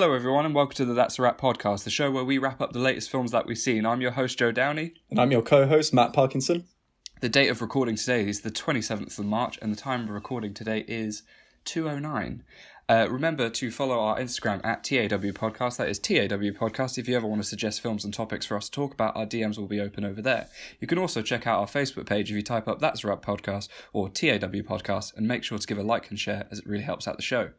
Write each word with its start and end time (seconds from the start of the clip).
Hello, 0.00 0.14
everyone, 0.14 0.46
and 0.46 0.54
welcome 0.54 0.76
to 0.76 0.86
the 0.86 0.94
That's 0.94 1.18
a 1.18 1.22
Wrap 1.22 1.38
podcast, 1.38 1.84
the 1.84 1.90
show 1.90 2.10
where 2.10 2.24
we 2.24 2.38
wrap 2.38 2.62
up 2.62 2.72
the 2.72 2.78
latest 2.78 3.10
films 3.10 3.32
that 3.32 3.44
we've 3.44 3.58
seen. 3.58 3.84
I'm 3.84 4.00
your 4.00 4.12
host, 4.12 4.38
Joe 4.38 4.50
Downey. 4.50 4.94
And 5.10 5.20
I'm 5.20 5.30
your 5.30 5.42
co 5.42 5.66
host, 5.66 5.92
Matt 5.92 6.14
Parkinson. 6.14 6.64
The 7.20 7.28
date 7.28 7.50
of 7.50 7.60
recording 7.60 7.96
today 7.96 8.26
is 8.26 8.40
the 8.40 8.50
27th 8.50 9.18
of 9.18 9.26
March, 9.26 9.58
and 9.60 9.70
the 9.70 9.76
time 9.76 10.04
of 10.04 10.08
recording 10.08 10.54
today 10.54 10.86
is 10.88 11.22
2.09. 11.66 12.40
Uh, 12.90 13.06
remember 13.08 13.48
to 13.48 13.70
follow 13.70 14.00
our 14.00 14.18
Instagram 14.18 14.60
at 14.64 14.82
TAW 14.82 15.30
Podcast. 15.30 15.76
That 15.76 15.88
is 15.88 16.00
TAW 16.00 16.50
Podcast. 16.58 16.98
If 16.98 17.06
you 17.06 17.14
ever 17.14 17.26
want 17.26 17.40
to 17.40 17.46
suggest 17.46 17.80
films 17.80 18.04
and 18.04 18.12
topics 18.12 18.46
for 18.46 18.56
us 18.56 18.64
to 18.64 18.72
talk 18.72 18.92
about, 18.92 19.14
our 19.14 19.26
DMs 19.26 19.58
will 19.58 19.68
be 19.68 19.80
open 19.80 20.04
over 20.04 20.20
there. 20.20 20.48
You 20.80 20.88
can 20.88 20.98
also 20.98 21.22
check 21.22 21.46
out 21.46 21.60
our 21.60 21.66
Facebook 21.66 22.06
page 22.06 22.30
if 22.30 22.36
you 22.36 22.42
type 22.42 22.66
up 22.66 22.80
That's 22.80 23.04
a 23.04 23.06
Wrap 23.06 23.24
Podcast 23.24 23.68
or 23.92 24.08
TAW 24.08 24.64
Podcast 24.64 25.14
and 25.16 25.28
make 25.28 25.44
sure 25.44 25.56
to 25.56 25.66
give 25.68 25.78
a 25.78 25.84
like 25.84 26.10
and 26.10 26.18
share 26.18 26.48
as 26.50 26.58
it 26.58 26.66
really 26.66 26.82
helps 26.82 27.06
out 27.06 27.16
the 27.16 27.22
show. 27.22 27.50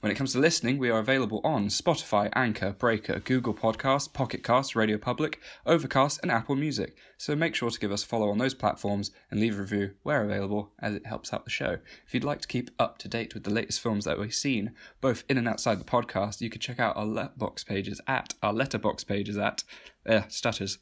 When 0.00 0.12
it 0.12 0.16
comes 0.16 0.32
to 0.32 0.38
listening, 0.38 0.76
we 0.76 0.90
are 0.90 0.98
available 0.98 1.40
on 1.42 1.68
Spotify, 1.68 2.28
Anchor, 2.34 2.72
Breaker, 2.72 3.18
Google 3.20 3.54
Podcasts, 3.54 4.12
Pocket 4.12 4.44
Cast, 4.44 4.76
Radio 4.76 4.98
Public, 4.98 5.40
Overcast, 5.64 6.20
and 6.22 6.30
Apple 6.30 6.54
Music. 6.54 6.96
So 7.16 7.34
make 7.34 7.54
sure 7.54 7.70
to 7.70 7.80
give 7.80 7.90
us 7.90 8.04
a 8.04 8.06
follow 8.06 8.28
on 8.28 8.36
those 8.36 8.52
platforms 8.52 9.10
and 9.30 9.40
leave 9.40 9.58
a 9.58 9.62
review 9.62 9.94
where 10.02 10.22
available, 10.22 10.70
as 10.80 10.94
it 10.94 11.06
helps 11.06 11.32
out 11.32 11.44
the 11.44 11.50
show. 11.50 11.78
If 12.06 12.12
you'd 12.12 12.24
like 12.24 12.42
to 12.42 12.48
keep 12.48 12.70
up 12.78 12.98
to 12.98 13.08
date 13.08 13.32
with 13.32 13.44
the 13.44 13.52
latest 13.52 13.80
films 13.80 14.04
that 14.04 14.18
we've 14.18 14.34
seen, 14.34 14.72
both 15.00 15.24
in 15.30 15.38
and 15.38 15.48
outside 15.48 15.80
the 15.80 15.84
podcast, 15.84 16.42
you 16.42 16.50
can 16.50 16.60
check 16.60 16.78
out 16.78 16.96
our 16.96 17.06
Letterboxd 17.06 17.64
pages 17.64 18.00
at 18.06 18.34
our 18.42 18.52
Letterboxd 18.52 19.06
pages 19.06 19.38
at 19.38 19.64
uh, 20.06 20.22
stutters, 20.28 20.76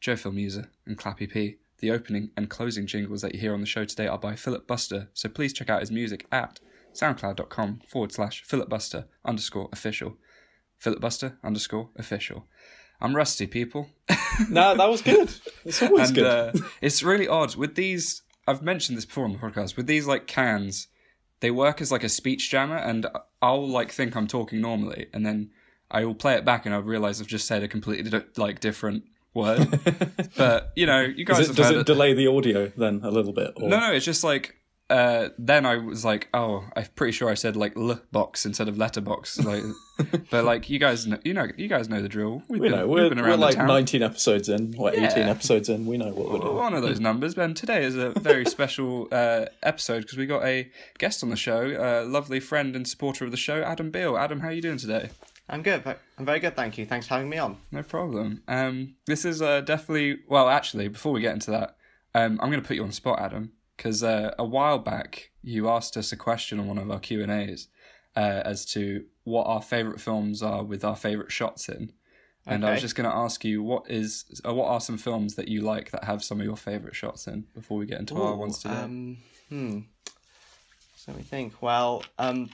Joe 0.00 0.14
Film 0.14 0.38
User, 0.38 0.70
and 0.86 0.96
Clappy 0.96 1.28
P. 1.28 1.56
The 1.78 1.90
opening 1.90 2.30
and 2.36 2.48
closing 2.48 2.86
jingles 2.86 3.22
that 3.22 3.34
you 3.34 3.40
hear 3.40 3.54
on 3.54 3.60
the 3.60 3.66
show 3.66 3.84
today 3.84 4.06
are 4.06 4.18
by 4.18 4.36
Philip 4.36 4.68
Buster, 4.68 5.08
so 5.14 5.28
please 5.28 5.52
check 5.52 5.68
out 5.68 5.80
his 5.80 5.90
music 5.90 6.26
at 6.30 6.60
soundcloud.com 6.94 7.80
forward 7.88 8.12
slash 8.12 8.44
philipbuster 8.44 9.06
underscore 9.24 9.68
official. 9.72 10.16
philipbuster 10.82 11.36
underscore 11.42 11.90
official. 11.96 12.46
I'm 13.00 13.16
rusty, 13.16 13.46
people. 13.48 13.88
no, 14.48 14.76
that 14.76 14.88
was 14.88 15.02
good. 15.02 15.28
It's 15.64 15.82
always 15.82 16.10
and, 16.10 16.16
good. 16.16 16.26
Uh, 16.26 16.52
it's 16.80 17.02
really 17.02 17.26
odd 17.26 17.56
with 17.56 17.74
these. 17.74 18.22
I've 18.46 18.62
mentioned 18.62 18.96
this 18.96 19.04
before 19.04 19.24
on 19.24 19.32
the 19.32 19.38
podcast. 19.38 19.76
With 19.76 19.86
these 19.88 20.06
like 20.06 20.26
cans, 20.26 20.86
they 21.40 21.50
work 21.50 21.80
as 21.80 21.90
like 21.90 22.04
a 22.04 22.08
speech 22.08 22.48
jammer, 22.48 22.76
and 22.76 23.06
I'll 23.40 23.68
like 23.68 23.90
think 23.90 24.14
I'm 24.14 24.28
talking 24.28 24.60
normally, 24.60 25.08
and 25.12 25.26
then 25.26 25.50
I 25.90 26.04
will 26.04 26.14
play 26.14 26.34
it 26.34 26.44
back, 26.44 26.64
and 26.64 26.74
I'll 26.74 26.82
realize 26.82 27.20
I've 27.20 27.26
just 27.26 27.48
said 27.48 27.64
a 27.64 27.68
completely 27.68 28.22
like 28.36 28.60
different 28.60 29.02
word. 29.34 29.80
but 30.36 30.72
you 30.76 30.86
know, 30.86 31.00
you 31.00 31.24
guys 31.24 31.38
Does 31.38 31.50
it, 31.50 31.56
does 31.56 31.70
it 31.70 31.86
delay 31.86 32.14
the 32.14 32.28
audio 32.28 32.70
then 32.76 33.00
a 33.02 33.10
little 33.10 33.32
bit? 33.32 33.52
Or? 33.56 33.68
No, 33.68 33.80
no, 33.80 33.92
it's 33.92 34.04
just 34.04 34.22
like 34.22 34.54
uh, 34.92 35.30
then 35.38 35.64
I 35.64 35.78
was 35.78 36.04
like, 36.04 36.28
oh, 36.34 36.64
I'm 36.76 36.84
pretty 36.94 37.12
sure 37.12 37.30
I 37.30 37.34
said 37.34 37.56
like 37.56 37.74
l 37.78 37.98
box 38.12 38.44
instead 38.44 38.68
of 38.68 38.76
letterbox. 38.76 39.38
Like, 39.38 39.62
but 40.30 40.44
like 40.44 40.68
you 40.68 40.78
guys, 40.78 41.06
know, 41.06 41.18
you 41.24 41.32
know, 41.32 41.46
you 41.56 41.66
guys 41.66 41.88
know 41.88 42.02
the 42.02 42.10
drill. 42.10 42.42
We've 42.46 42.60
we 42.60 42.68
been, 42.68 42.78
know 42.78 42.86
we've 42.86 43.04
we're, 43.04 43.08
been 43.08 43.22
we're 43.22 43.36
like 43.36 43.54
town. 43.54 43.68
19 43.68 44.02
episodes 44.02 44.50
in, 44.50 44.72
what 44.72 44.94
18 44.94 45.28
episodes 45.28 45.70
in. 45.70 45.86
We 45.86 45.96
know 45.96 46.12
what 46.12 46.30
we're 46.30 46.40
doing. 46.40 46.56
One 46.56 46.74
of 46.74 46.82
those 46.82 47.00
numbers, 47.00 47.34
Ben. 47.34 47.54
Today 47.54 47.84
is 47.84 47.96
a 47.96 48.10
very 48.10 48.44
special 48.56 49.08
uh, 49.10 49.46
episode 49.62 50.02
because 50.02 50.18
we 50.18 50.26
got 50.26 50.44
a 50.44 50.70
guest 50.98 51.22
on 51.22 51.30
the 51.30 51.36
show, 51.36 51.74
a 51.78 52.04
lovely 52.04 52.38
friend 52.38 52.76
and 52.76 52.86
supporter 52.86 53.24
of 53.24 53.30
the 53.30 53.38
show, 53.38 53.62
Adam 53.62 53.90
Beale. 53.90 54.18
Adam, 54.18 54.40
how 54.40 54.48
are 54.48 54.52
you 54.52 54.60
doing 54.60 54.76
today? 54.76 55.08
I'm 55.48 55.62
good. 55.62 55.82
I'm 56.18 56.26
very 56.26 56.38
good, 56.38 56.54
thank 56.54 56.76
you. 56.76 56.84
Thanks 56.84 57.06
for 57.06 57.14
having 57.14 57.30
me 57.30 57.38
on. 57.38 57.56
No 57.70 57.82
problem. 57.82 58.42
Um, 58.46 58.96
this 59.06 59.24
is 59.24 59.40
uh, 59.40 59.62
definitely 59.62 60.18
well. 60.28 60.50
Actually, 60.50 60.88
before 60.88 61.12
we 61.12 61.22
get 61.22 61.32
into 61.32 61.50
that, 61.50 61.76
um, 62.14 62.38
I'm 62.42 62.50
going 62.50 62.60
to 62.60 62.68
put 62.68 62.76
you 62.76 62.82
on 62.82 62.88
the 62.88 62.94
spot, 62.94 63.20
Adam, 63.20 63.52
because 63.82 64.04
uh, 64.04 64.32
a 64.38 64.44
while 64.44 64.78
back 64.78 65.30
you 65.42 65.68
asked 65.68 65.96
us 65.96 66.12
a 66.12 66.16
question 66.16 66.60
on 66.60 66.68
one 66.68 66.78
of 66.78 66.88
our 66.88 67.00
Q 67.00 67.20
and 67.20 67.32
A's 67.32 67.66
uh, 68.14 68.42
as 68.44 68.64
to 68.66 69.06
what 69.24 69.44
our 69.48 69.60
favorite 69.60 70.00
films 70.00 70.40
are 70.40 70.62
with 70.62 70.84
our 70.84 70.94
favorite 70.94 71.32
shots 71.32 71.68
in, 71.68 71.92
and 72.46 72.64
I 72.64 72.72
was 72.72 72.80
just 72.80 72.94
going 72.94 73.10
to 73.10 73.16
ask 73.16 73.44
you 73.44 73.60
what 73.60 73.90
is 73.90 74.40
uh, 74.46 74.54
what 74.54 74.68
are 74.68 74.80
some 74.80 74.98
films 74.98 75.34
that 75.34 75.48
you 75.48 75.62
like 75.62 75.90
that 75.90 76.04
have 76.04 76.22
some 76.22 76.38
of 76.38 76.46
your 76.46 76.56
favorite 76.56 76.94
shots 76.94 77.26
in 77.26 77.46
before 77.54 77.76
we 77.76 77.86
get 77.86 77.98
into 77.98 78.14
our 78.22 78.36
ones 78.36 78.60
today. 78.60 78.74
Um, 78.74 79.16
hmm. 79.48 79.78
So 80.94 81.10
let 81.10 81.16
me 81.16 81.24
think. 81.24 81.60
Well, 81.60 82.04
um, 82.20 82.50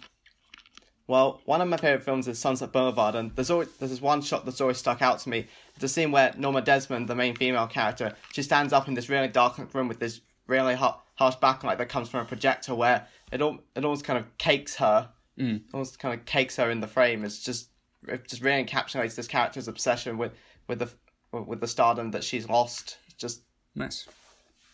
well, 1.09 1.43
one 1.45 1.61
of 1.61 1.69
my 1.69 1.77
favorite 1.77 2.05
films 2.05 2.27
is 2.27 2.39
Sunset 2.39 2.73
Boulevard, 2.73 3.15
and 3.15 3.37
there's 3.37 3.51
always 3.51 3.71
there's 3.77 3.91
this 3.91 4.01
one 4.01 4.23
shot 4.23 4.47
that's 4.47 4.63
always 4.63 4.79
stuck 4.79 5.03
out 5.03 5.19
to 5.21 5.29
me. 5.29 5.47
It's 5.75 5.85
a 5.85 5.89
scene 5.89 6.11
where 6.11 6.33
Norma 6.39 6.63
Desmond, 6.63 7.07
the 7.07 7.15
main 7.15 7.37
female 7.37 7.67
character, 7.67 8.15
she 8.33 8.43
stands 8.43 8.73
up 8.73 8.89
in 8.89 8.95
this 8.95 9.11
really 9.11 9.29
dark 9.29 9.59
room 9.75 9.89
with 9.89 9.99
this 9.99 10.23
really 10.49 10.75
hot, 10.75 11.05
harsh 11.15 11.37
backlight 11.37 11.79
that 11.79 11.89
comes 11.89 12.09
from 12.09 12.21
a 12.21 12.25
projector, 12.25 12.75
where 12.75 13.07
it 13.31 13.41
all 13.41 13.61
it 13.77 13.85
almost 13.85 14.05
kind 14.05 14.19
of 14.19 14.37
cakes 14.39 14.75
her, 14.77 15.11
Mm. 15.39 15.63
almost 15.73 16.01
kind 16.01 16.19
of 16.19 16.27
cakes 16.27 16.57
her 16.57 16.69
in 16.69 16.81
the 16.81 16.89
frame. 16.89 17.25
It's 17.25 17.39
just 17.39 17.69
it 18.09 18.27
just 18.27 18.43
really 18.43 18.65
encapsulates 18.65 19.15
this 19.15 19.29
character's 19.29 19.69
obsession 19.69 20.19
with 20.19 20.33
with 20.67 20.81
the 20.81 20.91
with 21.31 21.61
the 21.61 21.69
stardom 21.69 22.11
that 22.11 22.25
she's 22.25 22.49
lost. 22.49 22.99
It's 23.07 23.15
just 23.15 23.43
Nice, 23.75 24.09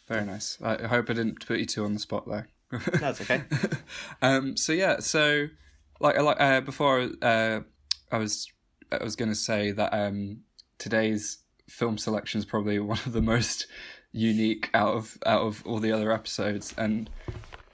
very 0.09 0.25
nice. 0.25 0.57
I 0.63 0.87
hope 0.87 1.11
I 1.11 1.13
didn't 1.13 1.45
put 1.47 1.59
you 1.59 1.67
two 1.67 1.85
on 1.85 1.93
the 1.93 2.01
spot 2.01 2.27
there. 2.27 2.49
that's 2.99 3.21
okay. 3.21 3.43
um, 4.23 4.57
so 4.57 4.73
yeah, 4.73 5.01
so 5.01 5.49
like 6.01 6.19
like 6.19 6.41
uh, 6.41 6.61
before, 6.63 7.11
uh, 7.21 7.61
I 8.11 8.17
was 8.19 8.51
I 8.91 9.03
was 9.05 9.17
going 9.17 9.29
to 9.31 9.35
say 9.35 9.73
that 9.73 9.93
um, 9.93 10.43
today's 10.79 11.39
film 11.69 11.99
selection 11.99 12.39
is 12.39 12.45
probably 12.45 12.79
one 12.95 12.99
of 13.05 13.13
the 13.13 13.23
most 13.23 13.67
unique 14.15 14.71
out 14.73 14.95
of 14.95 15.19
out 15.27 15.43
of 15.43 15.67
all 15.67 15.81
the 15.81 15.93
other 15.93 16.13
episodes, 16.13 16.73
and 16.79 17.11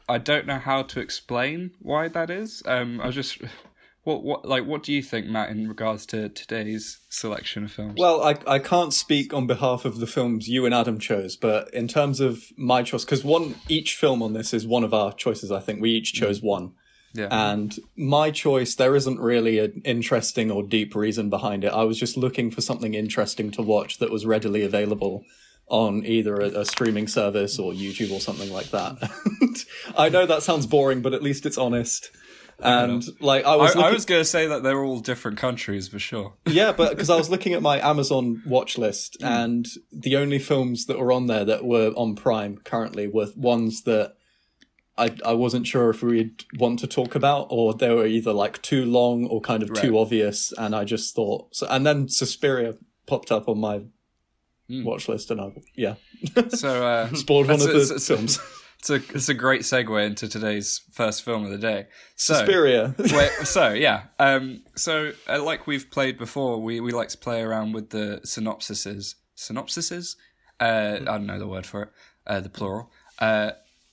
I 0.08 0.18
don't 0.18 0.46
know 0.46 0.58
how 0.58 0.82
to 0.82 1.00
explain 1.00 1.72
why 1.80 2.08
that 2.08 2.30
is. 2.30 2.62
Um, 2.66 3.00
I 3.00 3.06
was 3.06 3.14
just 3.14 3.38
what 4.02 4.24
what 4.24 4.44
like 4.46 4.64
what 4.64 4.82
do 4.82 4.92
you 4.92 5.02
think, 5.02 5.26
Matt, 5.26 5.50
in 5.50 5.68
regards 5.68 6.06
to 6.06 6.30
today's 6.30 6.98
selection 7.10 7.64
of 7.64 7.72
films? 7.72 7.94
Well, 7.98 8.24
I, 8.24 8.36
I 8.46 8.58
can't 8.58 8.94
speak 8.94 9.34
on 9.34 9.46
behalf 9.46 9.84
of 9.84 10.00
the 10.00 10.06
films 10.06 10.48
you 10.48 10.64
and 10.64 10.74
Adam 10.74 10.98
chose, 10.98 11.36
but 11.36 11.72
in 11.74 11.86
terms 11.86 12.20
of 12.20 12.42
my 12.56 12.82
choice, 12.82 13.04
because 13.04 13.22
one 13.22 13.56
each 13.68 13.94
film 13.94 14.22
on 14.22 14.32
this 14.32 14.54
is 14.54 14.66
one 14.66 14.82
of 14.82 14.94
our 14.94 15.12
choices. 15.12 15.52
I 15.52 15.60
think 15.60 15.80
we 15.80 15.90
each 15.90 16.14
chose 16.14 16.40
one. 16.40 16.72
yeah, 17.12 17.28
And 17.30 17.78
my 17.96 18.30
choice, 18.30 18.74
there 18.74 18.96
isn't 18.96 19.20
really 19.20 19.58
an 19.58 19.82
interesting 19.84 20.50
or 20.50 20.62
deep 20.62 20.94
reason 20.94 21.28
behind 21.28 21.64
it. 21.64 21.72
I 21.72 21.84
was 21.84 21.98
just 21.98 22.16
looking 22.16 22.50
for 22.50 22.62
something 22.62 22.94
interesting 22.94 23.50
to 23.52 23.62
watch 23.62 23.98
that 23.98 24.10
was 24.10 24.24
readily 24.24 24.62
available 24.62 25.24
on 25.70 26.04
either 26.04 26.34
a, 26.34 26.60
a 26.60 26.64
streaming 26.64 27.06
service 27.06 27.58
or 27.58 27.72
YouTube 27.72 28.12
or 28.12 28.20
something 28.20 28.52
like 28.52 28.70
that. 28.70 29.10
I 29.96 30.08
know 30.08 30.26
that 30.26 30.42
sounds 30.42 30.66
boring, 30.66 31.00
but 31.00 31.14
at 31.14 31.22
least 31.22 31.46
it's 31.46 31.56
honest. 31.56 32.10
And 32.62 33.02
like 33.20 33.46
I 33.46 33.52
I, 33.52 33.56
was, 33.56 33.74
I 33.74 33.78
looking, 33.78 33.94
was 33.94 34.04
going 34.04 34.20
to 34.20 34.24
say 34.24 34.46
that 34.46 34.62
they're 34.62 34.82
all 34.84 35.00
different 35.00 35.38
countries 35.38 35.88
for 35.88 35.98
sure. 35.98 36.34
yeah, 36.46 36.72
but 36.72 36.90
because 36.90 37.08
I 37.08 37.16
was 37.16 37.30
looking 37.34 37.54
at 37.54 37.62
my 37.62 37.80
Amazon 37.80 38.42
watch 38.44 38.76
list, 38.76 39.16
mm. 39.20 39.26
and 39.26 39.66
the 39.90 40.16
only 40.16 40.38
films 40.38 40.86
that 40.86 40.98
were 40.98 41.12
on 41.12 41.26
there 41.26 41.44
that 41.44 41.64
were 41.64 41.88
on 41.96 42.16
Prime 42.16 42.58
currently 42.58 43.06
were 43.08 43.28
ones 43.34 43.84
that 43.84 44.14
I 44.98 45.14
I 45.24 45.32
wasn't 45.32 45.66
sure 45.66 45.90
if 45.90 46.02
we'd 46.02 46.44
want 46.58 46.80
to 46.80 46.86
talk 46.86 47.14
about, 47.14 47.46
or 47.50 47.72
they 47.72 47.94
were 47.94 48.06
either 48.06 48.32
like 48.32 48.60
too 48.60 48.84
long 48.84 49.26
or 49.26 49.40
kind 49.40 49.62
of 49.62 49.72
too 49.72 49.98
obvious. 49.98 50.52
And 50.58 50.74
I 50.74 50.84
just 50.84 51.14
thought 51.14 51.54
so. 51.54 51.66
And 51.68 51.86
then 51.86 52.08
Suspiria 52.08 52.74
popped 53.06 53.32
up 53.32 53.48
on 53.48 53.58
my 53.58 53.82
watch 54.70 55.08
list, 55.08 55.30
and 55.30 55.40
I 55.40 55.52
yeah 55.76 55.94
So 56.50 56.86
uh, 56.86 57.14
spoiled 57.14 57.48
one 57.48 57.60
of 57.60 57.66
the 57.68 57.80
it's- 57.80 58.06
films. 58.06 58.38
It's 58.78 58.88
a 58.88 58.94
it's 59.14 59.28
a 59.28 59.34
great 59.34 59.60
segue 59.60 60.06
into 60.06 60.26
today's 60.26 60.80
first 60.90 61.22
film 61.22 61.44
of 61.44 61.50
the 61.50 61.58
day. 61.58 61.86
So, 62.16 62.32
Suspiria. 62.32 62.94
wait, 62.98 63.30
so 63.44 63.74
yeah, 63.74 64.04
um, 64.18 64.62
so 64.74 65.12
uh, 65.28 65.42
like 65.42 65.66
we've 65.66 65.90
played 65.90 66.16
before, 66.16 66.62
we 66.62 66.80
we 66.80 66.90
like 66.90 67.10
to 67.10 67.18
play 67.18 67.42
around 67.42 67.72
with 67.72 67.90
the 67.90 68.22
synopsises. 68.24 69.16
Synopsises? 69.36 70.16
Uh, 70.58 70.96
I 71.00 71.04
don't 71.04 71.26
know 71.26 71.38
the 71.38 71.46
word 71.46 71.66
for 71.66 71.82
it. 71.82 71.88
Uh, 72.26 72.40
the 72.40 72.48
plural. 72.48 72.90
Uh, 73.18 73.50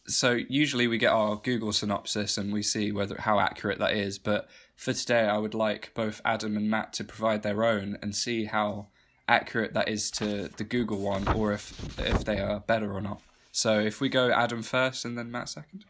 so 0.08 0.40
usually 0.48 0.88
we 0.88 0.98
get 0.98 1.12
our 1.12 1.36
Google 1.36 1.74
synopsis 1.74 2.38
and 2.38 2.54
we 2.54 2.62
see 2.64 2.94
whether 2.94 3.18
how 3.20 3.42
accurate 3.42 3.80
that 3.80 3.92
is. 3.92 4.18
But 4.18 4.48
for 4.78 4.94
today, 4.94 5.26
I 5.28 5.38
would 5.38 5.54
like 5.54 5.92
both 5.96 6.22
Adam 6.24 6.56
and 6.56 6.70
Matt 6.70 6.94
to 6.94 7.04
provide 7.04 7.44
their 7.44 7.66
own 7.66 7.98
and 8.02 8.16
see 8.16 8.46
how 8.46 8.88
accurate 9.28 9.74
that 9.74 9.90
is 9.90 10.10
to 10.12 10.50
the 10.58 10.64
Google 10.64 11.00
one, 11.00 11.28
or 11.28 11.54
if 11.54 12.00
if 12.00 12.26
they 12.26 12.40
are 12.40 12.60
better 12.62 12.94
or 12.94 13.02
not. 13.02 13.22
So 13.52 13.80
if 13.80 14.00
we 14.00 14.10
go 14.10 14.32
Adam 14.32 14.62
first 14.62 15.06
and 15.06 15.18
then 15.18 15.32
Matt 15.32 15.50
second. 15.50 15.86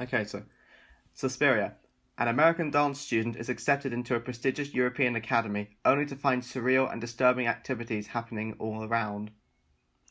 Okay, 0.00 0.24
so 0.24 0.42
Suspiria. 1.14 1.74
An 2.18 2.28
American 2.28 2.70
dance 2.70 3.00
student 3.00 3.36
is 3.36 3.48
accepted 3.48 3.92
into 3.92 4.14
a 4.14 4.20
prestigious 4.20 4.74
European 4.74 5.16
academy 5.16 5.70
only 5.84 6.06
to 6.06 6.14
find 6.14 6.42
surreal 6.42 6.90
and 6.90 7.00
disturbing 7.00 7.46
activities 7.46 8.08
happening 8.08 8.54
all 8.58 8.84
around. 8.84 9.30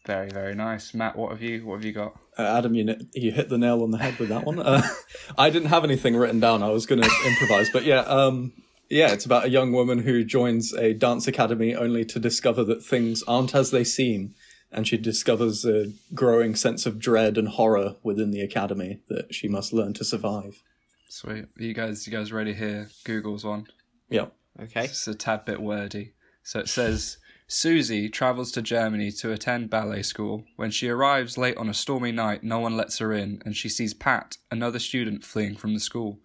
Very 0.05 0.29
very 0.29 0.55
nice, 0.55 0.95
Matt. 0.95 1.15
What 1.15 1.31
have 1.31 1.43
you 1.43 1.65
what 1.65 1.75
have 1.75 1.85
you 1.85 1.91
got? 1.91 2.19
Uh, 2.37 2.57
Adam, 2.57 2.73
you 2.73 2.95
you 3.13 3.31
hit 3.31 3.49
the 3.49 3.57
nail 3.57 3.83
on 3.83 3.91
the 3.91 3.99
head 3.99 4.17
with 4.17 4.29
that 4.29 4.45
one. 4.45 4.59
Uh, 4.59 4.81
I 5.37 5.51
didn't 5.51 5.69
have 5.69 5.83
anything 5.83 6.15
written 6.15 6.39
down. 6.39 6.63
I 6.63 6.69
was 6.69 6.87
going 6.87 7.01
to 7.01 7.09
improvise, 7.25 7.69
but 7.71 7.83
yeah, 7.83 7.99
um, 7.99 8.51
yeah, 8.91 9.13
it's 9.13 9.25
about 9.25 9.45
a 9.45 9.49
young 9.49 9.71
woman 9.71 9.99
who 9.99 10.23
joins 10.23 10.73
a 10.73 10.93
dance 10.93 11.27
academy 11.27 11.73
only 11.73 12.03
to 12.05 12.19
discover 12.19 12.63
that 12.65 12.83
things 12.83 13.23
aren't 13.23 13.55
as 13.55 13.71
they 13.71 13.85
seem, 13.85 14.35
and 14.71 14.87
she 14.87 14.97
discovers 14.97 15.65
a 15.65 15.93
growing 16.13 16.55
sense 16.55 16.85
of 16.85 16.99
dread 16.99 17.37
and 17.37 17.47
horror 17.47 17.95
within 18.03 18.31
the 18.31 18.41
academy 18.41 19.01
that 19.07 19.33
she 19.33 19.47
must 19.47 19.71
learn 19.71 19.93
to 19.93 20.03
survive. 20.03 20.61
Sweet. 21.09 21.45
You 21.57 21.73
guys 21.73 22.05
you 22.05 22.13
guys 22.13 22.31
ready 22.31 22.53
here? 22.53 22.89
Google's 23.05 23.45
one. 23.45 23.67
Yeah. 24.09 24.27
Okay. 24.61 24.85
It's 24.85 25.07
a 25.07 25.15
tad 25.15 25.45
bit 25.45 25.61
wordy. 25.61 26.13
So 26.43 26.59
it 26.59 26.69
says 26.69 27.17
Susie 27.47 28.09
travels 28.09 28.51
to 28.53 28.61
Germany 28.61 29.11
to 29.11 29.31
attend 29.31 29.69
ballet 29.69 30.03
school. 30.03 30.45
When 30.55 30.71
she 30.71 30.89
arrives 30.89 31.37
late 31.37 31.57
on 31.57 31.69
a 31.69 31.73
stormy 31.73 32.11
night, 32.11 32.43
no 32.43 32.59
one 32.59 32.77
lets 32.77 32.99
her 32.99 33.13
in, 33.13 33.41
and 33.45 33.55
she 33.55 33.67
sees 33.69 33.93
Pat, 33.93 34.37
another 34.49 34.79
student, 34.79 35.25
fleeing 35.25 35.55
from 35.55 35.73
the 35.73 35.79
school. 35.79 36.19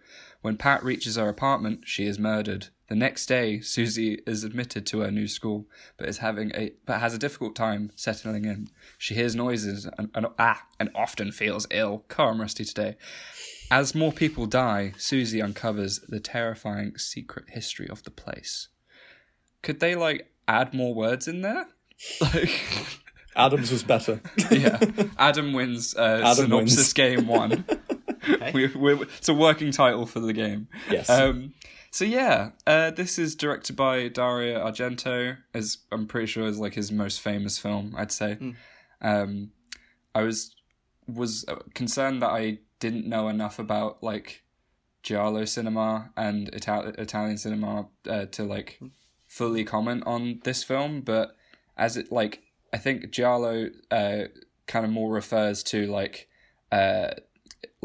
When 0.47 0.57
Pat 0.57 0.85
reaches 0.85 1.17
her 1.17 1.29
apartment, 1.29 1.89
she 1.89 2.07
is 2.07 2.21
murdered. 2.21 2.69
The 2.89 2.95
next 2.95 3.27
day, 3.27 3.59
Susie 3.59 4.23
is 4.29 4.45
admitted 4.45 4.87
to 4.87 5.01
her 5.01 5.11
new 5.11 5.27
school, 5.27 5.67
but 5.97 6.09
is 6.09 6.19
having 6.19 6.53
a 6.55 6.73
but 6.87 7.01
has 7.01 7.13
a 7.13 7.19
difficult 7.19 7.57
time 7.57 7.91
settling 7.97 8.45
in. 8.45 8.69
She 8.97 9.15
hears 9.15 9.35
noises 9.35 9.89
and, 9.99 10.09
and 10.15 10.29
ah 10.39 10.65
and 10.79 10.91
often 10.95 11.33
feels 11.33 11.67
ill. 11.73 12.05
Car 12.07 12.31
I'm 12.31 12.41
rusty 12.41 12.65
today. 12.65 12.95
As 13.73 13.93
more 13.93 14.13
people 14.13 14.47
die, 14.47 14.93
Susie 14.99 15.43
uncovers 15.43 15.99
the 16.07 16.21
terrifying 16.21 16.97
secret 16.97 17.47
history 17.49 17.89
of 17.89 18.05
the 18.05 18.13
place. 18.13 18.69
Could 19.63 19.81
they 19.81 19.97
like 19.97 20.31
add 20.47 20.73
more 20.73 20.95
words 20.95 21.27
in 21.27 21.41
there? 21.41 21.67
Like, 22.21 22.53
Adams 23.35 23.73
was 23.73 23.83
better. 23.83 24.21
yeah, 24.53 24.79
Adam 25.19 25.53
wins 25.53 25.97
uh, 25.97 26.21
Adam 26.23 26.45
synopsis 26.45 26.77
wins. 26.77 26.93
game 26.93 27.27
one. 27.27 27.65
we, 28.55 28.67
we, 28.69 28.93
it's 29.03 29.29
a 29.29 29.35
working 29.35 29.71
title 29.71 30.07
for 30.07 30.21
the 30.21 30.33
game. 30.33 30.69
Yes. 30.91 31.09
Um, 31.09 31.55
so 31.91 32.05
yeah, 32.05 32.51
uh, 32.67 32.91
this 32.91 33.19
is 33.19 33.35
directed 33.35 33.77
by 33.77 34.09
Dario 34.09 34.65
Argento. 34.65 35.39
As 35.55 35.79
I'm 35.91 36.07
pretty 36.07 36.27
sure 36.27 36.47
is 36.47 36.59
like 36.59 36.75
his 36.75 36.93
most 36.93 37.21
famous 37.21 37.59
film. 37.59 37.95
I'd 37.97 38.13
say. 38.13 38.39
Um, 39.01 39.53
I 40.15 40.23
was 40.23 40.55
was 41.07 41.45
concerned 41.75 42.23
that 42.23 42.31
I 42.31 42.59
didn't 42.81 43.07
know 43.07 43.29
enough 43.29 43.59
about 43.59 44.03
like 44.03 44.43
giallo 45.03 45.45
cinema 45.45 46.11
and 46.17 46.51
Ital- 46.53 46.93
Italian 46.99 47.39
cinema 47.39 47.87
uh, 48.09 48.27
to 48.27 48.43
like 48.43 48.81
fully 49.27 49.65
comment 49.65 50.03
on 50.07 50.41
this 50.45 50.65
film, 50.65 51.01
but 51.01 51.37
as 51.77 51.97
it 51.97 52.11
like 52.11 52.43
I 52.73 52.79
think 52.79 53.11
giallo 53.11 53.71
uh, 53.91 54.25
kind 54.67 54.85
of 54.85 54.91
more 54.91 55.13
refers 55.13 55.63
to 55.65 55.87
like 55.87 56.29
uh, 56.73 57.11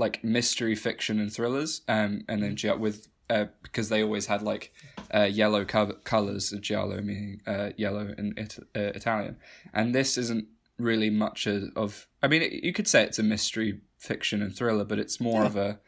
like 0.01 0.24
mystery 0.24 0.75
fiction 0.75 1.19
and 1.19 1.31
thrillers, 1.31 1.81
um, 1.88 2.24
and 2.27 2.42
then 2.44 2.56
Gia- 2.56 2.77
with 2.77 3.07
uh, 3.30 3.45
because 3.63 3.88
they 3.89 4.03
always 4.03 4.25
had 4.25 4.42
like 4.42 4.74
uh, 5.13 5.30
yellow 5.42 5.63
co- 5.63 5.98
colors, 6.03 6.51
giallo 6.59 7.01
meaning 7.01 7.42
uh, 7.48 7.69
yellow 7.77 8.06
in 8.18 8.33
it- 8.36 8.59
uh, 8.75 8.92
Italian, 9.00 9.38
and 9.74 9.95
this 9.95 10.18
isn't 10.18 10.45
really 10.77 11.09
much 11.09 11.48
of. 11.48 12.07
I 12.21 12.27
mean, 12.27 12.42
it, 12.42 12.51
you 12.68 12.74
could 12.74 12.88
say 12.88 13.03
it's 13.03 13.19
a 13.19 13.24
mystery 13.24 13.81
fiction 13.98 14.42
and 14.42 14.53
thriller, 14.56 14.83
but 14.83 15.00
it's 15.00 15.21
more 15.21 15.45
of 15.45 15.56
a 15.56 15.80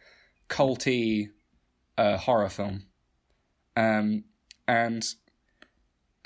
culty 0.50 1.30
uh, 1.98 2.18
horror 2.18 2.50
film. 2.50 2.86
Um, 3.76 4.26
and 4.68 5.02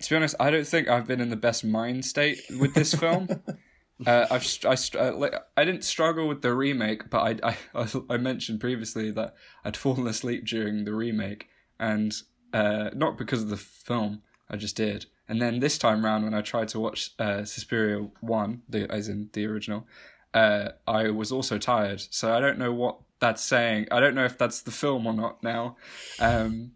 to 0.01 0.10
be 0.10 0.16
honest, 0.16 0.36
I 0.39 0.51
don't 0.51 0.68
think 0.68 0.88
I've 0.88 1.07
been 1.07 1.22
in 1.22 1.30
the 1.30 1.36
best 1.36 1.63
mind 1.63 2.06
state 2.06 2.42
with 2.60 2.74
this 2.74 2.94
film. 2.94 3.28
Uh, 4.05 4.27
I've 4.29 4.45
str- 4.45 4.67
I, 4.67 4.75
str- 4.75 4.99
uh, 4.99 5.11
like, 5.13 5.33
I 5.55 5.65
didn't 5.65 5.83
struggle 5.83 6.27
with 6.27 6.41
the 6.41 6.53
remake, 6.53 7.09
but 7.09 7.41
I, 7.44 7.57
I 7.75 7.88
I 8.09 8.17
mentioned 8.17 8.59
previously 8.59 9.11
that 9.11 9.35
I'd 9.65 9.77
fallen 9.77 10.07
asleep 10.07 10.45
during 10.45 10.85
the 10.85 10.94
remake, 10.94 11.47
and 11.79 12.13
uh, 12.53 12.91
not 12.94 13.17
because 13.17 13.41
of 13.41 13.49
the 13.49 13.57
film, 13.57 14.21
I 14.49 14.57
just 14.57 14.75
did. 14.75 15.07
And 15.27 15.41
then 15.41 15.59
this 15.59 15.77
time 15.77 16.05
round, 16.05 16.23
when 16.23 16.33
I 16.33 16.41
tried 16.41 16.69
to 16.69 16.79
watch 16.79 17.11
uh, 17.19 17.44
Suspiria 17.44 18.07
one, 18.21 18.61
the 18.69 18.89
as 18.91 19.09
in 19.09 19.29
the 19.33 19.45
original, 19.45 19.85
uh, 20.33 20.69
I 20.88 21.09
was 21.09 21.31
also 21.31 21.57
tired. 21.57 22.01
So 22.11 22.33
I 22.33 22.39
don't 22.39 22.57
know 22.57 22.71
what 22.71 23.00
that's 23.19 23.43
saying. 23.43 23.88
I 23.91 24.00
don't 24.00 24.15
know 24.15 24.25
if 24.25 24.38
that's 24.38 24.61
the 24.61 24.71
film 24.71 25.07
or 25.07 25.13
not 25.13 25.43
now. 25.43 25.75
Um, 26.19 26.73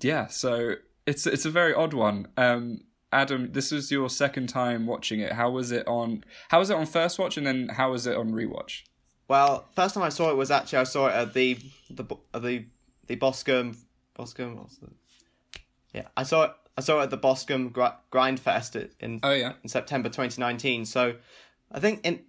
yeah, 0.00 0.26
so 0.26 0.74
it's 1.06 1.26
it's 1.26 1.44
a 1.44 1.50
very 1.50 1.74
odd 1.74 1.94
one. 1.94 2.28
Um, 2.36 2.80
Adam, 3.12 3.52
this 3.52 3.70
was 3.70 3.90
your 3.90 4.10
second 4.10 4.48
time 4.48 4.86
watching 4.86 5.20
it. 5.20 5.32
How 5.32 5.50
was 5.50 5.70
it 5.72 5.86
on? 5.86 6.24
How 6.48 6.58
was 6.58 6.70
it 6.70 6.76
on 6.76 6.86
first 6.86 7.18
watch, 7.18 7.36
and 7.36 7.46
then 7.46 7.68
how 7.68 7.92
was 7.92 8.06
it 8.06 8.16
on 8.16 8.32
rewatch? 8.32 8.82
Well, 9.28 9.66
first 9.74 9.94
time 9.94 10.04
I 10.04 10.08
saw 10.08 10.30
it 10.30 10.36
was 10.36 10.50
actually 10.50 10.78
I 10.78 10.84
saw 10.84 11.08
it 11.08 11.14
at 11.14 11.34
the 11.34 11.58
the 11.90 12.04
the 12.32 12.66
the 13.06 13.16
Boscombe 13.16 13.76
Boscombe. 14.14 14.56
What's 14.56 14.78
the... 14.78 14.88
Yeah, 15.92 16.08
I 16.16 16.22
saw 16.22 16.44
it. 16.44 16.52
I 16.78 16.82
saw 16.82 17.00
it 17.00 17.04
at 17.04 17.10
the 17.10 17.16
Boscombe 17.16 17.70
Gr- 17.70 17.96
Grind 18.10 18.38
Fest 18.38 18.76
in 19.00 19.20
Oh 19.22 19.32
yeah, 19.32 19.54
in 19.62 19.68
September 19.68 20.08
2019. 20.08 20.84
So, 20.84 21.16
I 21.72 21.80
think 21.80 22.00
in 22.04 22.20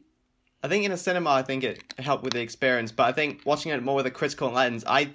I 0.63 0.67
think 0.67 0.85
in 0.85 0.91
a 0.91 0.97
cinema, 0.97 1.31
I 1.31 1.43
think 1.43 1.63
it 1.63 1.83
helped 1.99 2.23
with 2.23 2.33
the 2.33 2.41
experience. 2.41 2.91
But 2.91 3.03
I 3.03 3.11
think 3.11 3.41
watching 3.45 3.71
it 3.71 3.83
more 3.83 3.95
with 3.95 4.05
a 4.05 4.11
critical 4.11 4.51
lens, 4.51 4.83
I 4.87 5.11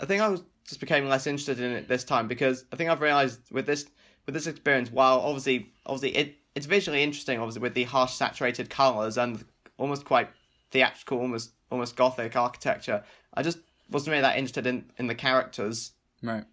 I 0.00 0.06
think 0.06 0.22
I 0.22 0.28
was 0.28 0.42
just 0.66 0.80
became 0.80 1.08
less 1.08 1.26
interested 1.26 1.60
in 1.60 1.72
it 1.72 1.88
this 1.88 2.04
time 2.04 2.28
because 2.28 2.64
I 2.72 2.76
think 2.76 2.90
I've 2.90 3.00
realized 3.00 3.40
with 3.50 3.66
this 3.66 3.86
with 4.30 4.44
this 4.44 4.46
experience, 4.46 4.92
while 4.92 5.20
obviously 5.20 5.72
obviously 5.84 6.16
it 6.16 6.36
it's 6.54 6.66
visually 6.66 7.02
interesting, 7.02 7.40
obviously 7.40 7.62
with 7.62 7.74
the 7.74 7.84
harsh 7.84 8.12
saturated 8.12 8.70
colors 8.70 9.18
and 9.18 9.44
almost 9.76 10.04
quite 10.04 10.28
theatrical, 10.70 11.18
almost 11.18 11.50
almost 11.70 11.96
gothic 11.96 12.36
architecture. 12.36 13.02
I 13.34 13.42
just 13.42 13.58
wasn't 13.90 14.12
really 14.12 14.22
that 14.22 14.36
interested 14.36 14.68
in 14.68 14.84
in 14.98 15.08
the 15.08 15.16
characters. 15.16 15.92
right. 16.22 16.44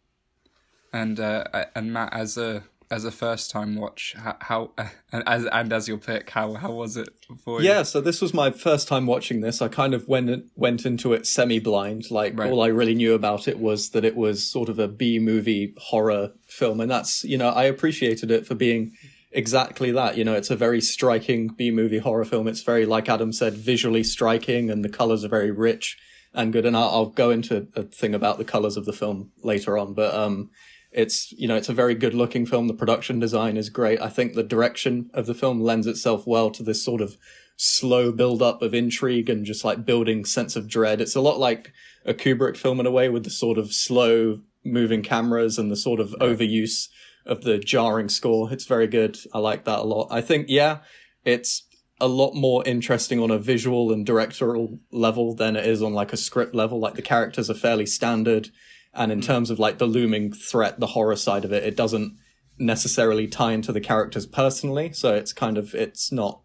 And 0.91 1.19
uh, 1.19 1.43
and 1.75 1.93
Matt, 1.93 2.13
as 2.13 2.37
a 2.37 2.63
as 2.89 3.03
a 3.03 3.11
first 3.11 3.51
time 3.51 3.75
watch, 3.75 4.15
how, 4.17 4.37
how 4.39 4.71
and 5.11 5.23
as 5.27 5.45
and 5.45 5.73
as 5.73 5.87
your 5.87 5.97
pick, 5.97 6.29
how 6.29 6.53
how 6.53 6.71
was 6.71 6.95
it 6.97 7.09
for 7.43 7.61
you? 7.61 7.67
Yeah, 7.67 7.83
so 7.83 7.99
this 8.01 8.21
was 8.21 8.33
my 8.33 8.51
first 8.51 8.87
time 8.87 9.05
watching 9.05 9.41
this. 9.41 9.61
I 9.61 9.67
kind 9.67 9.93
of 9.93 10.07
went 10.07 10.45
went 10.55 10.85
into 10.85 11.13
it 11.13 11.27
semi 11.27 11.59
blind. 11.59 12.09
Like 12.11 12.37
Right. 12.37 12.49
all 12.51 12.61
I 12.61 12.67
really 12.67 12.95
knew 12.95 13.13
about 13.13 13.47
it 13.47 13.59
was 13.59 13.89
that 13.89 14.05
it 14.05 14.15
was 14.15 14.49
sort 14.49 14.69
of 14.69 14.79
a 14.79 14.87
B 14.87 15.19
movie 15.19 15.73
horror 15.77 16.31
film, 16.47 16.79
and 16.79 16.89
that's 16.89 17.23
you 17.23 17.37
know 17.37 17.49
I 17.49 17.65
appreciated 17.65 18.31
it 18.31 18.47
for 18.47 18.55
being 18.55 18.93
exactly 19.31 19.91
that. 19.91 20.17
You 20.17 20.23
know, 20.23 20.33
it's 20.33 20.49
a 20.49 20.55
very 20.55 20.81
striking 20.81 21.49
B 21.49 21.71
movie 21.71 21.99
horror 21.99 22.25
film. 22.25 22.47
It's 22.47 22.63
very 22.63 22.85
like 22.85 23.09
Adam 23.09 23.33
said, 23.33 23.53
visually 23.53 24.03
striking, 24.03 24.69
and 24.69 24.83
the 24.83 24.89
colors 24.89 25.25
are 25.25 25.29
very 25.29 25.51
rich 25.51 25.97
and 26.33 26.53
good. 26.53 26.65
And 26.65 26.77
I'll, 26.77 26.89
I'll 26.89 27.05
go 27.07 27.31
into 27.31 27.67
a 27.75 27.83
thing 27.83 28.15
about 28.15 28.37
the 28.37 28.45
colors 28.45 28.77
of 28.77 28.85
the 28.85 28.93
film 28.93 29.31
later 29.43 29.77
on, 29.77 29.93
but 29.93 30.13
um. 30.15 30.51
It's 30.97 31.31
you 31.31 31.47
know 31.47 31.55
it's 31.55 31.69
a 31.69 31.73
very 31.73 31.93
good 31.93 32.13
looking 32.13 32.45
film. 32.45 32.67
The 32.67 32.73
production 32.73 33.19
design 33.19 33.55
is 33.55 33.69
great. 33.69 34.01
I 34.01 34.09
think 34.09 34.33
the 34.33 34.43
direction 34.43 35.11
of 35.13 35.27
the 35.27 35.35
film 35.35 35.61
lends 35.61 35.85
itself 35.85 36.25
well 36.25 36.49
to 36.51 36.63
this 36.63 36.83
sort 36.83 37.01
of 37.01 37.17
slow 37.55 38.11
build 38.11 38.41
up 38.41 38.61
of 38.61 38.73
intrigue 38.73 39.29
and 39.29 39.45
just 39.45 39.63
like 39.63 39.85
building 39.85 40.25
sense 40.25 40.55
of 40.55 40.67
dread. 40.67 40.99
It's 40.99 41.15
a 41.15 41.21
lot 41.21 41.39
like 41.39 41.71
a 42.05 42.13
Kubrick 42.13 42.57
film 42.57 42.79
in 42.79 42.85
a 42.85 42.91
way 42.91 43.09
with 43.09 43.23
the 43.23 43.29
sort 43.29 43.57
of 43.57 43.73
slow 43.73 44.41
moving 44.63 45.03
cameras 45.03 45.59
and 45.59 45.71
the 45.71 45.75
sort 45.75 45.99
of 45.99 46.15
overuse 46.19 46.87
of 47.27 47.41
the 47.41 47.59
jarring 47.59 48.09
score. 48.09 48.51
It's 48.51 48.65
very 48.65 48.87
good. 48.87 49.19
I 49.33 49.39
like 49.39 49.65
that 49.65 49.79
a 49.79 49.83
lot. 49.83 50.07
I 50.09 50.21
think 50.21 50.47
yeah, 50.49 50.79
it's 51.25 51.63
a 51.99 52.07
lot 52.07 52.33
more 52.33 52.63
interesting 52.65 53.19
on 53.19 53.31
a 53.31 53.39
visual 53.39 53.91
and 53.91 54.05
directorial 54.05 54.79
level 54.91 55.35
than 55.35 55.55
it 55.55 55.65
is 55.65 55.81
on 55.81 55.93
like 55.93 56.13
a 56.13 56.17
script 56.17 56.55
level. 56.55 56.79
Like 56.79 56.93
the 56.95 57.01
characters 57.01 57.49
are 57.49 57.55
fairly 57.55 57.85
standard. 57.85 58.49
And 58.97 59.11
in 59.11 59.21
terms 59.21 59.49
of 59.49 59.59
like 59.59 59.77
the 59.77 59.85
looming 59.85 60.33
threat, 60.33 60.79
the 60.79 60.87
horror 60.87 61.15
side 61.15 61.45
of 61.45 61.51
it, 61.53 61.63
it 61.63 61.75
doesn't 61.75 62.17
necessarily 62.57 63.27
tie 63.27 63.51
into 63.53 63.71
the 63.71 63.79
characters 63.81 64.25
personally. 64.25 64.91
So 64.93 65.13
it's 65.13 65.31
kind 65.33 65.57
of, 65.57 65.75
it's 65.75 66.11
not 66.11 66.41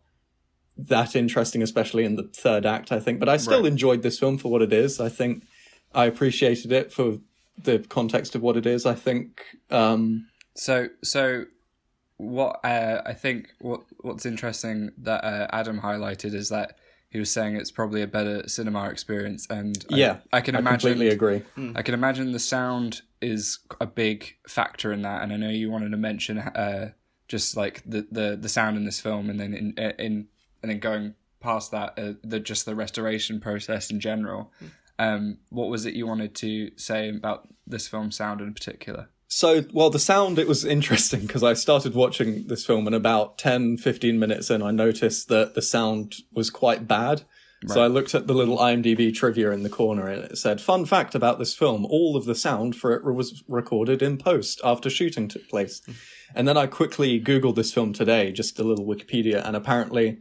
that 0.76 1.16
interesting, 1.16 1.62
especially 1.62 2.04
in 2.04 2.16
the 2.16 2.24
third 2.24 2.66
act, 2.66 2.92
I 2.92 3.00
think. 3.00 3.18
But 3.18 3.28
I 3.28 3.36
still 3.38 3.62
Right. 3.62 3.72
enjoyed 3.72 4.02
this 4.02 4.18
film 4.18 4.38
for 4.38 4.50
what 4.50 4.62
it 4.62 4.72
is. 4.72 5.00
I 5.00 5.08
think 5.08 5.44
I 5.94 6.06
appreciated 6.06 6.72
it 6.72 6.92
for 6.92 7.18
the 7.62 7.78
context 7.80 8.34
of 8.34 8.42
what 8.42 8.56
it 8.56 8.66
is. 8.66 8.86
I 8.86 8.94
think, 8.94 9.42
um, 9.70 10.26
So 10.54 10.88
so 11.02 11.44
what 12.18 12.60
uh, 12.64 13.02
I 13.06 13.14
think 13.14 13.48
what 13.60 13.82
what's 14.00 14.26
interesting 14.26 14.92
that 14.98 15.24
uh, 15.24 15.46
Adam 15.50 15.80
highlighted 15.80 16.34
is 16.34 16.50
that 16.50 16.76
he 17.12 17.18
was 17.18 17.30
saying 17.30 17.56
it's 17.56 17.70
probably 17.70 18.00
a 18.00 18.06
better 18.06 18.48
cinema 18.48 18.88
experience, 18.88 19.46
and 19.50 19.84
yeah, 19.90 20.20
I, 20.32 20.40
can 20.40 20.56
I 20.56 20.60
imagine 20.60 20.92
completely 20.92 21.08
agree. 21.08 21.42
I 21.74 21.82
can 21.82 21.92
imagine 21.92 22.32
the 22.32 22.38
sound 22.38 23.02
is 23.20 23.58
a 23.80 23.86
big 23.86 24.36
factor 24.48 24.92
in 24.92 25.02
that, 25.02 25.22
and 25.22 25.32
I 25.32 25.36
know 25.36 25.50
you 25.50 25.70
wanted 25.70 25.90
to 25.90 25.98
mention 25.98 26.38
uh, 26.38 26.92
just 27.28 27.54
like 27.56 27.82
the, 27.84 28.06
the, 28.10 28.38
the 28.40 28.48
sound 28.48 28.78
in 28.78 28.86
this 28.86 28.98
film, 29.00 29.28
and 29.28 29.38
then 29.38 29.52
in 29.52 29.74
in 29.98 30.28
and 30.62 30.70
then 30.70 30.78
going 30.78 31.14
past 31.40 31.70
that, 31.72 31.98
uh, 31.98 32.14
the 32.24 32.40
just 32.40 32.64
the 32.64 32.74
restoration 32.74 33.40
process 33.40 33.90
in 33.90 34.00
general. 34.00 34.50
Um, 34.98 35.38
what 35.50 35.68
was 35.68 35.84
it 35.84 35.94
you 35.94 36.06
wanted 36.06 36.34
to 36.36 36.70
say 36.76 37.10
about 37.10 37.48
this 37.66 37.88
film 37.88 38.10
sound 38.10 38.40
in 38.40 38.54
particular? 38.54 39.08
So, 39.34 39.64
well, 39.72 39.88
the 39.88 39.98
sound, 39.98 40.38
it 40.38 40.46
was 40.46 40.62
interesting 40.76 41.20
because 41.20 41.42
I 41.42 41.54
started 41.54 41.94
watching 41.94 42.48
this 42.48 42.66
film 42.66 42.86
and 42.86 42.94
about 42.94 43.38
10, 43.38 43.78
15 43.78 44.18
minutes 44.18 44.50
in, 44.50 44.60
I 44.60 44.72
noticed 44.72 45.28
that 45.28 45.54
the 45.54 45.62
sound 45.62 46.16
was 46.32 46.50
quite 46.50 46.86
bad. 46.86 47.22
So 47.68 47.80
I 47.80 47.86
looked 47.86 48.12
at 48.16 48.26
the 48.26 48.34
little 48.34 48.58
IMDb 48.58 49.14
trivia 49.14 49.52
in 49.52 49.62
the 49.62 49.70
corner 49.70 50.08
and 50.08 50.24
it 50.24 50.36
said, 50.36 50.60
fun 50.60 50.84
fact 50.84 51.14
about 51.14 51.38
this 51.38 51.54
film, 51.54 51.86
all 51.86 52.16
of 52.16 52.24
the 52.24 52.34
sound 52.34 52.74
for 52.74 52.92
it 52.92 53.04
was 53.04 53.44
recorded 53.46 54.02
in 54.02 54.18
post 54.18 54.60
after 54.64 54.90
shooting 54.90 55.28
took 55.28 55.48
place. 55.48 55.80
Hmm. 55.86 55.92
And 56.34 56.48
then 56.48 56.56
I 56.56 56.66
quickly 56.66 57.20
Googled 57.20 57.54
this 57.54 57.72
film 57.72 57.92
today, 57.92 58.32
just 58.32 58.58
a 58.58 58.64
little 58.64 58.84
Wikipedia, 58.84 59.46
and 59.46 59.54
apparently 59.54 60.18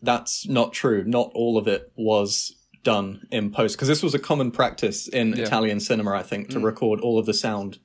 that's 0.00 0.48
not 0.48 0.72
true. 0.72 1.04
Not 1.04 1.30
all 1.34 1.58
of 1.58 1.68
it 1.68 1.92
was 1.96 2.56
done 2.82 3.26
in 3.30 3.52
post 3.52 3.76
because 3.76 3.88
this 3.88 4.02
was 4.02 4.14
a 4.14 4.18
common 4.18 4.50
practice 4.50 5.06
in 5.06 5.38
Italian 5.38 5.80
cinema, 5.80 6.12
I 6.12 6.22
think, 6.22 6.48
to 6.48 6.58
hmm. 6.58 6.64
record 6.64 7.00
all 7.00 7.18
of 7.18 7.26
the 7.26 7.34
sound 7.34 7.78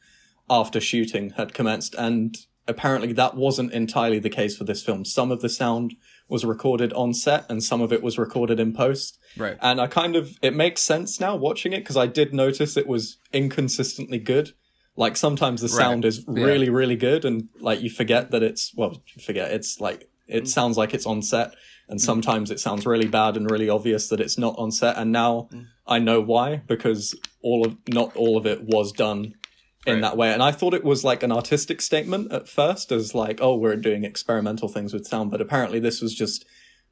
after 0.50 0.80
shooting 0.80 1.32
had 1.32 1.54
commenced, 1.54 1.96
and 1.96 2.38
apparently 2.68 3.14
that 3.14 3.36
wasn't 3.36 3.72
entirely 3.72 4.20
the 4.20 4.30
case 4.30 4.58
for 4.58 4.64
this 4.64 4.84
film. 4.84 5.06
Some 5.06 5.32
of 5.32 5.42
the 5.42 5.50
sound 5.50 5.96
was 6.28 6.44
recorded 6.44 6.92
on 6.94 7.14
set, 7.14 7.46
and 7.50 7.64
some 7.64 7.82
of 7.82 7.94
it 7.94 8.02
was 8.02 8.18
recorded 8.18 8.60
in 8.60 8.74
post. 8.74 9.20
Right. 9.38 9.58
And 9.62 9.80
I 9.80 9.88
kind 9.88 10.16
of 10.16 10.38
it 10.42 10.54
makes 10.54 10.82
sense 10.82 11.20
now 11.20 11.36
watching 11.36 11.74
it 11.74 11.80
because 11.80 11.98
I 11.98 12.08
did 12.08 12.34
notice 12.34 12.78
it 12.78 12.88
was 12.88 13.18
inconsistently 13.32 14.20
good. 14.20 14.54
Like 14.98 15.18
sometimes 15.18 15.62
the 15.62 15.68
sound 15.68 16.06
is 16.06 16.24
really, 16.26 16.70
really 16.70 16.96
good, 16.96 17.26
and 17.26 17.50
like 17.60 17.82
you 17.82 17.90
forget 17.90 18.32
that 18.32 18.42
it's 18.42 18.74
well, 18.76 19.04
you 19.14 19.22
forget 19.22 19.52
it's 19.52 19.82
like 19.82 20.10
it 20.28 20.44
mm. 20.44 20.48
sounds 20.48 20.78
like 20.78 20.94
it's 20.94 21.06
on 21.06 21.22
set, 21.22 21.54
and 21.90 22.00
mm. 22.00 22.04
sometimes 22.04 22.50
it 22.50 22.60
sounds 22.60 22.86
really 22.86 23.08
bad 23.08 23.36
and 23.36 23.52
really 23.52 23.70
obvious 23.70 24.08
that 24.08 24.22
it's 24.22 24.38
not 24.38 24.56
on 24.58 24.72
set. 24.72 24.98
And 24.98 25.12
now 25.12 25.50
mm. 25.52 25.66
I 25.86 26.00
know 26.00 26.22
why 26.22 26.62
because 26.66 27.14
all 27.42 27.68
of 27.68 27.78
not 27.90 28.16
all 28.16 28.38
of 28.38 28.46
it 28.46 28.64
was 28.64 28.94
done 28.94 29.34
in 29.86 29.94
Right. 29.96 30.02
that 30.02 30.18
way. 30.18 30.34
And 30.34 30.42
I 30.44 30.52
thought 30.52 30.74
it 30.74 30.84
was 30.84 31.04
like 31.04 31.24
an 31.24 31.32
artistic 31.32 31.82
statement 31.82 32.32
at 32.32 32.48
first, 32.48 32.92
as 32.92 33.14
like, 33.16 33.40
oh, 33.42 33.56
we're 33.56 33.76
doing 33.76 34.04
experimental 34.04 34.68
things 34.68 34.94
with 34.94 35.06
sound, 35.08 35.32
but 35.32 35.42
apparently 35.42 35.80
this 35.80 36.02
was 36.02 36.14
just 36.14 36.46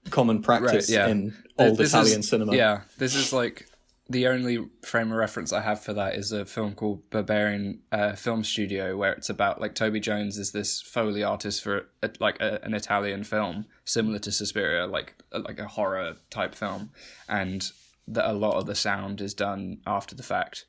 common 0.10 0.42
practice 0.42 0.90
yeah. 0.90 1.08
in 1.08 1.36
old 1.58 1.78
This 1.78 1.90
Italian 1.90 2.20
is- 2.20 2.30
cinema. 2.30 2.56
Yeah, 2.56 2.82
this 2.98 3.16
is 3.16 3.32
like 3.34 3.68
the 4.10 4.28
only 4.28 4.68
frame 4.84 5.12
of 5.12 5.18
reference 5.18 5.54
I 5.54 5.62
have 5.62 5.82
for 5.82 5.94
that 5.94 6.16
is 6.16 6.34
a 6.34 6.44
film 6.46 6.76
called 6.76 7.10
Berberian 7.10 7.80
uh, 7.92 8.14
Film 8.16 8.44
Studio, 8.44 8.98
where 8.98 9.14
it's 9.14 9.30
about 9.30 9.62
like 9.62 9.76
Toby 9.76 10.02
Jones 10.02 10.38
is 10.38 10.52
this 10.52 10.82
foley 10.82 11.24
artist 11.24 11.64
for 11.64 11.88
a, 12.04 12.10
like 12.20 12.40
a, 12.42 12.60
an 12.64 12.74
Italian 12.74 13.24
film 13.24 13.66
similar 13.86 14.20
to 14.20 14.32
Suspiria, 14.32 14.86
like 14.88 15.16
like 15.32 15.58
a 15.58 15.68
horror 15.70 16.18
type 16.30 16.54
film, 16.54 16.92
and 17.30 17.72
that 18.08 18.30
a 18.30 18.34
lot 18.34 18.58
of 18.58 18.66
the 18.66 18.76
sound 18.76 19.22
is 19.22 19.34
done 19.34 19.80
after 19.88 20.14
the 20.16 20.22
fact. 20.24 20.66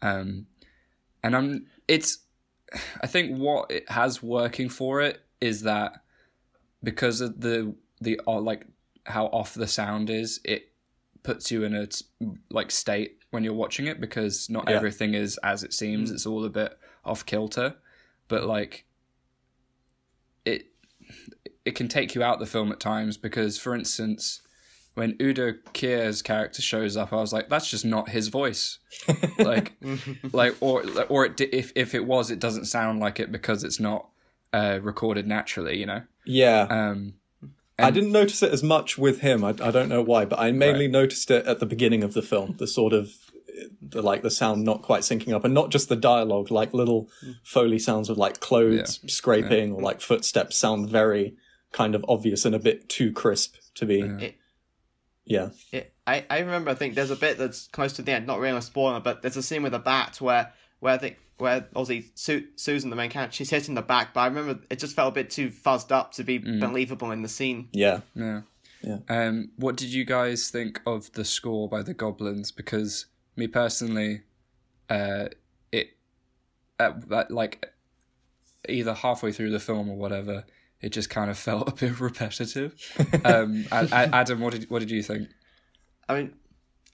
Um, 0.00 0.46
and 1.22 1.36
I'm 1.36 1.66
it's 1.88 2.18
I 3.02 3.06
think 3.06 3.38
what 3.38 3.70
it 3.70 3.90
has 3.90 4.22
working 4.22 4.68
for 4.68 5.00
it 5.02 5.20
is 5.40 5.62
that 5.62 6.02
because 6.82 7.20
of 7.20 7.40
the 7.40 7.74
the 8.00 8.20
uh, 8.26 8.40
like 8.40 8.66
how 9.04 9.26
off 9.26 9.54
the 9.54 9.66
sound 9.66 10.10
is, 10.10 10.40
it 10.44 10.68
puts 11.22 11.50
you 11.50 11.64
in 11.64 11.74
a 11.74 11.86
like 12.50 12.70
state 12.70 13.18
when 13.30 13.44
you're 13.44 13.52
watching 13.54 13.86
it 13.86 14.00
because 14.00 14.48
not 14.50 14.68
Yeah. 14.68 14.76
everything 14.76 15.14
is 15.14 15.38
as 15.42 15.62
it 15.62 15.72
seems. 15.72 16.10
It's 16.10 16.26
all 16.26 16.44
a 16.44 16.50
bit 16.50 16.78
off 17.04 17.24
kilter, 17.26 17.74
but 18.28 18.44
like 18.44 18.84
it 20.44 20.66
it 21.64 21.72
can 21.74 21.88
take 21.88 22.14
you 22.14 22.22
out 22.22 22.38
the 22.40 22.46
film 22.46 22.72
at 22.72 22.80
times 22.80 23.16
because, 23.16 23.58
for 23.58 23.74
instance. 23.74 24.42
When 24.94 25.16
Udo 25.20 25.54
Kier's 25.72 26.20
character 26.20 26.60
shows 26.60 26.96
up, 26.98 27.12
I 27.12 27.16
was 27.16 27.32
like, 27.32 27.48
"That's 27.48 27.68
just 27.70 27.84
not 27.84 28.10
his 28.10 28.28
voice." 28.28 28.78
like, 29.38 29.72
like, 30.32 30.54
or 30.60 30.84
or 31.08 31.26
it, 31.26 31.40
if 31.40 31.72
if 31.74 31.94
it 31.94 32.04
was, 32.06 32.30
it 32.30 32.38
doesn't 32.38 32.66
sound 32.66 33.00
like 33.00 33.18
it 33.18 33.32
because 33.32 33.64
it's 33.64 33.80
not 33.80 34.08
uh, 34.52 34.80
recorded 34.82 35.26
naturally, 35.26 35.78
you 35.78 35.86
know. 35.86 36.02
Yeah. 36.26 36.66
Um, 36.68 37.14
I 37.78 37.90
didn't 37.90 38.12
notice 38.12 38.42
it 38.42 38.52
as 38.52 38.62
much 38.62 38.96
with 38.98 39.20
him. 39.22 39.42
I, 39.42 39.48
I 39.60 39.70
don't 39.70 39.88
know 39.88 40.02
why, 40.02 40.24
but 40.26 40.38
I 40.38 40.52
mainly 40.52 40.86
noticed 40.88 41.30
it 41.30 41.46
at 41.46 41.58
the 41.58 41.66
beginning 41.66 42.04
of 42.04 42.12
the 42.14 42.22
film. 42.22 42.54
The 42.58 42.66
sort 42.66 42.92
of 42.92 43.10
the 43.80 44.02
like 44.02 44.22
the 44.22 44.30
sound 44.30 44.62
not 44.62 44.82
quite 44.82 45.02
syncing 45.02 45.32
up, 45.32 45.44
and 45.44 45.54
not 45.54 45.70
just 45.70 45.88
the 45.88 45.96
dialogue, 45.96 46.50
like 46.50 46.74
little 46.74 47.08
foley 47.42 47.78
sounds 47.78 48.10
of 48.10 48.18
like 48.18 48.40
clothes 48.40 49.00
scraping 49.08 49.72
or 49.72 49.80
like 49.80 50.00
footsteps 50.02 50.58
sound 50.58 50.90
very 50.90 51.34
kind 51.72 51.94
of 51.94 52.04
obvious 52.08 52.44
and 52.44 52.54
a 52.54 52.58
bit 52.58 52.88
too 52.90 53.10
crisp 53.10 53.56
to 53.76 53.86
be. 53.86 54.00
It- 54.02 54.34
Yeah, 55.24 55.50
It, 55.70 55.92
I, 56.06 56.24
I 56.28 56.40
remember. 56.40 56.70
I 56.70 56.74
think 56.74 56.94
there's 56.94 57.10
a 57.10 57.16
bit 57.16 57.38
that's 57.38 57.68
close 57.68 57.92
to 57.94 58.02
the 58.02 58.12
end. 58.12 58.26
Not 58.26 58.40
really 58.40 58.58
a 58.58 58.62
spoiler, 58.62 59.00
but 59.00 59.22
there's 59.22 59.36
a 59.36 59.42
scene 59.42 59.62
with 59.62 59.74
a 59.74 59.78
bat 59.78 60.20
where 60.20 60.52
where 60.80 60.94
I 60.94 60.98
think 60.98 61.18
where 61.38 61.66
obviously 61.76 62.10
Su- 62.14 62.46
Susan, 62.56 62.90
the 62.90 62.96
main 62.96 63.10
character, 63.10 63.34
she's 63.36 63.50
hit 63.50 63.68
in 63.68 63.74
the 63.74 63.82
back. 63.82 64.14
But 64.14 64.20
I 64.20 64.26
remember 64.26 64.60
it 64.68 64.78
just 64.78 64.96
felt 64.96 65.12
a 65.12 65.14
bit 65.14 65.30
too 65.30 65.50
fuzzed 65.50 65.92
up 65.92 66.12
to 66.14 66.24
be 66.24 66.38
believable 66.38 67.10
in 67.12 67.22
the 67.22 67.28
scene. 67.28 67.68
yeah. 67.72 68.00
Yeah. 68.14 68.42
Yeah. 68.82 68.98
Um, 69.08 69.50
what 69.56 69.76
did 69.76 69.92
you 69.92 70.04
guys 70.04 70.50
think 70.50 70.80
of 70.84 71.12
the 71.12 71.24
score 71.24 71.68
by 71.68 71.82
the 71.82 71.94
Goblins? 71.94 72.50
Because 72.50 73.06
me 73.36 73.46
personally, 73.46 74.22
uh, 74.90 75.28
it, 75.70 75.96
at, 76.80 77.12
at, 77.12 77.30
like, 77.30 77.72
either 78.68 78.92
halfway 78.92 79.30
through 79.30 79.50
the 79.50 79.60
film 79.60 79.88
or 79.88 79.96
whatever, 79.96 80.44
it 80.82 80.90
just 80.90 81.08
kind 81.10 81.30
of 81.30 81.38
felt 81.48 81.68
a 81.68 81.72
bit 81.72 82.00
repetitive. 82.00 82.74
um, 83.24 83.64
A- 83.72 83.88
A- 83.92 84.14
Adam, 84.14 84.40
what 84.40 84.52
did 84.52 84.68
what 84.70 84.80
did 84.80 84.90
you 84.90 85.02
think? 85.02 85.28
I 86.08 86.14
mean, 86.16 86.34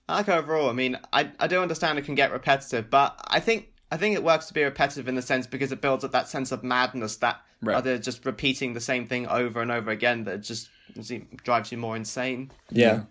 I 0.08 0.16
like 0.16 0.28
overall. 0.28 0.68
I 0.70 0.72
mean, 0.72 0.98
I 1.12 1.30
I 1.40 1.46
do 1.48 1.60
understand 1.60 1.98
it 1.98 2.04
can 2.04 2.14
get 2.14 2.30
repetitive, 2.32 2.90
but 2.90 3.20
I 3.26 3.40
think 3.40 3.68
I 3.90 3.96
think 3.96 4.14
it 4.14 4.22
works 4.22 4.46
to 4.46 4.54
be 4.54 4.62
repetitive 4.62 5.08
in 5.08 5.14
the 5.14 5.22
sense 5.22 5.46
because 5.46 5.72
it 5.72 5.80
builds 5.80 6.04
up 6.04 6.12
that 6.12 6.28
sense 6.28 6.52
of 6.52 6.62
madness 6.62 7.16
that 7.16 7.40
Right. 7.60 7.74
other 7.74 7.98
just 7.98 8.24
repeating 8.24 8.74
the 8.74 8.80
same 8.80 9.06
thing 9.08 9.26
over 9.26 9.60
and 9.60 9.72
over 9.72 9.90
again 9.90 10.22
that 10.24 10.42
just 10.42 10.68
drives 11.42 11.72
you 11.72 11.78
more 11.78 11.96
insane. 11.96 12.52
Yeah. 12.70 13.02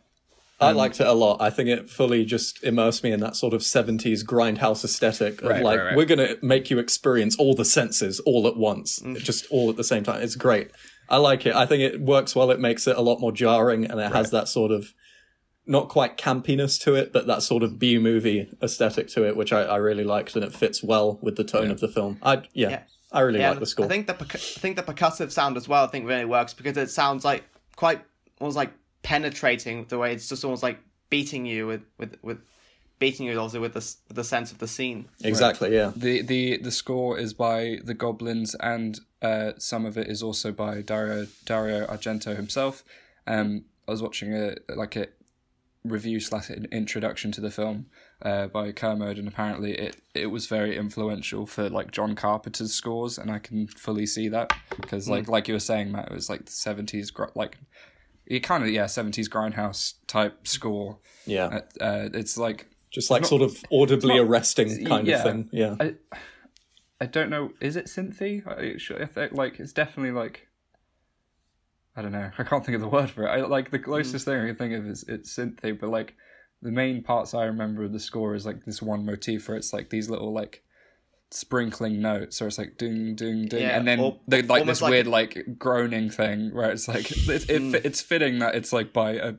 I 0.60 0.72
um, 0.72 0.78
liked 0.78 1.00
it 1.00 1.06
a 1.08 1.14
lot. 1.14 1.40
I 1.40 1.50
think 1.50 1.70
it 1.70 1.90
fully 1.90 2.26
just 2.26 2.64
immersed 2.64 3.04
me 3.04 3.12
in 3.12 3.20
that 3.20 3.36
sort 3.36 3.54
of 3.54 3.62
70s 3.62 4.24
grindhouse 4.24 4.84
aesthetic 4.84 5.42
of 5.44 5.50
Right, 5.50 5.64
like, 5.64 5.78
right, 5.78 5.86
right. 5.88 5.96
we're 5.96 6.06
going 6.06 6.20
to 6.20 6.38
make 6.42 6.72
you 6.72 6.80
experience 6.80 7.36
all 7.36 7.54
the 7.54 7.66
senses 7.66 8.20
all 8.22 8.48
at 8.48 8.58
once, 8.58 9.00
mm. 9.00 9.18
just 9.20 9.46
all 9.52 9.70
at 9.70 9.76
the 9.76 9.84
same 9.84 10.04
time. 10.04 10.22
It's 10.22 10.36
great. 10.36 10.72
I 11.10 11.18
like 11.18 11.46
it. 11.46 11.56
I 11.56 11.66
think 11.66 11.82
it 11.82 12.02
works 12.02 12.36
well. 12.36 12.50
It 12.50 12.60
makes 12.60 12.88
it 12.88 12.98
a 12.98 13.02
lot 13.02 13.20
more 13.20 13.32
jarring 13.32 13.86
and 13.86 14.00
it 14.00 14.12
has 14.12 14.32
that 14.32 14.48
sort 14.48 14.72
of 14.72 14.94
not 15.68 15.90
quite 15.90 16.18
campiness 16.18 16.82
to 16.82 16.96
it, 16.96 17.14
but 17.14 17.28
that 17.28 17.44
sort 17.44 17.62
of 17.62 17.78
B 17.78 18.00
movie 18.00 18.50
aesthetic 18.62 19.10
to 19.10 19.28
it, 19.28 19.38
which 19.38 19.54
I, 19.54 19.64
I 19.64 19.76
really 19.78 20.04
liked 20.04 20.36
and 20.36 20.44
it 20.44 20.54
fits 20.54 20.82
well 20.82 21.20
with 21.22 21.36
the 21.36 21.44
tone 21.44 21.70
of 21.70 21.82
the 21.82 21.88
film. 21.88 22.18
I, 22.22 22.44
yeah, 22.54 22.70
Yeah. 22.70 22.82
I 23.12 23.22
really 23.22 23.40
Yeah, 23.40 23.52
like 23.52 23.60
the 23.60 23.66
score. 23.66 23.86
I 23.86 23.90
think 23.90 24.08
the 24.08 24.14
percu- 24.14 24.58
I 24.58 24.60
think 24.60 24.76
the 24.76 24.84
percussive 24.84 25.32
sound 25.32 25.56
as 25.56 25.68
well. 25.68 25.84
I 25.84 25.88
think 25.88 26.08
really 26.08 26.26
works 26.26 26.54
because 26.54 26.76
it 26.78 26.90
sounds 26.90 27.24
like 27.24 27.44
quite 27.76 28.02
almost 28.40 28.58
like 28.58 28.74
penetrating 29.04 29.86
the 29.86 29.98
way 29.98 30.14
it's 30.14 30.28
just 30.28 30.44
almost 30.44 30.64
like 30.64 30.80
beating 31.10 31.46
you 31.46 31.68
with 31.68 31.82
with 31.98 32.18
with 32.22 32.40
beating 33.00 33.28
you 33.28 33.40
also 33.40 33.62
with 33.62 33.74
the 33.74 33.96
with 34.08 34.16
the 34.16 34.24
sense 34.24 34.52
of 34.52 34.58
the 34.58 34.68
scene. 34.68 35.08
exactly. 35.24 35.74
Yeah. 35.74 35.92
The 35.96 36.22
the 36.22 36.58
the 36.58 36.72
score 36.72 37.18
is 37.18 37.34
by 37.34 37.80
the 37.84 37.94
Goblins, 37.94 38.56
and 38.56 39.00
uh, 39.22 39.54
some 39.58 39.86
of 39.86 39.98
it 39.98 40.08
is 40.08 40.24
also 40.24 40.52
by 40.52 40.82
Dario 40.82 41.28
Dario 41.46 41.86
Argento 41.88 42.36
himself. 42.36 42.84
Um, 43.26 43.66
I 43.88 43.92
was 43.92 44.02
watching 44.02 44.34
a 44.34 44.56
like 44.76 44.96
a 44.96 45.08
review 45.84 46.20
slash 46.20 46.50
in- 46.50 46.68
introduction 46.72 47.32
to 47.32 47.42
the 47.42 47.52
film 47.52 47.88
uh, 48.22 48.48
by 48.48 48.72
Kermode, 48.72 49.18
and 49.18 49.28
apparently 49.28 49.74
it 49.74 49.98
it 50.14 50.28
was 50.28 50.48
very 50.48 50.76
influential 50.76 51.46
for 51.46 51.70
like 51.70 51.92
John 51.92 52.16
Carpenter's 52.16 52.74
scores, 52.74 53.18
and 53.18 53.32
I 53.32 53.40
can 53.40 53.68
fully 53.68 54.06
see 54.06 54.28
that 54.30 54.54
because 54.82 55.08
like 55.08 55.28
like 55.28 55.48
you 55.48 55.54
were 55.54 55.60
saying, 55.60 55.92
Matt, 55.92 56.08
it 56.08 56.14
was 56.14 56.30
like 56.30 56.46
the 56.46 56.52
seventies 56.52 57.12
like. 57.36 57.58
It 58.28 58.42
kind 58.42 58.64
of 58.64 58.70
yeah, 58.70 58.86
seventies 58.88 59.30
grindhouse 59.30 59.94
type 60.08 60.48
score. 60.48 61.00
Yeah. 61.26 61.62
Uh, 61.80 61.84
uh, 61.84 62.10
it's 62.14 62.38
like 62.38 62.68
Just 62.92 63.10
like 63.10 63.26
sort 63.26 63.42
of 63.42 63.64
audibly 63.72 64.16
not- 64.18 64.28
arresting 64.28 64.86
kind 64.86 65.08
yeah. 65.08 65.18
of 65.18 65.24
thing. 65.24 65.50
Yeah. 65.52 65.76
I, 65.80 65.96
I 67.00 67.06
don't 67.06 67.30
know. 67.30 67.52
Is 67.62 67.76
it 67.76 67.86
synthy? 67.86 68.46
I, 68.48 68.78
should- 68.78 69.02
I 69.02 69.06
think, 69.06 69.34
like 69.34 69.60
it's 69.60 69.74
definitely 69.74 70.12
like. 70.12 70.48
I 71.96 72.02
don't 72.04 72.12
know. 72.12 72.30
I 72.38 72.44
can't 72.44 72.64
think 72.64 72.76
of 72.76 72.82
the 72.82 72.88
word 72.88 73.10
for 73.10 73.24
it. 73.26 73.30
I 73.30 73.42
like 73.46 73.72
the 73.72 73.80
closest 73.80 74.26
thing 74.26 74.40
I 74.40 74.46
can 74.48 74.56
think 74.56 74.74
of 74.76 74.86
is 74.86 75.04
it's 75.08 75.36
synthy, 75.36 75.80
but 75.80 75.90
like 75.90 76.16
the 76.62 76.72
main 76.72 77.02
parts 77.02 77.34
I 77.34 77.46
remember 77.46 77.84
of 77.86 77.92
the 77.94 78.00
score 78.00 78.36
is 78.36 78.46
like 78.46 78.66
this 78.66 78.82
one 78.82 79.04
motif 79.06 79.48
where 79.48 79.58
it's 79.58 79.74
like 79.74 79.90
these 79.90 80.10
little 80.10 80.32
like 80.32 80.64
sprinkling 81.32 82.02
notes, 82.02 82.42
or 82.42 82.48
it's 82.48 82.58
like 82.58 82.78
ding 82.78 83.16
ding 83.16 83.48
ding, 83.48 83.62
Yeah, 83.62 83.78
and 83.78 83.88
then 83.88 84.00
or- 84.00 84.20
they 84.28 84.42
like 84.42 84.66
this 84.66 84.82
like- 84.82 84.92
weird 84.92 85.08
like 85.08 85.46
groaning 85.58 86.10
thing 86.10 86.54
where 86.54 86.72
it's 86.72 86.88
like 86.88 87.12
it's 87.28 87.46
it, 87.50 87.86
it's 87.86 88.02
fitting 88.02 88.40
that 88.40 88.56
it's 88.56 88.72
like 88.72 88.94
by 88.94 89.12
a 89.12 89.34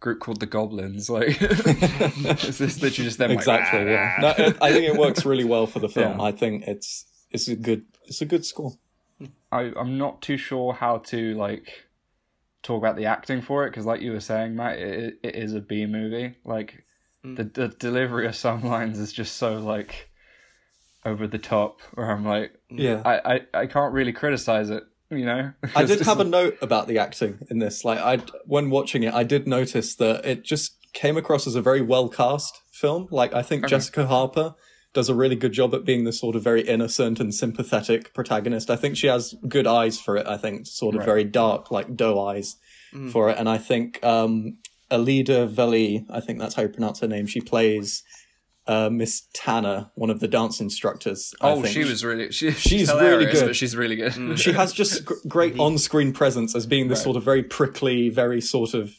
group 0.00 0.20
called 0.20 0.40
the 0.40 0.46
Goblins. 0.46 1.08
Like 1.10 1.38
it's 1.40 2.58
this 2.58 2.82
literally 2.82 3.06
just 3.08 3.18
them 3.18 3.30
exactly. 3.30 3.80
"Ah." 3.80 3.84
Yeah. 3.84 4.16
No, 4.20 4.44
it, 4.46 4.56
I 4.60 4.72
think 4.72 4.84
it 4.84 4.96
works 4.98 5.24
really 5.24 5.44
well 5.44 5.66
for 5.66 5.78
the 5.78 5.88
film. 5.88 6.18
Yeah. 6.18 6.24
I 6.24 6.32
think 6.32 6.64
it's 6.66 7.06
it's 7.30 7.48
a 7.48 7.56
good 7.56 7.84
it's 8.04 8.20
a 8.20 8.26
good 8.26 8.44
score. 8.44 8.72
I, 9.52 9.72
I'm 9.76 9.98
not 9.98 10.22
too 10.22 10.36
sure 10.36 10.72
how 10.74 10.98
to 10.98 11.34
like 11.34 11.86
talk 12.62 12.78
about 12.78 12.96
the 12.96 13.06
acting 13.06 13.40
for 13.40 13.66
it 13.66 13.70
because, 13.70 13.86
like 13.86 14.00
you 14.02 14.12
were 14.12 14.20
saying, 14.20 14.54
Matt, 14.56 14.78
it, 14.78 15.18
it 15.22 15.34
is 15.34 15.54
a 15.54 15.60
B 15.60 15.86
movie. 15.86 16.36
Like 16.44 16.84
the 17.24 17.44
the 17.44 17.68
delivery 17.68 18.26
of 18.26 18.36
some 18.36 18.62
lines 18.62 18.98
is 18.98 19.12
just 19.12 19.36
so 19.36 19.54
like 19.58 20.09
over 21.04 21.26
the 21.26 21.38
top. 21.38 21.80
Where 21.94 22.10
I'm 22.10 22.24
like, 22.24 22.52
Yeah. 22.70 23.02
I 23.04 23.34
I, 23.34 23.40
I 23.62 23.66
can't 23.66 23.92
really 23.92 24.12
criticize 24.12 24.70
it. 24.70 24.84
You 25.10 25.24
know, 25.24 25.52
I 25.74 25.84
did 25.84 26.00
have 26.02 26.20
a 26.20 26.24
note 26.24 26.56
about 26.62 26.86
the 26.86 26.98
acting 26.98 27.38
in 27.50 27.58
this. 27.58 27.84
Like 27.84 27.98
I 27.98 28.22
when 28.46 28.70
watching 28.70 29.02
it, 29.02 29.12
I 29.12 29.24
did 29.24 29.46
notice 29.48 29.94
that 29.96 30.24
it 30.24 30.44
just 30.44 30.76
came 30.92 31.16
across 31.16 31.46
as 31.46 31.54
a 31.54 31.62
very 31.62 31.82
well 31.82 32.08
cast 32.08 32.60
film. 32.72 33.08
Like 33.10 33.34
I 33.34 33.42
think 33.42 33.66
Jessica 33.66 34.06
Harper 34.06 34.54
does 34.92 35.08
a 35.08 35.14
really 35.14 35.36
good 35.36 35.52
job 35.52 35.72
at 35.74 35.84
being 35.84 36.04
the 36.04 36.12
sort 36.12 36.34
of 36.34 36.42
very 36.42 36.62
innocent 36.62 37.20
and 37.20 37.32
sympathetic 37.34 38.12
protagonist. 38.12 38.70
I 38.70 38.76
think 38.76 38.96
she 38.96 39.06
has 39.06 39.34
good 39.48 39.66
eyes 39.66 40.00
for 40.00 40.16
it. 40.16 40.26
I 40.26 40.36
think 40.36 40.66
sort 40.66 40.96
of 40.96 41.04
very 41.04 41.22
dark, 41.24 41.70
like 41.70 41.94
doe 41.96 42.20
eyes 42.20 42.56
for 43.12 43.30
it. 43.30 43.38
And 43.38 43.48
I 43.48 43.58
think 43.58 44.02
um 44.04 44.58
Alida 44.90 45.46
Valli, 45.46 46.04
I 46.10 46.20
think 46.20 46.40
that's 46.40 46.54
how 46.54 46.62
you 46.62 46.68
pronounce 46.68 47.00
her 47.00 47.06
name. 47.08 47.26
She 47.26 47.40
plays 47.40 48.02
uh, 48.66 48.90
Miss 48.90 49.22
Tanner, 49.34 49.90
one 49.94 50.10
of 50.10 50.20
the 50.20 50.28
dance 50.28 50.60
instructors. 50.60 51.34
I 51.40 51.50
Oh, 51.50 51.62
think. 51.62 51.74
she 51.74 51.84
was 51.84 52.04
really 52.04 52.30
she, 52.30 52.50
she's, 52.52 52.60
She's 52.60 52.92
really 52.92 53.26
good. 53.26 53.46
but 53.46 53.56
she's 53.56 53.76
really 53.76 53.96
good. 53.96 54.12
Mm. 54.12 54.38
She 54.44 54.52
has 54.52 54.72
just 54.72 55.04
gr- 55.04 55.14
great 55.26 55.58
on-screen 55.58 56.12
presence 56.12 56.54
as 56.54 56.66
being 56.66 56.88
this 56.88 56.98
Right. 57.00 57.04
sort 57.04 57.16
of 57.16 57.22
very 57.24 57.42
prickly, 57.42 58.08
very 58.10 58.40
sort 58.40 58.74
of 58.74 58.92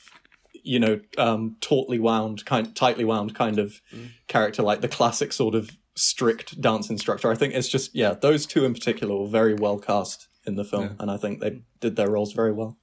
you 0.63 0.79
know 0.79 0.99
um, 1.17 1.57
tautly 1.61 1.99
wound, 1.99 2.45
kind 2.45 2.75
tightly 2.75 3.05
wound 3.05 3.33
kind 3.35 3.59
of 3.59 3.81
character, 4.27 4.61
like 4.63 4.81
the 4.81 4.87
classic 4.87 5.31
sort 5.33 5.55
of 5.55 5.71
strict 5.95 6.59
dance 6.61 6.89
instructor. 6.89 7.31
I 7.31 7.35
think 7.35 7.53
it's 7.53 7.67
just 7.69 7.95
yeah, 7.95 8.13
those 8.13 8.45
two 8.45 8.65
in 8.65 8.73
particular 8.73 9.15
were 9.15 9.27
very 9.27 9.53
well 9.53 9.77
cast 9.79 10.27
in 10.45 10.55
the 10.55 10.63
film, 10.65 10.83
Yeah. 10.83 10.93
and 10.99 11.11
I 11.11 11.17
think 11.17 11.39
they 11.39 11.61
did 11.79 11.95
their 11.95 12.09
roles 12.09 12.33
very 12.33 12.51
well. 12.51 12.77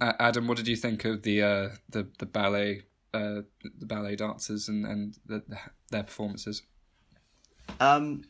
Uh, 0.00 0.12
Adam, 0.20 0.46
what 0.46 0.56
did 0.56 0.68
you 0.68 0.76
think 0.76 1.04
of 1.04 1.22
the 1.22 1.42
uh, 1.42 1.68
the 1.88 2.08
the 2.18 2.26
ballet 2.26 2.82
uh, 3.14 3.42
the 3.78 3.86
ballet 3.86 4.16
dancers 4.16 4.68
and 4.68 4.84
and 4.86 5.18
the, 5.26 5.42
their 5.90 6.02
performances? 6.04 6.62
Um, 7.78 8.24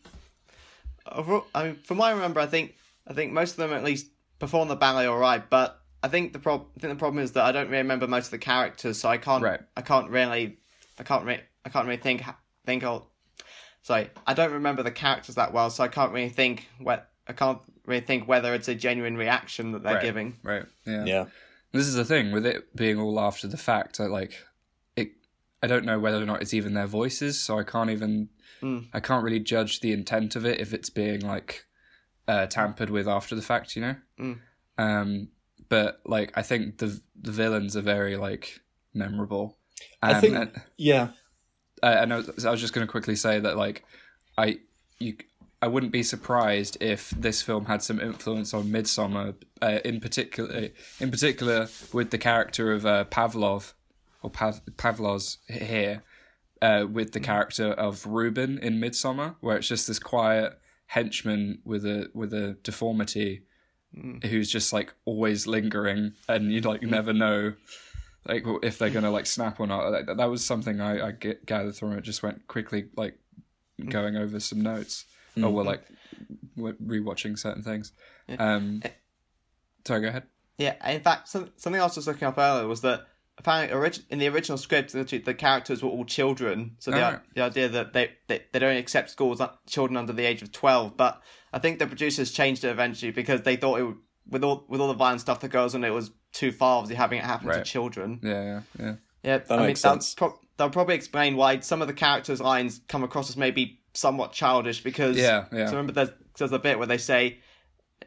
overall, 1.10 1.46
I 1.54 1.64
mean, 1.64 1.76
from 1.84 1.98
what 1.98 2.06
I 2.06 2.12
remember, 2.12 2.40
I 2.40 2.46
think 2.46 2.74
I 3.06 3.12
think 3.14 3.32
most 3.32 3.52
of 3.52 3.56
them 3.58 3.72
at 3.72 3.84
least 3.84 4.06
perform 4.38 4.68
the 4.68 4.76
ballet 4.76 5.06
all 5.06 5.18
right. 5.18 5.42
But 5.48 5.80
I 6.02 6.08
think 6.08 6.32
the 6.32 6.38
prob- 6.38 6.66
I 6.76 6.80
think 6.80 6.92
the 6.92 6.98
problem 6.98 7.22
is 7.22 7.32
that 7.32 7.44
I 7.44 7.52
don't 7.52 7.66
really 7.68 7.78
remember 7.82 8.06
most 8.06 8.26
of 8.26 8.30
the 8.32 8.38
characters, 8.38 8.98
so 8.98 9.08
I 9.08 9.18
can't 9.18 9.42
Right. 9.42 9.60
I 9.76 9.82
can't 9.82 10.10
really 10.10 10.58
I 10.98 11.02
can't 11.02 11.24
really 11.24 11.42
I 11.64 11.68
can't 11.68 11.86
really 11.86 12.00
think 12.00 12.22
think 12.66 12.82
of. 12.84 13.06
Sorry, 13.82 14.10
I 14.26 14.34
don't 14.34 14.52
remember 14.52 14.82
the 14.82 14.90
characters 14.90 15.36
that 15.36 15.52
well, 15.52 15.70
so 15.70 15.82
I 15.82 15.88
can't 15.88 16.12
really 16.12 16.28
think 16.28 16.68
what 16.78 17.10
I 17.26 17.32
can't 17.32 17.58
really 17.86 18.02
think 18.02 18.28
whether 18.28 18.54
it's 18.54 18.68
a 18.68 18.74
genuine 18.74 19.16
reaction 19.16 19.72
that 19.72 19.82
they're 19.82 19.94
right, 19.94 20.02
giving. 20.02 20.36
right? 20.42 20.64
Yeah. 20.86 21.04
Yeah, 21.04 21.24
This 21.72 21.86
is 21.86 21.94
the 21.94 22.04
thing 22.04 22.30
with 22.32 22.44
it 22.44 22.74
being 22.76 22.98
all 23.00 23.18
after 23.18 23.46
the 23.48 23.56
fact. 23.56 23.98
I 24.00 24.04
like 24.06 24.32
it. 24.32 24.44
I 25.62 25.66
don't 25.66 25.84
know 25.84 25.98
whether 25.98 26.22
or 26.22 26.26
not 26.26 26.42
it's 26.42 26.54
even 26.54 26.74
their 26.74 26.86
voices, 26.86 27.40
so 27.40 27.58
I 27.58 27.64
can't 27.64 27.90
even. 27.90 28.28
Mm. 28.62 28.88
I 28.92 29.00
can't 29.00 29.24
really 29.24 29.40
judge 29.40 29.80
the 29.80 29.92
intent 29.92 30.36
of 30.36 30.44
it 30.44 30.60
if 30.60 30.74
it's 30.74 30.90
being 30.90 31.20
like 31.20 31.64
uh, 32.28 32.46
tampered 32.46 32.90
with 32.90 33.08
after 33.08 33.34
the 33.34 33.42
fact, 33.42 33.74
you 33.76 33.82
know. 33.82 33.96
Mm. 34.18 34.38
Um, 34.78 35.28
but 35.68 36.00
like, 36.04 36.32
I 36.36 36.42
think 36.42 36.78
the 36.78 37.00
the 37.20 37.32
villains 37.32 37.76
are 37.76 37.82
very 37.82 38.16
like 38.16 38.60
memorable. 38.94 39.58
I 40.02 40.20
think 40.20 40.34
and- 40.34 40.62
yeah, 40.76 41.08
I, 41.82 41.98
I 41.98 42.04
know. 42.04 42.24
I 42.46 42.50
was 42.50 42.60
just 42.60 42.72
going 42.72 42.86
to 42.86 42.90
quickly 42.90 43.16
say 43.16 43.40
that, 43.40 43.56
like, 43.56 43.84
I 44.36 44.58
you, 44.98 45.16
I 45.62 45.68
wouldn't 45.68 45.92
be 45.92 46.02
surprised 46.02 46.78
if 46.80 47.10
this 47.10 47.42
film 47.42 47.66
had 47.66 47.82
some 47.82 48.00
influence 48.00 48.54
on 48.54 48.64
Midsommar, 48.68 49.34
uh, 49.60 49.78
in 49.84 50.00
particular, 50.00 50.68
in 51.00 51.10
particular 51.10 51.68
with 51.92 52.10
the 52.10 52.18
character 52.18 52.72
of 52.72 52.86
uh, 52.86 53.04
Pavlov 53.04 53.74
or 54.22 54.30
Pav, 54.30 54.60
Pavlos 54.76 55.38
here, 55.48 56.02
uh, 56.62 56.86
with 56.90 57.12
the 57.12 57.20
mm. 57.20 57.24
character 57.24 57.72
of 57.72 58.06
Ruben 58.06 58.58
in 58.58 58.80
Midsommar, 58.80 59.36
where 59.40 59.56
it's 59.56 59.68
just 59.68 59.86
this 59.86 59.98
quiet 59.98 60.58
henchman 60.86 61.60
with 61.64 61.84
a 61.84 62.10
with 62.14 62.34
a 62.34 62.56
deformity 62.62 63.42
mm. 63.96 64.24
who's 64.24 64.50
just 64.50 64.72
like 64.72 64.92
always 65.04 65.46
lingering, 65.46 66.12
and 66.28 66.52
you 66.52 66.60
like 66.60 66.82
mm. 66.82 66.90
never 66.90 67.12
know 67.12 67.54
like 68.26 68.44
if 68.62 68.78
they're 68.78 68.90
gonna 68.90 69.10
like 69.10 69.26
snap 69.26 69.60
or 69.60 69.66
not. 69.66 69.90
Like, 69.90 70.16
that 70.16 70.30
was 70.30 70.44
something 70.44 70.80
I, 70.80 71.08
I 71.08 71.12
get, 71.12 71.46
gathered 71.46 71.76
from 71.76 71.92
it. 71.92 72.02
Just 72.02 72.22
went 72.22 72.46
quickly 72.46 72.88
like 72.96 73.18
going 73.88 74.16
over 74.16 74.40
some 74.40 74.60
notes, 74.60 75.06
or 75.42 75.50
we're 75.50 75.62
like 75.62 75.82
rewatching 76.58 77.38
certain 77.38 77.62
things. 77.62 77.92
Um, 78.38 78.82
eh. 78.84 78.90
sorry, 79.86 80.02
go 80.02 80.08
ahead. 80.08 80.24
Yeah, 80.58 80.90
in 80.90 81.00
fact, 81.00 81.28
some, 81.28 81.50
something 81.56 81.80
else 81.80 81.96
I 81.96 82.00
was 82.00 82.06
looking 82.06 82.28
up 82.28 82.36
earlier 82.36 82.66
was 82.68 82.82
that 82.82 83.06
apparently 83.40 83.76
orig- 83.76 84.04
in 84.10 84.18
the 84.18 84.28
original 84.28 84.56
script, 84.58 84.92
the, 84.92 85.02
the 85.24 85.34
characters 85.34 85.82
were 85.82 85.88
all 85.90 86.04
children. 86.04 86.76
So 86.78 86.90
the, 86.92 87.02
Alright. 87.04 87.20
the 87.34 87.42
idea 87.42 87.68
that 87.70 87.92
they, 87.92 88.12
they, 88.28 88.44
they 88.52 88.58
don't 88.58 88.76
accept 88.76 89.10
schools 89.10 89.40
children 89.66 89.96
under 89.96 90.12
the 90.12 90.24
age 90.24 90.42
of 90.42 90.52
12. 90.52 90.96
But 90.96 91.20
I 91.52 91.58
think 91.58 91.78
the 91.78 91.86
producers 91.86 92.30
changed 92.30 92.64
it 92.64 92.68
eventually 92.68 93.10
because 93.10 93.42
they 93.42 93.56
thought 93.56 93.80
it 93.80 93.84
would, 93.84 93.96
with 94.28 94.44
all 94.44 94.64
with 94.68 94.80
all 94.80 94.88
the 94.88 94.94
violent 94.94 95.20
stuff 95.22 95.40
that 95.40 95.48
goes 95.48 95.74
on, 95.74 95.82
it 95.82 95.90
was 95.90 96.12
too 96.32 96.52
far, 96.52 96.76
obviously, 96.78 96.94
having 96.96 97.18
it 97.18 97.24
happen 97.24 97.48
to 97.48 97.64
children. 97.64 98.20
Yeah, 98.22 98.30
yeah, 98.42 98.60
yeah. 98.78 98.94
Yeah, 99.24 99.38
That 99.38 99.50
I 99.50 99.56
mean, 99.56 99.66
makes 99.66 99.82
that 99.82 99.90
sense. 100.02 100.14
pro- 100.14 100.38
that'll 100.56 100.70
probably 100.70 100.94
explain 100.94 101.36
why 101.36 101.58
some 101.60 101.82
of 101.82 101.88
the 101.88 101.94
characters' 101.94 102.40
lines 102.40 102.80
come 102.86 103.02
across 103.02 103.28
as 103.28 103.36
maybe 103.36 103.80
somewhat 103.94 104.32
childish 104.32 104.82
because 104.84 105.16
Yeah, 105.16 105.46
yeah. 105.52 105.66
So 105.66 105.72
remember, 105.72 105.92
there's, 105.92 106.10
there's 106.38 106.52
a 106.52 106.58
bit 106.60 106.78
where 106.78 106.86
they 106.86 106.98
say 106.98 107.40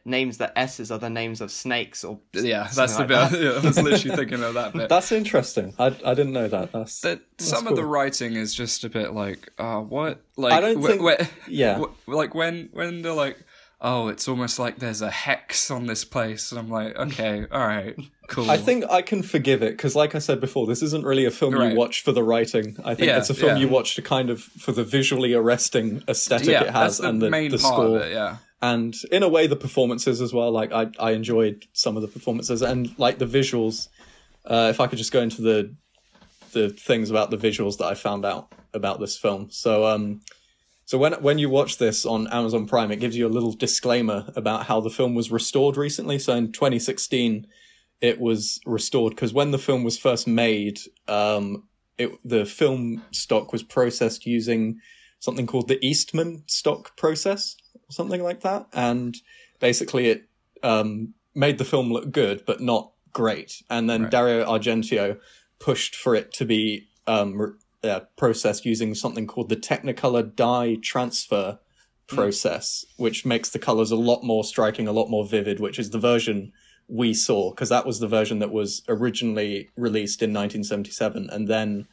names 0.06 0.38
that 0.40 0.52
S's 0.56 0.92
are 0.92 1.00
the 1.00 1.10
names 1.10 1.40
of 1.42 1.50
snakes 1.52 2.04
or 2.04 2.20
Yeah, 2.34 2.64
that's 2.64 2.76
the 2.76 2.88
something 2.88 3.08
bit. 3.08 3.32
that. 3.32 3.42
yeah, 3.42 3.50
I 3.52 3.60
was 3.66 3.82
literally 3.82 4.16
thinking 4.18 4.44
of 4.44 4.54
that 4.56 4.74
bit. 4.74 4.90
that's 4.90 5.12
interesting. 5.12 5.74
I 5.80 5.88
I 6.06 6.14
didn't 6.14 6.34
know 6.34 6.48
that. 6.48 6.72
That's 6.72 7.00
that 7.02 7.22
that's 7.38 7.50
some 7.50 7.68
of 7.68 7.76
the 7.76 7.86
writing 7.86 8.36
is 8.36 8.54
just 8.54 8.84
a 8.84 8.90
bit 8.90 9.14
like, 9.14 9.52
uh, 9.58 9.80
what? 9.80 10.22
Like, 10.36 10.54
I 10.54 10.62
don't 10.62 10.82
wh- 10.82 10.88
think- 10.88 11.02
wh- 11.02 11.50
yeah. 11.50 11.80
wh- 12.06 12.10
like 12.10 12.36
when 12.36 12.70
when 12.74 13.02
they're 13.02 13.14
like, 13.14 13.44
oh, 13.82 14.08
it's 14.08 14.28
almost 14.28 14.60
like 14.60 14.80
there's 14.80 15.02
a 15.02 15.10
hex 15.12 15.70
on 15.72 15.88
this 15.88 16.04
place, 16.06 16.52
and 16.52 16.60
I'm 16.60 16.70
like, 16.70 16.96
okay, 16.98 17.46
all 17.52 17.66
right, 17.68 17.96
cool. 18.28 18.50
I 18.50 18.58
think 18.58 18.86
I 18.90 19.02
can 19.02 19.24
forgive 19.24 19.62
it 19.64 19.72
because, 19.72 19.96
like 19.96 20.16
I 20.16 20.20
said 20.20 20.40
before, 20.42 20.68
this 20.68 20.82
isn't 20.82 21.06
really 21.06 21.26
a 21.26 21.32
film 21.32 21.54
Right. 21.54 21.72
you 21.72 21.78
watch 21.78 22.02
for 22.04 22.12
the 22.12 22.24
writing. 22.24 22.78
I 22.84 22.96
think 22.96 23.08
Yeah, 23.08 23.18
it's 23.20 23.30
a 23.30 23.34
film 23.34 23.56
yeah. 23.58 23.62
you 23.64 23.68
watch 23.70 23.96
to 23.96 24.02
kind 24.02 24.30
of 24.30 24.42
for 24.42 24.72
the 24.74 24.84
visually 24.84 25.34
arresting 25.34 26.02
aesthetic 26.10 26.48
yeah, 26.48 26.64
it 26.64 26.70
has 26.72 26.74
that's 26.74 26.98
the 27.00 27.10
and 27.10 27.22
the, 27.22 27.30
main 27.30 27.52
the 27.52 27.58
part 27.58 27.74
score, 27.74 27.96
of 27.98 28.02
it. 28.04 28.12
Yeah, 28.14 28.38
and 28.64 28.96
in 29.12 29.24
a 29.24 29.28
way 29.28 29.46
the 29.46 29.58
performances 29.58 30.22
as 30.22 30.34
well. 30.34 30.50
Like 30.50 30.72
I, 30.72 30.88
I 30.98 31.12
enjoyed 31.12 31.66
some 31.74 31.98
of 31.98 32.02
the 32.02 32.08
performances 32.08 32.62
and 32.62 32.98
like 32.98 33.20
the 33.20 33.26
visuals. 33.26 33.90
Uh, 34.46 34.70
if 34.70 34.80
I 34.80 34.88
could 34.88 34.98
just 34.98 35.12
go 35.12 35.22
into 35.22 35.42
the 35.42 35.76
the 36.54 36.70
things 36.70 37.10
about 37.10 37.30
the 37.30 37.38
visuals 37.38 37.78
that 37.80 37.88
I 37.88 37.94
found 37.94 38.26
out 38.26 38.54
about 38.74 39.02
this 39.02 39.18
film. 39.18 39.50
So 39.52 39.86
um 39.86 40.22
so 40.86 40.98
when 40.98 41.12
when 41.22 41.40
you 41.40 41.50
watch 41.50 41.78
this 41.78 42.06
on 42.06 42.28
Amazon 42.28 42.66
Prime, 42.66 42.90
it 42.90 43.02
gives 43.02 43.18
you 43.18 43.28
a 43.28 43.36
little 43.36 43.52
disclaimer 43.52 44.32
about 44.34 44.66
how 44.66 44.80
the 44.80 44.90
film 44.90 45.14
was 45.14 45.30
restored 45.30 45.76
recently. 45.76 46.18
So 46.18 46.34
in 46.34 46.54
2016, 46.54 47.46
it 48.00 48.18
was 48.18 48.62
restored 48.66 49.14
because 49.14 49.34
when 49.34 49.52
the 49.52 49.58
film 49.58 49.84
was 49.84 49.98
first 49.98 50.26
made, 50.26 50.80
um, 51.10 51.68
it 51.98 52.12
the 52.24 52.46
film 52.46 53.04
stock 53.12 53.52
was 53.52 53.62
processed 53.62 54.26
using 54.26 54.80
something 55.24 55.48
called 55.48 55.70
the 55.70 55.80
Eastman 55.86 56.44
stock 56.48 56.98
process, 56.98 57.56
or 57.76 57.94
something 57.94 58.22
like 58.22 58.42
that, 58.42 58.68
and 58.74 59.16
basically 59.62 60.10
it 60.10 60.28
um, 60.64 61.14
made 61.34 61.58
the 61.58 61.66
film 61.66 61.94
look 61.94 62.12
good 62.12 62.44
but 62.46 62.60
not 62.60 62.92
great. 63.14 63.64
And 63.70 63.90
then 63.90 64.04
Right. 64.04 64.12
Dario 64.12 64.46
Argento 64.46 65.18
pushed 65.60 65.96
for 65.96 66.14
it 66.14 66.34
to 66.34 66.46
be 66.46 66.90
um, 67.08 67.58
uh, 67.84 68.02
processed 68.18 68.66
using 68.66 68.94
something 68.96 69.26
called 69.26 69.48
the 69.48 69.56
Technicolor 69.56 70.36
dye 70.36 70.76
transfer 70.82 71.60
process, 72.08 72.86
which 72.98 73.26
makes 73.26 73.50
the 73.50 73.60
colors 73.60 73.92
a 73.92 73.96
lot 73.96 74.24
more 74.24 74.44
striking, 74.44 74.90
a 74.90 74.92
lot 74.92 75.10
more 75.10 75.26
vivid, 75.26 75.62
which 75.62 75.80
is 75.80 75.92
the 75.92 76.00
version 76.00 76.52
we 76.90 77.14
saw, 77.14 77.52
because 77.52 77.70
that 77.70 77.86
was 77.86 78.00
the 78.00 78.08
version 78.10 78.40
that 78.40 78.52
was 78.52 78.82
originally 78.90 79.70
released 79.78 80.22
in 80.22 80.32
1977. 80.32 81.30
And 81.30 81.48
then 81.48 81.88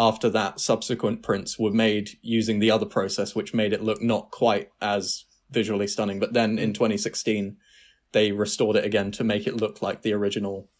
after 0.00 0.30
that, 0.30 0.58
subsequent 0.58 1.22
prints 1.22 1.58
were 1.58 1.70
made 1.70 2.08
using 2.22 2.58
the 2.58 2.70
other 2.70 2.86
process, 2.86 3.34
which 3.34 3.52
made 3.52 3.74
it 3.74 3.82
look 3.82 4.00
not 4.02 4.30
quite 4.30 4.70
as 4.80 5.26
visually 5.50 5.86
stunning. 5.86 6.18
But 6.18 6.32
then 6.32 6.58
in 6.58 6.72
2016, 6.72 7.58
they 8.12 8.32
restored 8.32 8.76
it 8.76 8.84
again 8.86 9.10
to 9.12 9.24
make 9.24 9.46
it 9.46 9.56
look 9.56 9.82
like 9.82 10.00
the 10.00 10.14
original, 10.14 10.70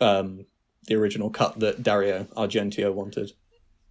um, 0.00 0.44
the 0.88 0.96
original 0.96 1.30
cut 1.30 1.60
that 1.60 1.84
Dario 1.84 2.24
Argento 2.36 2.92
wanted. 2.92 3.30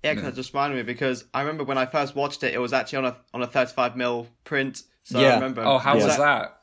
Yeah, 0.03 0.15
because 0.15 0.25
that 0.25 0.35
just 0.35 0.53
reminded 0.53 0.75
me 0.75 0.83
because 0.83 1.23
I 1.33 1.41
remember 1.41 1.63
when 1.63 1.77
I 1.77 1.85
first 1.85 2.13
watched 2.13 2.43
it, 2.43 2.53
it 2.53 2.57
was 2.59 2.73
actually 2.73 2.97
on 2.99 3.05
a 3.05 3.17
on 3.33 3.41
a 3.43 3.47
35 3.47 3.95
mil 3.95 4.27
print. 4.43 4.83
So 5.03 5.17
I 5.19 5.21
Yeah. 5.21 5.33
remember. 5.35 5.61
Oh, 5.63 5.77
how 5.77 5.95
Yeah. 5.95 6.05
was 6.05 6.17
that? 6.17 6.61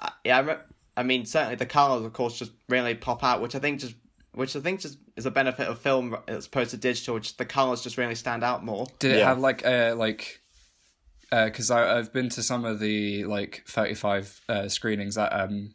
I- 0.00 0.12
Yeah, 0.24 0.36
I, 0.38 0.40
re- 0.40 0.56
I 0.96 1.02
mean, 1.04 1.24
certainly 1.24 1.54
the 1.54 1.66
colors, 1.66 2.04
of 2.04 2.12
course, 2.14 2.36
just 2.38 2.50
really 2.68 2.94
pop 2.96 3.22
out, 3.22 3.40
which 3.40 3.54
I 3.54 3.58
think 3.60 3.78
just 3.80 3.94
which 4.34 4.54
I 4.56 4.60
think 4.60 4.80
just 4.80 4.98
is 5.16 5.26
a 5.26 5.30
benefit 5.30 5.66
of 5.68 5.78
film 5.78 6.16
as 6.28 6.46
opposed 6.46 6.70
to 6.70 6.76
digital. 6.76 7.14
Which 7.14 7.36
the 7.36 7.44
colors 7.44 7.82
just 7.82 7.96
really 7.98 8.14
stand 8.14 8.44
out 8.44 8.64
more. 8.64 8.86
Did 8.98 9.12
it 9.12 9.18
Yeah. 9.18 9.26
have 9.28 9.38
like 9.38 9.64
a 9.64 9.92
like? 9.92 10.40
Because 11.30 11.70
I 11.70 11.98
I've 11.98 12.12
been 12.12 12.28
to 12.30 12.42
some 12.42 12.64
of 12.64 12.78
the 12.80 13.24
like 13.24 13.64
thirty 13.68 13.94
five 13.94 14.40
uh, 14.48 14.68
screenings 14.68 15.18
at 15.18 15.32
um. 15.32 15.74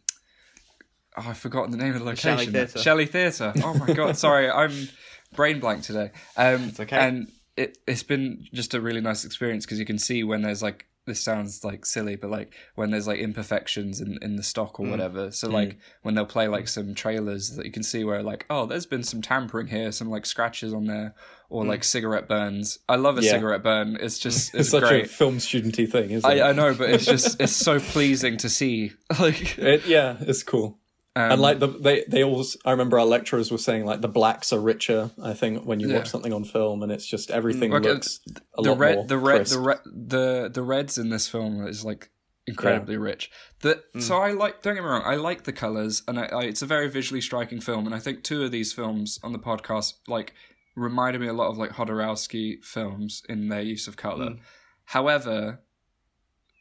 Oh, 1.15 1.25
I've 1.29 1.37
forgotten 1.37 1.69
the 1.71 1.77
name 1.77 1.93
of 1.93 1.99
the 1.99 2.05
location. 2.05 2.31
Shelley 2.31 2.45
Theatre. 2.47 2.79
Shelley 2.79 3.05
Theatre. 3.05 3.53
Oh 3.63 3.73
my 3.75 3.93
god, 3.93 4.17
sorry, 4.25 4.49
I'm 4.49 4.89
brain 5.35 5.59
blank 5.59 5.83
today. 5.83 6.11
Um, 6.37 6.63
It's 6.69 6.79
okay. 6.79 6.97
And 6.97 7.31
it 7.55 7.77
it's 7.87 8.01
been 8.01 8.47
just 8.51 8.73
a 8.73 8.81
really 8.81 9.01
nice 9.01 9.23
experience 9.25 9.63
because 9.65 9.77
you 9.77 9.85
can 9.85 9.99
see 9.99 10.23
when 10.23 10.41
there's 10.41 10.63
like 10.63 10.87
this 11.05 11.21
sounds 11.21 11.63
like 11.63 11.85
silly, 11.85 12.15
but 12.15 12.29
like 12.29 12.53
when 12.75 12.91
there's 12.91 13.07
like 13.07 13.19
imperfections 13.19 13.99
in, 14.01 14.17
in 14.21 14.35
the 14.35 14.43
stock 14.43 14.77
Mm. 14.77 14.87
or 14.87 14.89
whatever. 14.91 15.31
So 15.31 15.49
like 15.49 15.77
when 16.01 16.15
they'll 16.15 16.25
play 16.25 16.47
like 16.47 16.65
mm. 16.65 16.69
some 16.69 16.93
trailers 16.95 17.55
that 17.57 17.65
you 17.65 17.71
can 17.71 17.83
see 17.83 18.03
where 18.03 18.23
like 18.23 18.45
oh 18.49 18.65
there's 18.65 18.85
been 18.85 19.03
some 19.03 19.21
tampering 19.21 19.67
here, 19.67 19.91
some 19.91 20.09
like 20.09 20.25
scratches 20.25 20.73
on 20.73 20.85
there, 20.85 21.13
or 21.49 21.63
mm. 21.63 21.67
like 21.67 21.83
cigarette 21.83 22.27
burns. 22.27 22.79
I 22.87 22.95
love 22.95 23.17
a 23.17 23.21
Yeah. 23.21 23.31
cigarette 23.31 23.63
burn. 23.63 23.97
It's 23.99 24.19
mm. 24.19 24.23
just 24.23 24.49
It's 24.49 24.61
it's, 24.61 24.69
such 24.69 24.83
great. 24.83 25.05
a 25.05 25.07
film 25.09 25.37
studenty 25.37 25.89
thing, 25.89 26.11
isn't 26.11 26.29
it? 26.29 26.41
I, 26.41 26.49
I 26.49 26.51
know, 26.53 26.73
but 26.73 26.89
it's 26.89 27.05
just 27.05 27.39
it's 27.41 27.55
so 27.55 27.79
pleasing 27.79 28.37
to 28.37 28.49
see. 28.49 28.91
Like 29.19 29.57
It, 29.57 29.85
yeah, 29.85 30.17
it's 30.21 30.43
cool. 30.43 30.79
Um, 31.15 31.31
and 31.33 31.41
like 31.41 31.59
the, 31.59 31.67
they 31.67 32.03
they 32.07 32.23
always 32.23 32.57
I 32.65 32.71
remember 32.71 32.97
our 32.97 33.05
lecturers 33.05 33.51
were 33.51 33.59
saying 33.59 33.85
like 33.85 34.01
the 34.01 34.07
blacks 34.07 34.51
are 34.51 34.59
richer. 34.59 35.11
I 35.21 35.33
think 35.33 35.63
when 35.63 35.79
you 35.79 35.89
Yeah. 35.89 35.97
watch 35.97 36.09
something 36.09 36.33
on 36.33 36.43
film 36.43 36.81
and 36.81 36.91
it's 36.91 37.05
just 37.05 37.29
everything 37.29 37.69
Like, 37.71 37.85
uh, 37.85 37.89
looks 37.89 38.19
a 38.57 38.61
the 38.63 38.69
lot 38.71 38.79
red, 38.79 38.95
more 38.95 39.05
the 39.07 39.17
red, 39.19 39.35
crisp. 39.37 39.53
the 39.53 39.59
red, 39.61 39.77
the 39.85 40.49
the 40.51 40.63
reds 40.63 40.97
in 40.97 41.09
this 41.09 41.27
film 41.27 41.67
is 41.67 41.85
like 41.85 42.09
incredibly 42.47 42.97
rich. 42.97 43.29
The 43.61 43.83
so 43.99 44.17
I 44.17 44.31
like. 44.31 44.63
Don't 44.63 44.73
get 44.73 44.83
me 44.83 44.89
wrong, 44.89 45.03
I 45.05 45.15
like 45.15 45.43
the 45.43 45.53
colors, 45.53 46.01
and 46.07 46.19
I, 46.19 46.23
I, 46.25 46.41
it's 46.45 46.63
a 46.63 46.65
very 46.65 46.89
visually 46.89 47.21
striking 47.21 47.61
film. 47.61 47.85
And 47.85 47.93
I 47.95 47.99
think 47.99 48.23
two 48.23 48.43
of 48.43 48.51
these 48.51 48.73
films 48.73 49.19
on 49.23 49.33
the 49.33 49.39
podcast 49.39 49.93
like 50.07 50.33
reminded 50.75 51.21
me 51.21 51.27
a 51.27 51.33
lot 51.33 51.49
of 51.51 51.57
like 51.59 51.73
Jodorowsky 51.73 52.63
films 52.65 53.21
in 53.29 53.49
their 53.49 53.61
use 53.61 53.87
of 53.87 53.95
color. 53.97 54.37
However, 54.85 55.59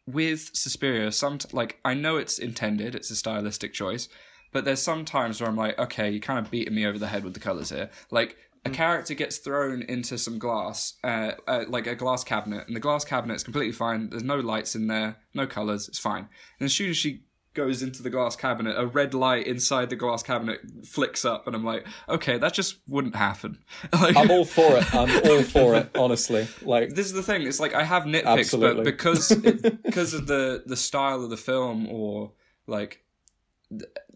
with 0.06 0.50
Suspiria, 0.52 1.10
some 1.10 1.38
like 1.52 1.78
I 1.84 1.94
know 1.94 2.16
it's 2.18 2.38
intended, 2.38 2.94
it's 2.94 3.10
a 3.10 3.16
stylistic 3.16 3.72
choice, 3.72 4.08
but 4.52 4.64
there's 4.64 4.82
some 4.82 5.04
times 5.04 5.40
where 5.40 5.48
I'm 5.48 5.56
like, 5.56 5.78
okay, 5.78 6.10
you're 6.10 6.20
kind 6.20 6.38
of 6.38 6.50
beating 6.50 6.74
me 6.74 6.86
over 6.86 6.98
the 6.98 7.08
head 7.08 7.24
with 7.24 7.34
the 7.34 7.40
colors 7.40 7.70
here. 7.70 7.90
Like 8.10 8.36
a 8.64 8.70
character 8.70 9.14
gets 9.14 9.38
thrown 9.38 9.82
into 9.82 10.16
some 10.18 10.38
glass, 10.38 10.94
uh, 11.02 11.32
uh, 11.48 11.64
like 11.68 11.86
a 11.86 11.96
glass 11.96 12.22
cabinet, 12.22 12.66
and 12.66 12.76
the 12.76 12.80
glass 12.80 13.04
cabinet 13.04 13.34
is 13.34 13.44
completely 13.44 13.72
fine. 13.72 14.10
There's 14.10 14.22
no 14.22 14.36
lights 14.36 14.74
in 14.74 14.86
there, 14.86 15.16
no 15.34 15.46
colors, 15.46 15.88
it's 15.88 15.98
fine. 15.98 16.28
And 16.60 16.66
as 16.66 16.72
soon 16.72 16.90
as 16.90 16.96
she 16.96 17.24
goes 17.54 17.82
into 17.82 18.02
the 18.02 18.10
glass 18.10 18.36
cabinet, 18.36 18.76
a 18.78 18.86
red 18.86 19.14
light 19.14 19.46
inside 19.46 19.90
the 19.90 19.96
glass 19.96 20.22
cabinet 20.22 20.60
flicks 20.86 21.24
up, 21.24 21.46
and 21.46 21.56
I'm 21.56 21.64
like, 21.64 21.86
okay, 22.08 22.38
that 22.38 22.52
just 22.54 22.76
wouldn't 22.86 23.16
happen. 23.16 23.58
like, 23.92 24.16
I'm 24.16 24.30
all 24.30 24.44
for 24.44 24.76
it. 24.76 24.94
I'm 24.94 25.30
all 25.30 25.42
for 25.42 25.74
it. 25.74 25.90
Honestly, 25.96 26.46
like 26.62 26.90
this 26.90 27.06
is 27.06 27.12
the 27.12 27.22
thing. 27.22 27.42
It's 27.42 27.60
like 27.60 27.74
I 27.74 27.84
have 27.84 28.04
nitpicks, 28.04 28.38
Absolutely. 28.38 28.84
but 28.84 28.84
because 28.84 29.28
because 29.84 30.14
of 30.14 30.26
the 30.26 30.62
the 30.66 30.76
style 30.76 31.22
of 31.24 31.30
the 31.30 31.36
film 31.36 31.88
or 31.88 32.32
like 32.66 33.00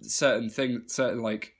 certain 0.03 0.51
thing, 0.51 0.85
certain 0.87 1.23
like 1.23 1.55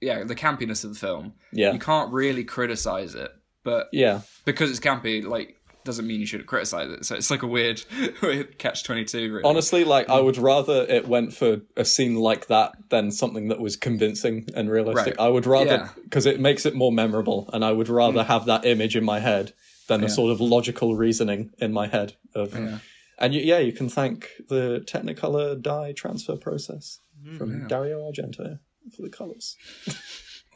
yeah, 0.00 0.24
the 0.24 0.34
campiness 0.34 0.84
of 0.84 0.94
the 0.94 0.98
film, 0.98 1.34
yeah, 1.52 1.72
you 1.72 1.78
can't 1.78 2.12
really 2.12 2.44
criticize 2.44 3.14
it. 3.14 3.30
But 3.64 3.88
yeah. 3.92 4.22
because 4.44 4.70
it's 4.70 4.80
campy, 4.80 5.24
like 5.24 5.56
doesn't 5.84 6.06
mean 6.06 6.20
you 6.20 6.26
shouldn't 6.26 6.48
criticize 6.48 6.90
it. 6.90 7.04
So 7.04 7.16
it's 7.16 7.30
like 7.30 7.42
a 7.42 7.46
weird, 7.46 7.82
weird 8.22 8.58
catch 8.58 8.84
twenty 8.84 9.04
two. 9.04 9.32
Really. 9.32 9.44
Honestly, 9.44 9.84
like 9.84 10.08
I 10.08 10.18
mm. 10.18 10.24
would 10.24 10.38
rather 10.38 10.84
it 10.88 11.06
went 11.06 11.32
for 11.32 11.60
a 11.76 11.84
scene 11.84 12.16
like 12.16 12.48
that 12.48 12.72
than 12.90 13.10
something 13.10 13.48
that 13.48 13.60
was 13.60 13.76
convincing 13.76 14.48
and 14.54 14.70
realistic. 14.70 15.16
Right. 15.18 15.26
I 15.26 15.28
would 15.28 15.46
rather 15.46 15.70
Yeah. 15.70 15.88
because 16.02 16.26
it 16.26 16.40
makes 16.40 16.66
it 16.66 16.74
more 16.74 16.92
memorable, 16.92 17.48
and 17.52 17.64
I 17.64 17.72
would 17.72 17.88
rather 17.88 18.22
mm. 18.22 18.26
have 18.26 18.46
that 18.46 18.64
image 18.64 18.96
in 18.96 19.04
my 19.04 19.20
head 19.20 19.52
than 19.88 20.00
the 20.00 20.08
sort 20.08 20.32
of 20.32 20.40
logical 20.40 20.96
reasoning 20.96 21.50
in 21.58 21.72
my 21.72 21.86
head 21.86 22.14
of. 22.34 22.54
Yeah. 22.54 22.78
And 23.18 23.34
you, 23.34 23.42
yeah, 23.42 23.58
you 23.58 23.72
can 23.72 23.88
thank 23.88 24.30
the 24.48 24.82
Technicolor 24.86 25.60
dye 25.60 25.92
transfer 25.92 26.36
process 26.36 26.98
from 27.38 27.66
Dario 27.68 28.00
Argento 28.10 28.58
for 28.94 29.02
the 29.02 29.10
colors. 29.10 29.56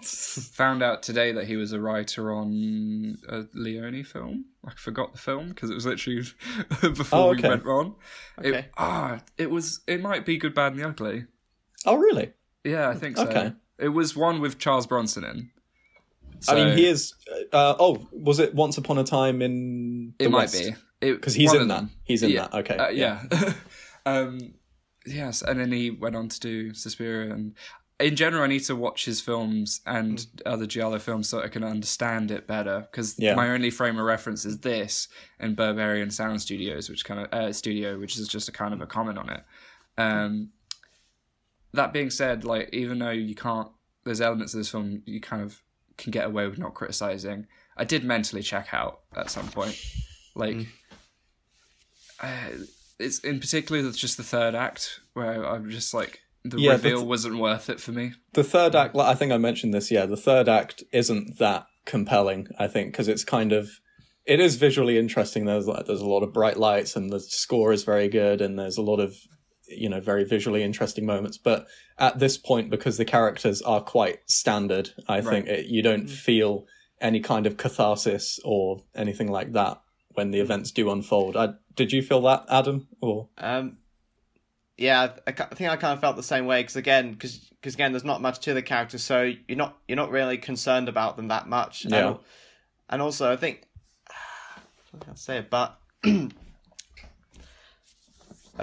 Found 0.03 0.83
out 0.83 1.03
today 1.03 1.33
that 1.33 1.47
he 1.47 1.57
was 1.57 1.73
a 1.73 1.81
writer 1.81 2.31
on 2.33 3.17
a 3.29 3.45
Leone 3.55 4.05
film. 4.05 4.45
I 4.67 4.73
forgot 4.77 5.13
the 5.13 5.19
film 5.19 5.49
because 5.49 5.71
it 5.71 5.75
was 5.75 5.87
literally 5.87 6.23
before 6.83 7.19
Oh, 7.19 7.31
we 7.31 7.41
went 7.41 7.65
on. 7.67 7.95
It, 8.43 8.49
Okay. 8.49 8.67
ah, 8.77 9.21
it 9.39 9.51
was. 9.51 9.81
It 9.87 10.03
might 10.03 10.27
be 10.27 10.37
Good, 10.37 10.55
Bad, 10.55 10.73
and 10.73 10.81
the 10.83 10.89
Ugly. 10.89 11.25
Oh, 11.87 11.97
really? 11.97 12.33
Yeah, 12.63 12.91
I 12.91 12.95
think 12.95 13.17
so. 13.17 13.27
Okay. 13.27 13.53
It 13.79 13.89
was 13.89 14.15
one 14.15 14.41
with 14.41 14.59
Charles 14.59 14.87
Bronson 14.87 15.25
in. 15.25 15.51
I 16.49 16.55
mean, 16.55 16.77
he 16.77 16.87
is. 16.87 17.15
Uh, 17.53 17.75
oh, 17.79 18.07
was 18.13 18.39
it 18.39 18.55
Once 18.55 18.77
Upon 18.77 18.99
a 18.99 19.05
Time 19.05 19.41
in 19.41 20.13
the 20.19 20.27
It 20.27 20.31
might 20.31 20.53
be 20.53 20.75
because 21.01 21.35
he's 21.35 21.55
in 21.55 21.69
that. 21.69 21.75
them. 21.75 21.91
He's 22.05 22.23
in 22.23 22.31
Yeah. 22.31 22.49
that. 22.49 22.55
Okay. 22.59 22.77
Uh, 22.77 22.89
yeah. 22.91 23.23
um, 24.07 24.55
yes, 25.07 25.43
and 25.43 25.59
then 25.61 25.73
he 25.73 25.91
went 25.91 26.17
on 26.17 26.29
to 26.29 26.41
do 26.41 26.75
Suspiria, 26.75 27.33
and 27.33 27.55
in 27.99 28.15
general, 28.15 28.43
I 28.43 28.47
need 28.47 28.65
to 28.65 28.77
watch 28.77 29.07
his 29.07 29.23
films 29.23 29.81
and 29.87 30.27
other 30.45 30.67
Giallo 30.67 30.99
films 30.99 31.29
so 31.31 31.43
I 31.43 31.49
can 31.49 31.65
understand 31.65 32.31
it 32.31 32.47
better. 32.47 32.87
Because 32.91 33.19
Yeah. 33.19 33.35
my 33.35 33.49
only 33.51 33.71
frame 33.71 33.99
of 33.99 34.05
reference 34.05 34.45
is 34.45 34.59
this 34.59 35.09
and 35.41 35.57
Berberian 35.57 36.13
Sound 36.13 36.43
Studios, 36.43 36.91
which 36.91 37.07
kind 37.07 37.21
of 37.21 37.33
uh, 37.33 37.53
studio, 37.55 37.99
which 37.99 38.19
is 38.19 38.29
just 38.29 38.51
a 38.51 38.53
kind 38.53 38.75
of 38.75 38.83
a 38.83 38.87
comment 38.87 39.17
on 39.17 39.31
it. 39.31 39.43
Um, 39.97 40.51
that 41.73 41.95
being 41.95 42.11
said, 42.11 42.45
like 42.45 42.69
even 42.75 42.99
though 42.99 43.11
you 43.11 43.35
can't, 43.35 43.69
there's 44.05 44.21
elements 44.21 44.53
of 44.53 44.59
this 44.61 44.69
film 44.69 45.03
you 45.07 45.21
kind 45.21 45.43
of 45.43 45.63
can 45.97 46.11
get 46.11 46.27
away 46.27 46.47
with 46.47 46.59
not 46.59 46.75
criticizing. 46.75 47.47
I 47.79 47.85
did 47.85 48.05
mentally 48.05 48.43
check 48.43 48.75
out 48.75 49.01
at 49.17 49.31
some 49.31 49.49
point, 49.49 49.75
like 50.35 50.67
uh, 52.23 52.29
it's 52.99 53.19
in 53.21 53.41
particular 53.41 53.87
it's 53.87 53.99
just 53.99 54.17
the 54.17 54.23
third 54.23 54.55
act 54.55 55.01
where 55.15 55.45
I'm 55.45 55.71
just 55.71 55.93
like 55.93 56.21
the 56.51 56.59
Yeah, 56.59 56.77
the 56.77 56.77
reveal 56.77 56.99
th- 56.99 57.09
wasn't 57.09 57.39
worth 57.39 57.69
it 57.69 57.81
for 57.81 57.93
me. 57.93 58.13
The 58.33 58.45
third 58.45 58.75
act, 58.75 58.95
like, 58.95 59.09
I 59.09 59.15
think 59.15 59.33
I 59.33 59.39
mentioned 59.39 59.75
this. 59.75 59.91
Yeah, 59.91 60.07
the 60.07 60.17
third 60.17 60.49
act 60.49 60.83
isn't 60.93 61.39
that 61.39 61.67
compelling. 61.85 62.49
I 62.59 62.69
think 62.69 62.93
because 62.93 63.09
it's 63.09 63.25
kind 63.25 63.53
of, 63.53 63.81
it 64.25 64.41
is 64.41 64.57
visually 64.57 64.99
interesting. 64.99 65.45
There's 65.45 65.67
like 65.67 65.87
there's 65.87 66.01
a 66.01 66.07
lot 66.07 66.23
of 66.23 66.33
bright 66.33 66.57
lights 66.57 66.97
and 66.97 67.11
the 67.11 67.21
score 67.21 67.73
is 67.73 67.85
very 67.85 68.09
good 68.09 68.41
and 68.41 68.59
there's 68.59 68.79
a 68.79 68.83
lot 68.83 69.01
of, 69.01 69.17
you 69.69 69.89
know, 69.89 70.01
very 70.01 70.25
visually 70.25 70.63
interesting 70.63 71.07
moments. 71.07 71.39
But 71.39 71.67
at 71.99 72.19
this 72.19 72.37
point, 72.37 72.71
because 72.71 72.97
the 72.97 73.05
characters 73.05 73.63
are 73.63 73.81
quite 73.81 74.19
standard, 74.27 74.91
I 75.09 75.21
think 75.21 75.47
it, 75.47 75.67
you 75.67 75.83
don't 75.83 76.07
mm. 76.07 76.11
feel 76.11 76.67
any 77.01 77.21
kind 77.21 77.47
of 77.47 77.57
catharsis 77.57 78.41
or 78.45 78.83
anything 78.95 79.31
like 79.31 79.53
that 79.53 79.81
when 80.15 80.31
the 80.31 80.39
mm. 80.39 80.43
events 80.43 80.71
do 80.73 80.91
unfold. 80.91 81.37
I, 81.37 81.55
did 81.77 81.93
you 81.93 82.03
feel 82.03 82.23
that, 82.23 82.47
Adam? 82.49 82.89
Or 83.01 83.29
Um, 83.39 83.79
yeah, 84.77 85.13
I, 85.27 85.31
I 85.31 85.33
think 85.33 85.71
I 85.71 85.77
kind 85.77 85.95
of 85.95 86.01
felt 86.01 86.17
the 86.17 86.23
same 86.23 86.47
way 86.47 86.63
because 86.63 86.77
again, 86.77 87.13
because 87.13 87.51
again, 87.63 87.93
there's 87.93 88.05
not 88.05 88.21
much 88.21 88.41
to 88.41 88.55
the 88.55 88.63
characters, 88.63 89.03
so 89.03 89.33
you're 89.49 89.57
not 89.57 89.79
you're 89.89 89.97
not 89.97 90.11
really 90.11 90.37
concerned 90.39 90.89
about 90.89 91.17
them 91.17 91.29
that 91.29 91.49
much. 91.49 91.85
Yeah. 91.85 92.09
And, 92.09 92.19
and 92.91 93.03
also, 93.03 93.33
I 93.33 93.37
think 93.37 93.63
I 94.11 95.05
can't 95.05 95.19
say 95.19 95.39
it, 95.39 95.51
but 95.51 95.79
I 96.05 96.31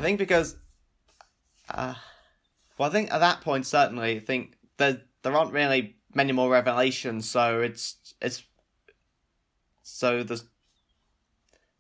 think 0.02 0.20
because, 0.20 0.56
uh, 1.70 1.96
well, 2.78 2.90
I 2.90 2.92
think 2.92 3.12
at 3.12 3.20
that 3.20 3.42
point 3.42 3.66
certainly, 3.66 4.18
I 4.18 4.20
think 4.20 4.56
there 4.78 5.02
there 5.24 5.34
aren't 5.34 5.52
really 5.52 5.96
many 6.14 6.32
more 6.32 6.52
revelations, 6.52 7.28
so 7.30 7.62
it's 7.62 8.14
it's 8.22 8.44
so 9.82 10.24
there's. 10.24 10.46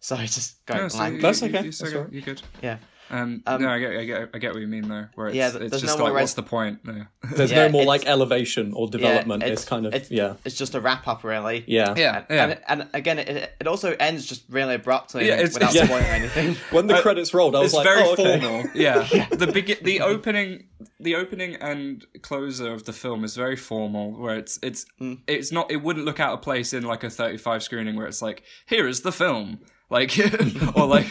Sorry, 0.04 0.26
just 0.28 0.66
going 0.66 0.82
No, 0.82 0.88
so 0.90 0.98
blank. 0.98 1.16
you- 1.16 1.22
That's 1.22 1.44
okay. 1.44 1.64
You, 1.64 1.72
so 1.72 1.84
That's 1.86 1.94
go- 1.94 2.00
all 2.00 2.04
right. 2.06 2.14
you're 2.14 2.22
good. 2.24 2.42
Yeah. 2.62 2.78
Um, 3.10 3.44
Um, 3.46 3.62
no, 3.62 3.70
I 3.70 3.80
get, 3.80 3.92
I 3.98 4.06
get, 4.06 4.30
I 4.34 4.38
get 4.40 4.54
what 4.54 4.62
you 4.62 4.68
mean 4.68 4.88
though. 4.88 5.06
Where 5.16 5.28
it's, 5.28 5.36
Yeah, 5.36 5.48
it's 5.50 5.58
there's 5.58 5.72
just 5.82 5.86
no 5.98 6.04
like, 6.06 6.14
more 6.14 6.22
what's 6.22 6.34
the 6.34 6.42
point? 6.44 6.80
No. 6.86 7.06
there's 7.36 7.52
Yeah, 7.52 7.68
no 7.68 7.70
more 7.72 7.86
like 7.86 8.06
elevation 8.06 8.74
or 8.74 8.88
development. 8.90 9.44
it's, 9.44 9.64
kind 9.66 9.86
of 9.86 9.94
it's, 9.94 10.10
yeah, 10.10 10.36
It's 10.46 10.56
just 10.58 10.74
a 10.74 10.82
wrap 10.82 11.08
up, 11.08 11.24
really. 11.24 11.64
yeah, 11.68 11.94
yeah, 11.96 12.24
yeah. 12.30 12.44
And, 12.46 12.60
and 12.82 12.90
again, 12.94 13.20
it, 13.20 13.54
it 13.62 13.68
also 13.68 13.96
ends 14.00 14.26
just 14.26 14.44
really 14.50 14.76
abruptly 14.76 15.28
Yeah, 15.28 15.34
it's- 15.36 15.54
without 15.54 15.74
yeah. 15.76 15.86
spoiling 15.86 16.06
anything. 16.06 16.56
When 16.72 16.88
the 16.88 17.00
credits 17.02 17.34
rolled, 17.34 17.56
I 17.56 17.60
was 17.60 17.68
it's 17.68 17.76
like, 17.76 17.84
very 17.86 18.02
oh, 18.04 18.14
okay. 18.14 18.40
formal. 18.40 18.70
Yeah. 18.74 19.04
The 19.32 19.48
begin, 19.54 19.78
the 19.84 20.02
opening, 20.02 20.68
the 21.00 21.16
opening 21.16 21.56
and 21.58 22.06
closer 22.24 22.74
of 22.74 22.86
the 22.86 22.94
film 22.94 23.24
is 23.24 23.36
very 23.36 23.58
formal. 23.58 24.12
Where 24.14 24.38
it's 24.38 24.58
it's 24.64 24.86
Mm. 25.02 25.20
it's 25.28 25.52
not. 25.52 25.70
It 25.72 25.84
wouldn't 25.84 26.06
look 26.06 26.20
out 26.22 26.34
of 26.34 26.42
place 26.42 26.74
in 26.74 26.84
like 26.84 27.04
a 27.04 27.10
thirty-five 27.10 27.62
screening 27.64 27.96
where 27.96 28.08
it's 28.08 28.22
like, 28.22 28.44
here 28.66 28.88
is 28.88 29.02
the 29.02 29.12
film, 29.12 29.60
like 29.90 30.18
or 30.76 30.86
like, 30.88 31.08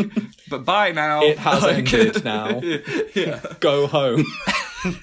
but 0.49 0.65
bye 0.65 0.93
now. 0.93 1.23
It 1.23 1.39
has 1.39 1.63
Like- 1.63 1.93
ended 1.93 2.25
now. 2.25 2.61
yeah. 3.15 3.41
Go 3.61 3.87
home. 3.87 4.25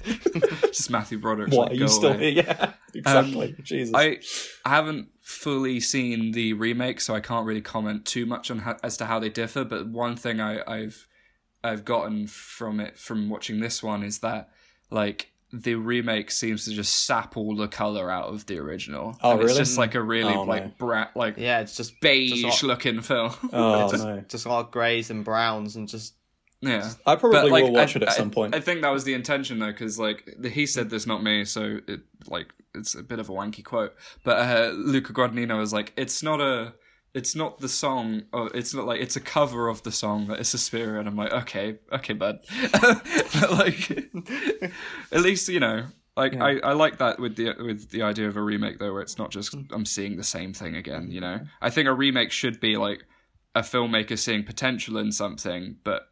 Just 0.67 0.89
Matthew 0.89 1.17
Broderick. 1.19 1.53
what 1.53 1.69
like, 1.69 1.71
are 1.71 1.75
you 1.81 1.87
still 1.87 2.13
away. 2.13 2.33
here? 2.33 2.43
Yeah, 2.47 2.63
um, 2.63 2.73
exactly. 2.93 3.55
Jesus. 3.63 3.93
I 3.95 4.17
I 4.65 4.69
haven't 4.75 5.09
fully 5.21 5.79
seen 5.79 6.31
the 6.33 6.53
remake, 6.53 6.99
so 7.01 7.15
I 7.15 7.19
can't 7.21 7.45
really 7.45 7.61
comment 7.61 8.05
too 8.05 8.25
much 8.25 8.51
on 8.51 8.59
how, 8.59 8.77
as 8.83 8.97
to 8.97 9.05
how 9.05 9.19
they 9.19 9.29
differ. 9.29 9.63
But 9.63 9.87
one 9.87 10.15
thing 10.15 10.41
I, 10.41 10.61
I've 10.67 11.07
I've 11.63 11.85
gotten 11.85 12.27
from 12.27 12.79
it 12.79 12.97
from 12.97 13.29
watching 13.29 13.59
this 13.61 13.81
one 13.81 14.03
is 14.03 14.19
that 14.19 14.49
like 14.91 15.31
the 15.51 15.75
remake 15.75 16.29
seems 16.31 16.65
to 16.65 16.71
just 16.71 17.05
sap 17.05 17.35
all 17.37 17.55
the 17.55 17.67
color 17.67 18.11
out 18.11 18.25
of 18.25 18.45
the 18.45 18.59
original. 18.59 19.17
Oh, 19.21 19.31
And 19.31 19.41
It's 19.41 19.47
really? 19.47 19.59
just 19.59 19.77
like 19.77 19.95
a 19.95 20.01
really 20.01 20.31
Oh, 20.33 20.43
no. 20.43 20.49
like 20.49 20.77
brat 20.77 21.11
like 21.15 21.37
yeah, 21.37 21.59
it's 21.61 21.75
just 21.75 21.99
beige 22.01 22.41
just 22.43 22.61
a 22.63 22.67
lot, 22.67 22.73
looking 22.73 23.01
film. 23.01 23.33
oh 23.53 23.89
just, 23.89 24.03
no. 24.05 24.21
just 24.27 24.45
a 24.45 24.49
lot 24.49 24.65
of 24.65 24.71
greys 24.71 25.09
and 25.09 25.25
browns 25.25 25.75
and 25.75 25.87
just 25.87 26.13
yeah. 26.61 26.91
I 27.05 27.15
probably 27.15 27.49
like, 27.49 27.63
will 27.63 27.71
watch 27.73 27.95
I- 27.95 27.99
it 27.99 28.03
at 28.03 28.09
I- 28.09 28.13
some 28.13 28.31
point. 28.31 28.53
I 28.53 28.59
think 28.59 28.81
that 28.81 28.89
was 28.89 29.05
the 29.05 29.13
intention 29.13 29.59
though, 29.59 29.71
because 29.71 29.97
like 29.97 30.27
he 30.45 30.65
said 30.65 30.89
this, 30.89 31.07
not 31.07 31.23
me, 31.23 31.45
so 31.45 31.79
it 31.87 32.01
like 32.27 32.53
it's 32.75 32.93
a 32.95 33.01
bit 33.01 33.17
of 33.19 33.29
a 33.29 33.31
wanky 33.31 33.63
quote. 33.63 33.95
But 34.23 34.37
uh, 34.37 34.71
Luca 34.75 35.13
Guadagnino 35.13 35.57
was 35.57 35.71
like, 35.73 35.93
"It's 35.97 36.21
not 36.21 36.41
a, 36.41 36.73
it's 37.13 37.35
not 37.35 37.59
the 37.59 37.69
song, 37.69 38.23
or 38.31 38.49
it's 38.55 38.73
not 38.73 38.85
like 38.85 39.01
it's 39.01 39.15
a 39.15 39.19
cover 39.21 39.67
of 39.67 39.83
the 39.83 39.91
song 39.91 40.27
that 40.27 40.39
is 40.39 40.47
Suspiria." 40.49 40.99
And 40.99 41.07
I'm 41.07 41.15
like, 41.15 41.31
"Okay, 41.33 41.79
okay, 41.91 42.13
bud." 42.13 42.39
but 42.71 43.51
like, 43.51 43.89
at 45.11 45.21
least 45.21 45.47
you 45.49 45.59
know, 45.59 45.85
like 46.15 46.35
I, 46.35 46.59
I 46.59 46.73
like 46.73 46.97
that 46.99 47.19
with 47.19 47.35
the 47.35 47.55
with 47.57 47.89
the 47.89 48.01
idea 48.03 48.27
of 48.27 48.37
a 48.37 48.41
remake 48.41 48.79
though, 48.79 48.93
where 48.93 49.01
it's 49.01 49.17
not 49.17 49.31
just 49.31 49.55
I'm 49.71 49.85
seeing 49.85 50.17
the 50.17 50.23
same 50.23 50.53
thing 50.53 50.75
again. 50.75 51.09
You 51.11 51.21
know, 51.21 51.39
I 51.61 51.69
think 51.69 51.87
a 51.87 51.93
remake 51.93 52.31
should 52.31 52.59
be 52.59 52.77
like 52.77 53.03
a 53.55 53.61
filmmaker 53.61 54.17
seeing 54.17 54.43
potential 54.43 54.97
in 54.97 55.11
something, 55.11 55.77
but 55.83 56.03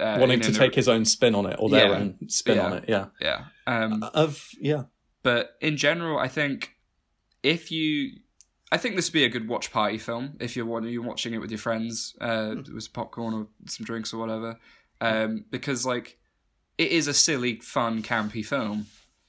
uh, 0.00 0.16
wanting 0.20 0.40
in 0.40 0.40
to 0.42 0.52
take 0.52 0.74
his 0.74 0.88
own 0.88 1.04
spin 1.04 1.34
on 1.34 1.46
it 1.46 1.56
or 1.58 1.68
their 1.68 1.88
Yeah. 1.88 1.96
own 1.96 2.28
spin 2.28 2.56
Yeah. 2.56 2.66
on 2.66 2.72
it. 2.74 2.84
Yeah. 2.88 3.06
yeah. 3.20 3.44
Um, 3.66 4.02
Of 4.14 4.48
yeah. 4.60 4.84
but 5.24 5.56
in 5.60 5.76
general, 5.76 6.18
I 6.18 6.28
think 6.28 6.70
if 7.42 7.70
you, 7.72 8.12
I 8.74 8.76
think 8.76 8.96
this 8.96 9.08
would 9.08 9.12
be 9.12 9.22
a 9.22 9.28
good 9.28 9.46
watch 9.46 9.70
party 9.70 9.98
film 9.98 10.36
if 10.40 10.56
you're 10.56 10.66
wa- 10.66 10.80
you're 10.80 11.00
watching 11.00 11.32
it 11.32 11.38
with 11.38 11.48
your 11.48 11.58
friends, 11.58 12.16
uh, 12.20 12.56
with 12.74 12.92
popcorn 12.92 13.32
or 13.32 13.46
some 13.66 13.86
drinks 13.86 14.12
or 14.12 14.18
whatever, 14.18 14.58
um, 15.00 15.44
because 15.48 15.86
like 15.86 16.18
it 16.76 16.90
is 16.90 17.06
a 17.06 17.14
silly, 17.14 17.54
fun, 17.54 18.02
campy 18.02 18.44
film. 18.44 18.86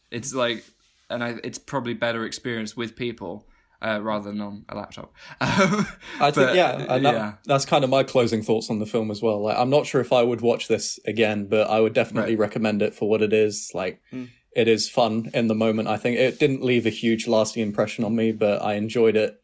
It's 0.10 0.34
like, 0.34 0.66
and 1.12 1.24
I, 1.24 1.36
it's 1.44 1.60
probably 1.60 1.94
better 1.94 2.26
experience 2.26 2.76
with 2.76 2.96
people. 2.96 3.46
Uh, 3.82 4.00
rather 4.02 4.32
than 4.32 4.42
on 4.42 4.66
a 4.70 4.76
laptop, 4.76 5.14
um, 5.42 5.86
I 6.20 6.32
think 6.32 6.48
but, 6.48 6.56
yeah, 6.56 6.72
and 6.90 7.06
that, 7.06 7.14
yeah. 7.14 7.34
that's 7.46 7.66
kind 7.66 7.84
of 7.84 7.90
my 7.90 8.02
closing 8.04 8.42
thoughts 8.42 8.72
on 8.72 8.80
the 8.80 8.86
film 8.88 9.12
as 9.12 9.22
well. 9.22 9.44
Like, 9.44 9.58
I'm 9.60 9.70
not 9.70 9.86
sure 9.86 10.02
if 10.02 10.12
I 10.12 10.24
would 10.24 10.42
watch 10.42 10.68
this 10.68 10.98
again, 11.06 11.46
but 11.48 11.70
I 11.70 11.82
would 11.82 11.94
definitely 11.94 12.36
recommend 12.36 12.82
it 12.82 12.96
for 12.96 13.08
what 13.08 13.22
it 13.22 13.32
is. 13.32 13.72
Like, 13.76 14.02
it 14.56 14.68
is 14.68 14.90
fun 14.90 15.30
in 15.34 15.48
the 15.48 15.56
moment. 15.56 15.88
I 15.88 15.98
think 15.98 16.18
it 16.18 16.40
didn't 16.40 16.64
leave 16.64 16.86
a 16.86 16.90
huge 16.90 17.28
lasting 17.28 17.62
impression 17.62 18.04
on 18.06 18.16
me, 18.16 18.32
but 18.32 18.62
I 18.62 18.76
enjoyed 18.76 19.16
it 19.16 19.42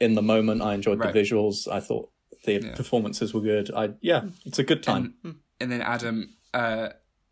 in 0.00 0.14
the 0.14 0.22
moment. 0.22 0.62
I 0.62 0.74
enjoyed 0.74 0.98
Right. 0.98 1.12
the 1.12 1.20
visuals. 1.20 1.68
I 1.70 1.80
thought 1.80 2.10
the 2.44 2.58
performances 2.74 3.32
were 3.32 3.40
good. 3.40 3.70
I 3.74 3.90
yeah, 4.00 4.24
it's 4.44 4.58
a 4.58 4.64
good 4.64 4.82
time. 4.82 5.14
And 5.60 5.70
then 5.70 5.80
Adam, 5.82 6.34
uh, 6.52 6.88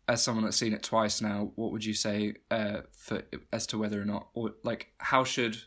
as 0.07 0.21
someone 0.23 0.43
that's 0.45 0.57
seen 0.57 0.73
it 0.73 0.83
twice 0.83 1.21
now, 1.21 1.51
what 1.55 1.71
would 1.71 1.83
you 1.85 1.93
say 1.93 2.35
uh, 2.51 2.81
for 2.91 3.23
as 3.51 3.67
to 3.67 3.77
whether 3.77 4.01
or 4.01 4.05
not, 4.05 4.29
or 4.33 4.53
like, 4.63 4.87
how 4.97 5.23
should 5.23 5.57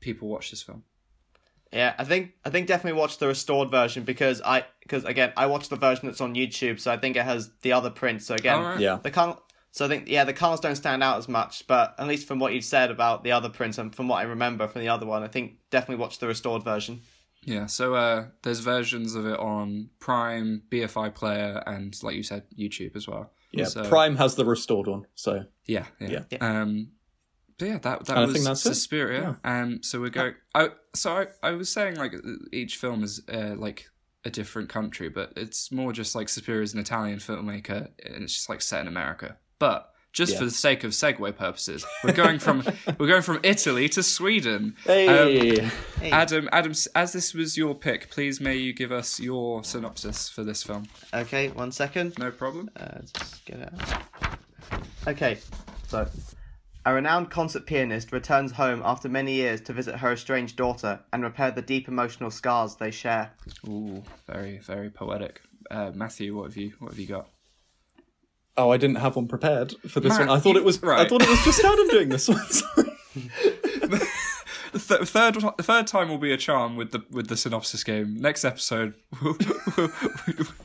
people 0.00 0.28
watch 0.28 0.50
this 0.50 0.62
film? 0.62 0.84
Yeah, 1.72 1.94
I 1.98 2.04
think 2.04 2.32
I 2.44 2.50
think 2.50 2.66
definitely 2.66 2.98
watch 3.00 3.16
the 3.18 3.28
restored 3.28 3.70
version 3.70 4.04
because 4.04 4.42
I 4.42 4.66
because 4.82 5.04
again 5.04 5.32
I 5.38 5.46
watched 5.46 5.70
the 5.70 5.76
version 5.76 6.06
that's 6.06 6.20
on 6.20 6.34
YouTube, 6.34 6.78
so 6.80 6.92
I 6.92 6.96
think 6.98 7.16
it 7.16 7.24
has 7.24 7.50
the 7.62 7.72
other 7.72 7.90
prints. 7.90 8.26
So 8.26 8.34
again, 8.34 8.56
Alright. 8.58 8.80
Yeah. 8.80 8.98
the 9.02 9.10
col- 9.10 9.42
so 9.72 9.84
I 9.84 9.88
think 9.88 10.08
yeah 10.08 10.22
the 10.24 10.32
cars 10.32 10.60
don't 10.60 10.76
stand 10.76 11.02
out 11.02 11.18
as 11.18 11.28
much, 11.28 11.66
but 11.66 11.94
at 11.98 12.06
least 12.06 12.28
from 12.28 12.38
what 12.38 12.52
you've 12.52 12.64
said 12.64 12.90
about 12.90 13.24
the 13.24 13.32
other 13.32 13.48
prints 13.48 13.78
and 13.78 13.92
from 13.94 14.06
what 14.06 14.16
I 14.18 14.22
remember 14.22 14.68
from 14.68 14.82
the 14.82 14.88
other 14.88 15.06
one, 15.06 15.22
I 15.24 15.28
think 15.28 15.54
definitely 15.70 15.96
watch 16.00 16.18
the 16.20 16.28
restored 16.28 16.62
version. 16.62 17.00
Yeah, 17.44 17.66
so 17.66 17.94
uh, 17.96 18.26
there's 18.44 18.60
versions 18.60 19.16
of 19.16 19.26
it 19.26 19.36
on 19.38 19.90
Prime, 19.98 20.62
BFI 20.70 21.12
Player, 21.12 21.60
and 21.66 21.92
like 22.04 22.14
you 22.14 22.22
said, 22.22 22.44
YouTube 22.56 22.94
as 22.94 23.08
well. 23.08 23.32
Yeah, 23.50 23.64
So- 23.64 23.84
Prime 23.88 24.14
has 24.16 24.36
the 24.36 24.44
restored 24.44 24.86
one, 24.86 25.06
so 25.16 25.44
Yeah, 25.66 25.86
yeah. 26.00 26.22
Yeah. 26.30 26.38
Um, 26.38 26.92
but 27.58 27.66
yeah, 27.68 27.78
that 27.78 28.04
that 28.06 28.10
And 28.10 28.18
I 28.18 28.24
was 28.24 28.32
think 28.34 28.44
that's 28.44 28.64
it. 28.64 28.74
Suspiria. 28.74 29.38
Um, 29.44 29.82
so 29.82 30.00
we're 30.00 30.10
going. 30.10 30.34
I 30.54 30.68
so 30.94 31.16
I, 31.16 31.26
I 31.42 31.50
was 31.52 31.68
saying 31.68 31.96
like 31.96 32.14
each 32.52 32.76
film 32.76 33.02
is 33.04 33.22
uh, 33.32 33.54
like 33.56 33.86
a 34.24 34.30
different 34.30 34.68
country, 34.68 35.08
but 35.08 35.32
it's 35.36 35.70
more 35.72 35.92
just 35.92 36.14
like 36.14 36.28
Suspiria 36.28 36.62
is 36.62 36.74
an 36.74 36.80
Italian 36.80 37.18
filmmaker, 37.18 37.88
and 38.04 38.22
it's 38.24 38.34
just 38.34 38.48
like 38.48 38.62
set 38.62 38.80
in 38.80 38.88
America. 38.88 39.36
But 39.62 39.92
just 40.12 40.32
Yeah. 40.32 40.38
for 40.40 40.44
the 40.46 40.50
sake 40.50 40.82
of 40.82 40.90
segue 40.90 41.36
purposes, 41.36 41.86
we're 42.02 42.12
going 42.14 42.40
from 42.40 42.64
we're 42.98 43.06
going 43.06 43.22
from 43.22 43.38
Italy 43.44 43.88
to 43.90 44.02
Sweden. 44.02 44.74
hey, 44.84 45.60
Um, 45.60 45.70
Adam, 46.02 46.48
Adam, 46.50 46.72
as 46.96 47.12
this 47.12 47.32
was 47.32 47.56
your 47.56 47.72
pick, 47.76 48.10
please 48.10 48.40
may 48.40 48.56
you 48.56 48.72
give 48.72 48.90
us 48.90 49.20
your 49.20 49.62
synopsis 49.62 50.28
for 50.28 50.42
this 50.42 50.64
film. 50.64 50.88
Okay, 51.14 51.46
one 51.50 51.70
second. 51.70 52.14
No 52.18 52.32
problem. 52.32 52.70
Uh, 52.76 53.02
just 53.16 53.44
get 53.44 53.60
it 53.60 53.72
out. 53.78 54.82
Okay, 55.06 55.38
so 55.86 56.08
a 56.84 56.92
renowned 56.92 57.30
concert 57.30 57.64
pianist 57.64 58.10
returns 58.10 58.50
home 58.50 58.82
after 58.84 59.08
many 59.08 59.34
years 59.34 59.60
to 59.60 59.72
visit 59.72 59.94
her 59.94 60.10
estranged 60.14 60.56
daughter 60.56 60.98
and 61.12 61.22
repair 61.22 61.52
the 61.52 61.62
deep 61.62 61.86
emotional 61.86 62.32
scars 62.32 62.74
they 62.74 62.90
share. 62.90 63.30
Ooh, 63.68 64.02
very 64.26 64.58
very 64.58 64.90
poetic. 64.90 65.40
Uh, 65.70 65.92
Matthew, 65.94 66.34
what 66.34 66.46
have 66.46 66.56
you 66.56 66.72
what 66.80 66.90
have 66.90 66.98
you 66.98 67.06
got? 67.06 67.28
Oh, 68.56 68.70
I 68.70 68.76
didn't 68.76 68.96
have 68.96 69.16
one 69.16 69.28
prepared 69.28 69.74
for 69.88 70.00
this 70.00 70.10
Matt, 70.18 70.28
one. 70.28 70.36
I 70.36 70.40
thought 70.40 70.56
it 70.56 70.64
was. 70.64 70.82
right. 70.82 71.00
I 71.06 71.08
thought 71.08 71.22
it 71.22 71.28
was 71.28 71.42
just 71.44 71.64
Adam 71.64 71.88
doing 71.90 72.08
this 72.10 72.28
one. 72.28 72.38
Sorry. 72.48 72.90
The 74.72 74.78
th- 74.78 75.08
third 75.08 75.34
the 75.34 75.62
third 75.62 75.86
time 75.86 76.08
will 76.08 76.18
be 76.18 76.32
a 76.32 76.36
charm 76.38 76.76
with 76.76 76.92
the 76.92 77.02
with 77.10 77.28
the 77.28 77.36
synopsis 77.36 77.84
game. 77.84 78.16
Next 78.20 78.42
episode, 78.44 78.94
we'll, 79.22 79.36
we'll, 79.76 79.90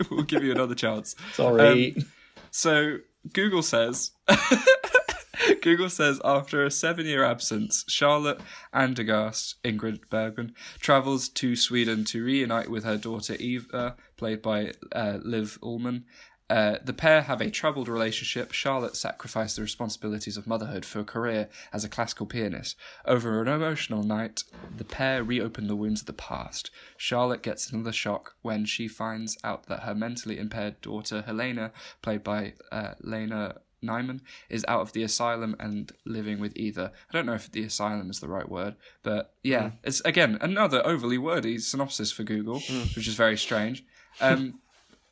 we'll 0.10 0.24
give 0.24 0.44
you 0.44 0.52
another 0.54 0.76
chance. 0.76 1.16
Sorry. 1.34 1.94
Um, 1.98 2.06
So 2.52 2.98
Google 3.34 3.62
says 3.62 4.12
Google 5.62 5.90
says 5.90 6.20
after 6.24 6.64
a 6.66 6.72
seven 6.72 7.06
year 7.06 7.24
absence, 7.26 7.84
Charlotte 7.90 8.40
Andergast, 8.74 9.56
Ingrid 9.64 10.00
Bergman, 10.10 10.54
travels 10.80 11.28
to 11.30 11.56
Sweden 11.58 12.06
to 12.06 12.24
reunite 12.24 12.70
with 12.70 12.84
her 12.86 12.98
daughter 12.98 13.36
Eva, 13.36 13.96
played 14.18 14.42
by 14.42 14.72
uh, 14.94 15.18
Liv 15.22 15.60
Ullmann. 15.62 16.04
Uh, 16.50 16.78
the 16.84 16.94
pair 16.94 17.24
have 17.24 17.42
a 17.42 17.50
troubled 17.50 17.90
relationship. 17.90 18.54
Charlotte 18.54 18.96
sacrificed 18.96 19.58
the 19.58 19.62
responsibilities 19.62 20.38
of 20.38 20.48
motherhood 20.48 20.86
for 20.86 21.00
a 21.00 21.06
career 21.06 21.50
as 21.74 21.84
a 21.84 21.90
classical 21.90 22.26
pianist. 22.26 22.78
Over 23.06 23.42
an 23.42 23.48
emotional 23.50 24.04
night, 24.04 24.44
the 24.76 24.86
pair 24.86 25.24
reopen 25.24 25.68
the 25.68 25.76
wounds 25.76 26.02
of 26.02 26.08
the 26.08 26.14
past. 26.14 26.72
Charlotte 26.96 27.44
gets 27.44 27.70
another 27.70 27.92
shock 27.92 28.36
when 28.42 28.66
she 28.66 28.88
finds 28.88 29.38
out 29.44 29.66
that 29.66 29.82
her 29.82 29.94
mentally 29.94 30.40
impaired 30.40 30.80
daughter, 30.82 31.24
Helena, 31.26 31.72
played 32.02 32.24
by 32.24 32.54
uh, 32.72 32.94
Lena 33.02 33.56
Nyman, 33.84 34.22
is 34.50 34.64
out 34.70 34.82
of 34.82 34.94
the 34.94 35.04
asylum 35.04 35.56
and 35.60 35.92
living 36.06 36.40
with 36.40 36.56
either. 36.56 36.92
I 37.10 37.14
don't 37.14 37.26
know 37.26 37.34
if 37.34 37.52
the 37.52 37.64
asylum 37.64 38.10
is 38.10 38.22
the 38.22 38.30
right 38.30 38.48
word, 38.48 38.76
but 39.04 39.34
yeah, 39.44 39.72
it's 39.84 40.00
again 40.02 40.38
another 40.40 40.82
overly 40.86 41.18
wordy 41.18 41.58
synopsis 41.60 42.12
for 42.12 42.24
Google, 42.24 42.62
which 42.96 43.08
is 43.08 43.16
very 43.16 43.38
strange. 43.38 43.84
Um, 44.22 44.62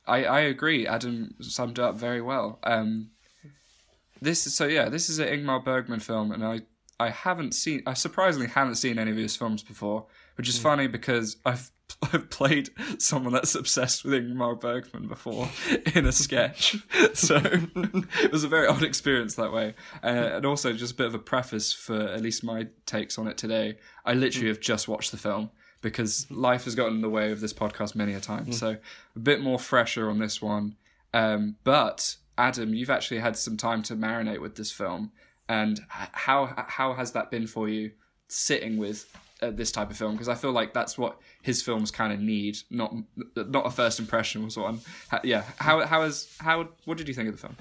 I, 0.08 0.26
I 0.26 0.39
agree. 0.41 0.88
Adam 0.88 1.36
summed 1.41 1.80
it 1.80 1.84
up 1.84 1.96
very 1.96 2.22
well. 2.22 2.60
Um, 2.63 3.12
this 4.22 4.48
is 4.48 4.56
so 4.56 4.65
yeah. 4.65 4.89
This 4.89 5.10
is 5.10 5.20
an 5.20 5.28
Ingmar 5.28 5.63
Bergman 5.63 6.00
film, 6.00 6.32
and 6.32 6.44
I 6.44 6.62
I 7.00 7.10
haven't 7.10 7.54
seen. 7.54 7.84
I 7.86 7.94
surprisingly 7.94 8.48
haven't 8.48 8.76
seen 8.76 8.98
any 8.98 9.12
of 9.12 9.18
his 9.18 9.36
films 9.36 9.63
before, 9.63 10.06
which 10.36 10.48
is 10.48 10.58
funny 10.58 10.88
because 10.88 11.38
I've 11.46 11.72
I've 12.13 12.30
played 12.30 12.70
someone 12.98 13.34
that's 13.34 13.56
obsessed 13.56 14.04
with 14.04 14.13
Ingmar 14.13 14.60
Bergman 14.60 15.08
before 15.08 15.50
in 15.96 16.06
a 16.06 16.12
sketch, 16.12 16.78
so 17.13 17.41
it 17.44 18.32
was 18.32 18.44
a 18.44 18.48
very 18.48 18.68
odd 18.68 18.84
experience 18.84 19.36
that 19.36 19.52
way. 19.52 19.76
Uh, 20.04 20.08
and 20.36 20.46
also, 20.46 20.74
just 20.74 20.94
a 20.94 20.96
bit 20.96 21.08
of 21.08 21.15
a 21.15 21.20
preface 21.20 21.74
for 21.74 22.00
at 22.00 22.22
least 22.22 22.44
my 22.44 22.68
takes 22.86 23.18
on 23.18 23.28
it 23.28 23.38
today. 23.38 23.78
I 24.06 24.13
literally 24.13 24.48
have 24.48 24.60
just 24.60 24.88
watched 24.88 25.12
the 25.12 25.18
film 25.18 25.52
because 25.86 26.26
life 26.32 26.63
has 26.65 26.74
gotten 26.74 26.95
in 26.95 27.02
the 27.02 27.10
way 27.10 27.32
of 27.32 27.39
this 27.41 27.54
podcast 27.54 27.93
many 27.95 28.13
a 28.15 28.19
time. 28.19 28.52
So 28.52 28.78
a 29.15 29.19
bit 29.19 29.39
more 29.39 29.60
fresher 29.60 30.10
on 30.10 30.17
this 30.17 30.41
one. 30.41 30.76
Um, 31.13 31.58
but 31.63 32.15
Adam, 32.38 32.74
you've 32.74 32.89
actually 32.89 33.19
had 33.19 33.38
some 33.38 33.56
time 33.56 33.84
to 33.84 33.95
marinate 33.95 34.41
with 34.41 34.56
this 34.56 34.71
film, 34.71 35.12
and 35.48 35.80
how 35.89 36.39
how 36.67 36.93
has 36.93 37.12
that 37.12 37.30
been 37.30 37.45
for 37.48 37.69
you 37.69 37.91
sitting 38.28 38.78
with 38.78 39.06
uh, 39.43 39.52
this 39.52 39.71
type 39.71 39.91
of 39.91 39.95
film? 39.98 40.13
Because 40.13 40.28
I 40.28 40.34
feel 40.36 40.52
like 40.52 40.74
that's 40.74 40.98
what 40.98 41.19
his 41.43 41.62
films 41.62 41.91
kind 41.91 42.12
of 42.12 42.19
need, 42.19 42.58
not 42.71 42.91
not 43.36 43.65
a 43.67 43.69
first 43.69 44.00
impression 44.00 44.43
or 44.43 44.50
so 44.50 44.65
on. 44.65 44.82
Ha- 45.12 45.21
Yeah, 45.24 45.43
how 45.58 45.86
how 45.86 46.02
is 46.02 46.36
how 46.39 46.67
what 46.86 46.98
did 46.98 47.08
you 47.08 47.13
think 47.13 47.30
of 47.30 47.36
the 47.36 47.41
film? 47.41 47.56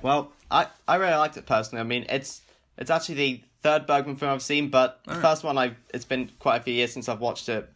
Well, 0.00 0.32
I, 0.50 0.66
I 0.86 0.96
really 0.96 1.14
liked 1.16 1.36
it 1.36 1.46
personally. 1.46 1.80
I 1.80 1.84
mean, 1.84 2.06
it's 2.08 2.42
it's 2.78 2.90
actually 2.90 3.14
the 3.16 3.40
third 3.62 3.86
Bergman 3.86 4.16
film 4.16 4.32
I've 4.32 4.42
seen, 4.42 4.68
but 4.70 5.00
the 5.06 5.14
first 5.16 5.44
one 5.44 5.56
I 5.58 5.74
it's 5.94 6.04
been 6.04 6.30
quite 6.38 6.56
a 6.56 6.62
few 6.62 6.74
years 6.74 6.92
since 6.92 7.08
I've 7.08 7.20
watched 7.20 7.48
it. 7.48 7.68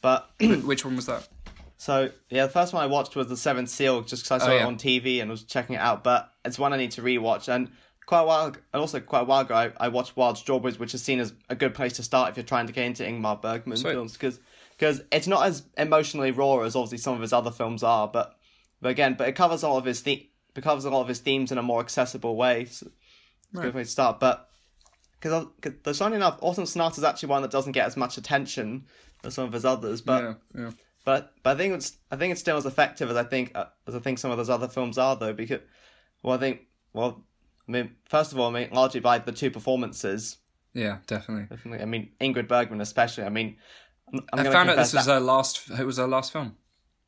But 0.00 0.30
Which 0.40 0.84
one 0.84 0.96
was 0.96 1.06
that? 1.06 1.28
so 1.76 2.10
yeah, 2.30 2.46
the 2.46 2.52
first 2.52 2.72
one 2.72 2.82
I 2.82 2.86
watched 2.86 3.16
was 3.16 3.28
The 3.28 3.36
Seventh 3.36 3.68
Seal, 3.68 4.02
just 4.02 4.24
because 4.24 4.42
I 4.42 4.44
oh, 4.44 4.48
saw 4.48 4.52
Oh, 4.54 4.56
it 4.58 4.62
on 4.62 4.76
TV 4.76 5.20
and 5.20 5.30
was 5.30 5.44
checking 5.44 5.76
it 5.76 5.78
out. 5.80 6.04
But 6.04 6.30
it's 6.44 6.58
one 6.58 6.72
I 6.72 6.76
need 6.76 6.90
to 6.92 7.02
rewatch. 7.02 7.48
And 7.48 7.70
quite 8.06 8.20
a 8.20 8.26
while, 8.26 8.46
and 8.46 8.56
also 8.74 8.98
quite 9.00 9.20
a 9.20 9.24
while 9.24 9.40
ago, 9.42 9.54
I, 9.54 9.72
I 9.78 9.88
watched 9.88 10.16
Wild 10.16 10.36
Strawberries, 10.36 10.78
which 10.78 10.94
is 10.94 11.02
seen 11.02 11.20
as 11.20 11.32
a 11.48 11.54
good 11.54 11.74
place 11.74 11.94
to 11.94 12.02
start 12.02 12.30
if 12.30 12.36
you're 12.36 12.44
trying 12.44 12.66
to 12.66 12.72
get 12.72 12.84
into 12.86 13.04
Ingmar 13.04 13.40
Bergman 13.40 13.76
Sweet. 13.78 13.92
films, 13.92 14.12
because 14.14 14.40
because 14.76 15.02
it's 15.12 15.26
not 15.26 15.46
as 15.46 15.62
emotionally 15.78 16.30
raw 16.32 16.58
as 16.60 16.74
obviously 16.74 16.98
some 16.98 17.14
of 17.14 17.20
his 17.20 17.32
other 17.32 17.50
films 17.50 17.82
are, 17.82 18.08
but 18.08 18.36
but 18.82 18.88
again, 18.88 19.14
but 19.16 19.28
it 19.28 19.32
covers 19.36 19.62
a 19.62 19.68
lot 19.68 19.78
of 19.78 19.84
his 19.84 20.02
the- 20.02 20.26
it 20.54 20.62
covers 20.62 20.84
a 20.84 20.90
lot 20.90 21.02
of 21.02 21.08
his 21.08 21.20
themes 21.20 21.52
in 21.52 21.58
a 21.58 21.62
more 21.62 21.80
accessible 21.80 22.34
way. 22.36 22.64
So 22.64 22.88
it's 23.52 23.58
a 23.58 23.62
good 23.62 23.74
way 23.74 23.84
to 23.84 23.88
start. 23.88 24.18
But 24.20 24.49
because 25.20 25.46
there's 25.84 25.98
funny 25.98 26.16
enough, 26.16 26.38
Autumn 26.40 26.66
Sonata 26.66 26.98
is 26.98 27.04
actually 27.04 27.28
one 27.28 27.42
that 27.42 27.50
doesn't 27.50 27.72
get 27.72 27.86
as 27.86 27.96
much 27.96 28.16
attention 28.18 28.86
as 29.24 29.34
some 29.34 29.44
of 29.46 29.52
his 29.52 29.64
others, 29.64 30.00
but. 30.00 30.22
yeah, 30.22 30.34
yeah. 30.62 30.70
But 31.02 31.32
but 31.42 31.54
I 31.54 31.58
think 31.58 31.72
it's 31.74 31.96
I 32.10 32.16
think 32.16 32.30
it's 32.32 32.42
still 32.42 32.58
as 32.58 32.66
effective 32.66 33.08
as 33.10 33.16
I 33.16 33.24
think 33.24 33.52
uh, 33.54 33.64
as 33.86 33.94
I 33.94 34.00
think 34.00 34.18
some 34.18 34.30
of 34.30 34.36
those 34.36 34.50
other 34.50 34.68
films 34.68 34.98
are 34.98 35.16
though 35.16 35.32
because 35.32 35.60
well 36.22 36.36
I 36.36 36.38
think 36.38 36.60
well 36.92 37.24
I 37.66 37.72
mean 37.72 37.96
first 38.04 38.32
of 38.32 38.38
all 38.38 38.54
I 38.54 38.60
mean 38.60 38.68
largely 38.70 39.00
by 39.00 39.18
the 39.18 39.32
two 39.32 39.50
performances 39.50 40.36
Yeah, 40.74 40.98
definitely. 41.06 41.46
definitely 41.56 41.80
I 41.82 41.86
mean 41.86 42.10
Ingrid 42.20 42.48
Bergman 42.48 42.82
especially 42.82 43.24
I 43.24 43.30
mean 43.30 43.56
I'm, 44.12 44.20
I'm 44.34 44.40
I 44.40 44.42
found 44.52 44.68
out 44.68 44.74
confess 44.74 44.92
this 44.92 44.98
was 44.98 45.06
that- 45.06 45.14
her 45.14 45.20
last. 45.20 45.70
It 45.70 45.86
was 45.86 45.96
her 45.96 46.06
last 46.06 46.32
film. 46.32 46.54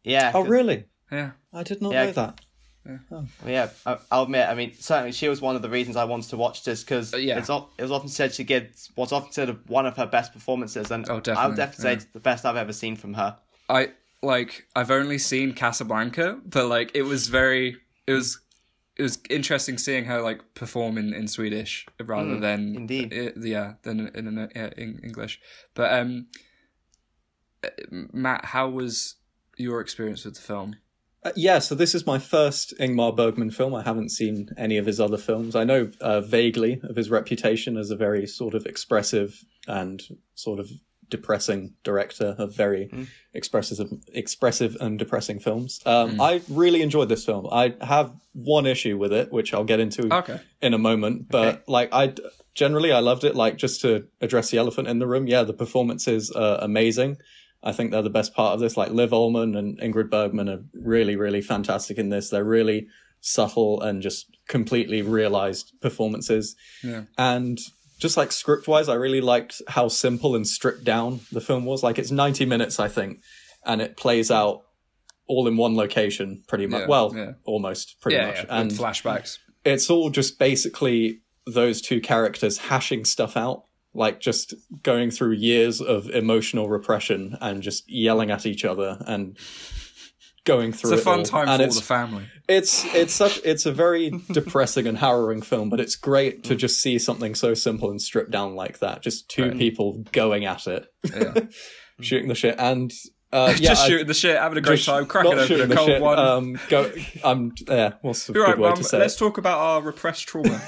yeah 0.05 0.33
oh 0.35 0.41
really? 0.47 0.87
Yeah. 1.11 1.33
I 1.53 1.63
did 1.63 1.83
not 1.83 1.93
Yeah. 1.93 2.07
know 2.07 2.13
that. 2.13 2.41
Yeah 3.47 3.69
I, 3.87 3.99
I'll 4.11 4.25
admit 4.25 4.49
I 4.49 4.55
mean 4.55 4.73
certainly 4.79 5.13
she 5.13 5.29
was 5.29 5.41
one 5.41 5.55
of 5.57 5.63
the 5.63 5.69
reasons 5.71 5.97
I 5.97 6.05
wanted 6.05 6.31
to 6.31 6.37
watch 6.37 6.65
this 6.65 6.83
because 6.83 7.15
Uh, 7.15 7.19
yeah. 7.19 7.39
it's 7.39 7.49
o- 7.51 7.69
it 7.79 7.83
was 7.83 7.93
often 7.93 8.09
said 8.09 8.33
she 8.35 8.45
gives 8.45 8.91
what's 8.97 9.13
often 9.13 9.27
considered 9.27 9.59
one 9.69 9.87
of 9.87 9.97
her 9.97 10.07
best 10.07 10.33
performances 10.33 10.91
and 10.91 11.09
Oh, 11.09 11.17
I 11.17 11.21
definitely, 11.21 11.49
would 11.51 11.57
definitely 11.57 11.83
say 11.83 11.93
it's 11.95 12.05
the 12.07 12.21
best 12.21 12.45
I've 12.45 12.57
ever 12.57 12.73
seen 12.73 12.97
from 12.97 13.15
her 13.15 13.37
I 13.69 13.91
like 14.23 14.67
I've 14.77 14.91
only 14.91 15.19
seen 15.19 15.53
Casablanca, 15.53 16.41
but 16.45 16.67
like 16.67 16.91
it 16.95 17.03
was 17.03 17.29
very 17.29 17.77
it 18.07 18.13
was 18.13 18.41
it 18.97 19.03
was 19.03 19.19
interesting 19.31 19.79
seeing 19.79 20.05
her 20.05 20.21
like 20.21 20.55
perform 20.55 20.99
in, 20.99 21.15
in 21.15 21.27
Swedish 21.27 21.87
rather 22.01 22.39
than 22.39 22.75
indeed. 22.77 23.13
uh, 23.13 23.31
yeah 23.41 23.75
than 23.83 24.09
in, 24.15 24.27
in, 24.29 24.39
uh, 24.39 24.49
in 24.77 25.01
English. 25.03 25.41
But 25.75 25.93
um, 25.93 26.27
uh, 27.65 27.69
Matt, 27.91 28.47
how 28.47 28.69
was 28.69 29.17
your 29.57 29.81
experience 29.81 30.25
with 30.25 30.35
the 30.35 30.41
film? 30.43 30.77
Uh, 31.25 31.31
yeah, 31.37 31.59
so 31.61 31.75
this 31.75 31.95
is 31.95 32.05
my 32.05 32.19
first 32.19 32.75
Ingmar 32.81 33.15
Bergman 33.15 33.51
film. 33.51 33.75
I 33.75 33.83
haven't 33.83 34.11
seen 34.11 34.49
any 34.57 34.77
of 34.77 34.87
his 34.87 34.99
other 34.99 35.19
films. 35.19 35.55
I 35.55 35.63
know 35.65 35.91
uh, 36.01 36.21
vaguely 36.21 36.81
of 36.83 36.97
his 36.97 37.11
reputation 37.11 37.77
as 37.77 37.91
a 37.91 37.97
very 37.97 38.27
sort 38.27 38.55
of 38.55 38.67
expressive 38.67 39.45
and 39.69 40.03
sort 40.35 40.59
of 40.59 40.69
depressing 41.09 41.75
director 41.85 42.35
of 42.39 42.57
very 42.57 42.91
expressive, 43.35 43.87
expressive 44.15 44.77
and 44.81 44.99
depressing 44.99 45.39
films. 45.39 45.79
Um, 45.85 46.21
I 46.21 46.41
really 46.49 46.81
enjoyed 46.83 47.09
this 47.11 47.25
film. 47.25 47.47
I 47.53 47.75
have 47.83 48.13
one 48.33 48.65
issue 48.67 48.97
with 48.97 49.13
it, 49.13 49.31
which 49.31 49.53
I'll 49.55 49.63
get 49.65 49.79
into 49.79 50.13
Okay. 50.13 50.41
in 50.63 50.73
a 50.75 50.79
moment. 50.79 51.29
But 51.31 51.47
Okay. 51.57 51.63
like, 51.69 51.89
I 51.93 52.15
generally 52.55 52.93
I 52.93 53.01
loved 53.01 53.25
it. 53.25 53.37
Like, 53.37 53.59
just 53.59 53.83
to 53.83 54.09
address 54.23 54.51
the 54.51 54.59
elephant 54.59 54.89
in 54.89 54.99
the 55.01 55.07
room, 55.07 55.27
yeah, 55.29 55.43
the 55.45 55.53
performances 55.53 56.31
are 56.31 56.59
amazing. 56.63 57.19
I 57.63 57.73
think 57.73 57.91
they're 57.91 58.03
the 58.03 58.11
best 58.11 58.35
part 58.35 58.55
of 58.55 58.61
this. 58.61 58.77
Like 58.77 58.91
Liv 58.91 59.11
Ullmann 59.11 59.57
and 59.57 59.79
Ingrid 59.81 60.11
Bergman 60.11 60.49
are 60.49 60.65
really, 60.75 61.17
really 61.17 61.41
fantastic 61.43 61.97
in 61.99 62.09
this. 62.09 62.29
They're 62.31 62.45
really 62.45 62.89
subtle 63.21 63.81
and 63.81 64.03
just 64.03 64.27
completely 64.49 65.01
realized 65.03 65.73
performances. 65.81 66.57
Yeah. 66.83 67.03
And 67.17 67.59
just 68.01 68.17
like 68.17 68.33
script 68.33 68.67
wise, 68.67 68.89
I 68.89 68.95
really 68.95 69.21
liked 69.21 69.63
how 69.69 69.87
simple 69.89 70.35
and 70.35 70.47
stripped 70.47 70.83
down 70.85 71.21
the 71.31 71.41
film 71.41 71.65
was. 71.65 71.85
Like 71.85 72.01
it's 72.01 72.11
90 72.11 72.47
minutes, 72.47 72.81
I 72.81 72.89
think, 72.89 73.21
and 73.65 73.81
it 73.81 73.97
plays 73.97 74.31
out 74.31 74.63
all 75.29 75.47
in 75.47 75.57
one 75.57 75.77
location 75.77 76.43
pretty 76.49 76.67
much. 76.67 76.81
Yeah, 76.81 76.87
well, 76.89 77.13
yeah. 77.15 77.33
almost 77.45 78.01
pretty 78.01 78.17
Yeah, 78.17 78.27
much. 78.27 78.37
yeah, 78.39 78.45
And 78.49 78.71
with 78.73 78.81
flashbacks. 78.81 79.39
it's 79.65 79.89
all 79.89 80.11
just 80.11 80.39
basically 80.41 81.21
those 81.47 81.81
two 81.81 82.01
characters 82.01 82.59
hashing 82.59 83.05
stuff 83.05 83.37
out 83.37 83.65
like 83.95 84.21
just 84.21 84.55
going 84.83 85.11
through 85.11 85.33
years 85.33 85.81
of 85.81 86.09
emotional 86.11 86.69
repression 86.69 87.37
and 87.41 87.63
just 87.63 87.89
yelling 87.91 88.31
at 88.31 88.47
each 88.47 88.65
other 88.65 88.99
and 89.07 89.37
going 90.45 90.73
through 90.73 90.93
It's 90.95 90.99
a 90.99 91.03
it 91.03 91.05
fun 91.05 91.19
all. 91.21 91.25
time 91.25 91.49
and 91.49 91.63
for 91.63 91.69
all 91.69 91.75
the 91.75 91.81
family. 91.83 92.25
it's 92.49 92.85
it's 92.95 93.13
such 93.15 93.41
it's 93.45 93.65
a 93.65 93.71
very 93.73 94.11
depressing 94.33 94.87
and 94.89 94.99
harrowing 94.99 95.41
film 95.43 95.69
but 95.71 95.79
it's 95.79 95.95
great 95.95 96.43
to 96.45 96.57
just 96.57 96.81
see 96.83 96.99
something 96.99 97.35
so 97.37 97.55
simple 97.55 97.91
and 97.91 98.03
stripped 98.03 98.31
down 98.33 98.57
like 98.57 98.81
that 98.81 99.03
just 99.03 99.29
two 99.29 99.49
Right. 99.51 99.59
people 99.59 100.05
going 100.11 100.45
at 100.45 100.67
it 100.67 100.87
Yeah. 101.05 101.35
shooting 102.01 102.29
the 102.29 102.35
shit 102.35 102.57
and 102.59 102.93
uh, 103.33 103.55
yeah, 103.59 103.69
just 103.71 103.85
I- 103.85 103.89
shooting 103.89 104.07
the 104.09 104.15
shit, 104.15 104.37
having 104.37 104.59
a 104.59 104.61
great 104.61 104.83
time, 104.83 105.07
cracking 105.07 105.33
open 105.39 105.61
a 105.61 105.67
the 105.67 105.75
cold 105.77 105.89
shit, 105.89 106.03
one. 106.03 106.19
um 106.19 106.59
go 106.69 106.91
i'm 107.25 107.53
yeah 107.69 107.93
what's 108.03 108.29
a 108.29 108.33
You're 108.33 108.45
good 108.47 108.51
right, 108.53 108.59
way 108.59 108.69
Mum. 108.71 108.77
to 108.79 108.85
say? 108.85 108.99
Let's 108.99 109.17
talk 109.17 109.39
about 109.39 109.59
our 109.59 109.81
repressed 109.83 110.27
trauma. 110.27 110.61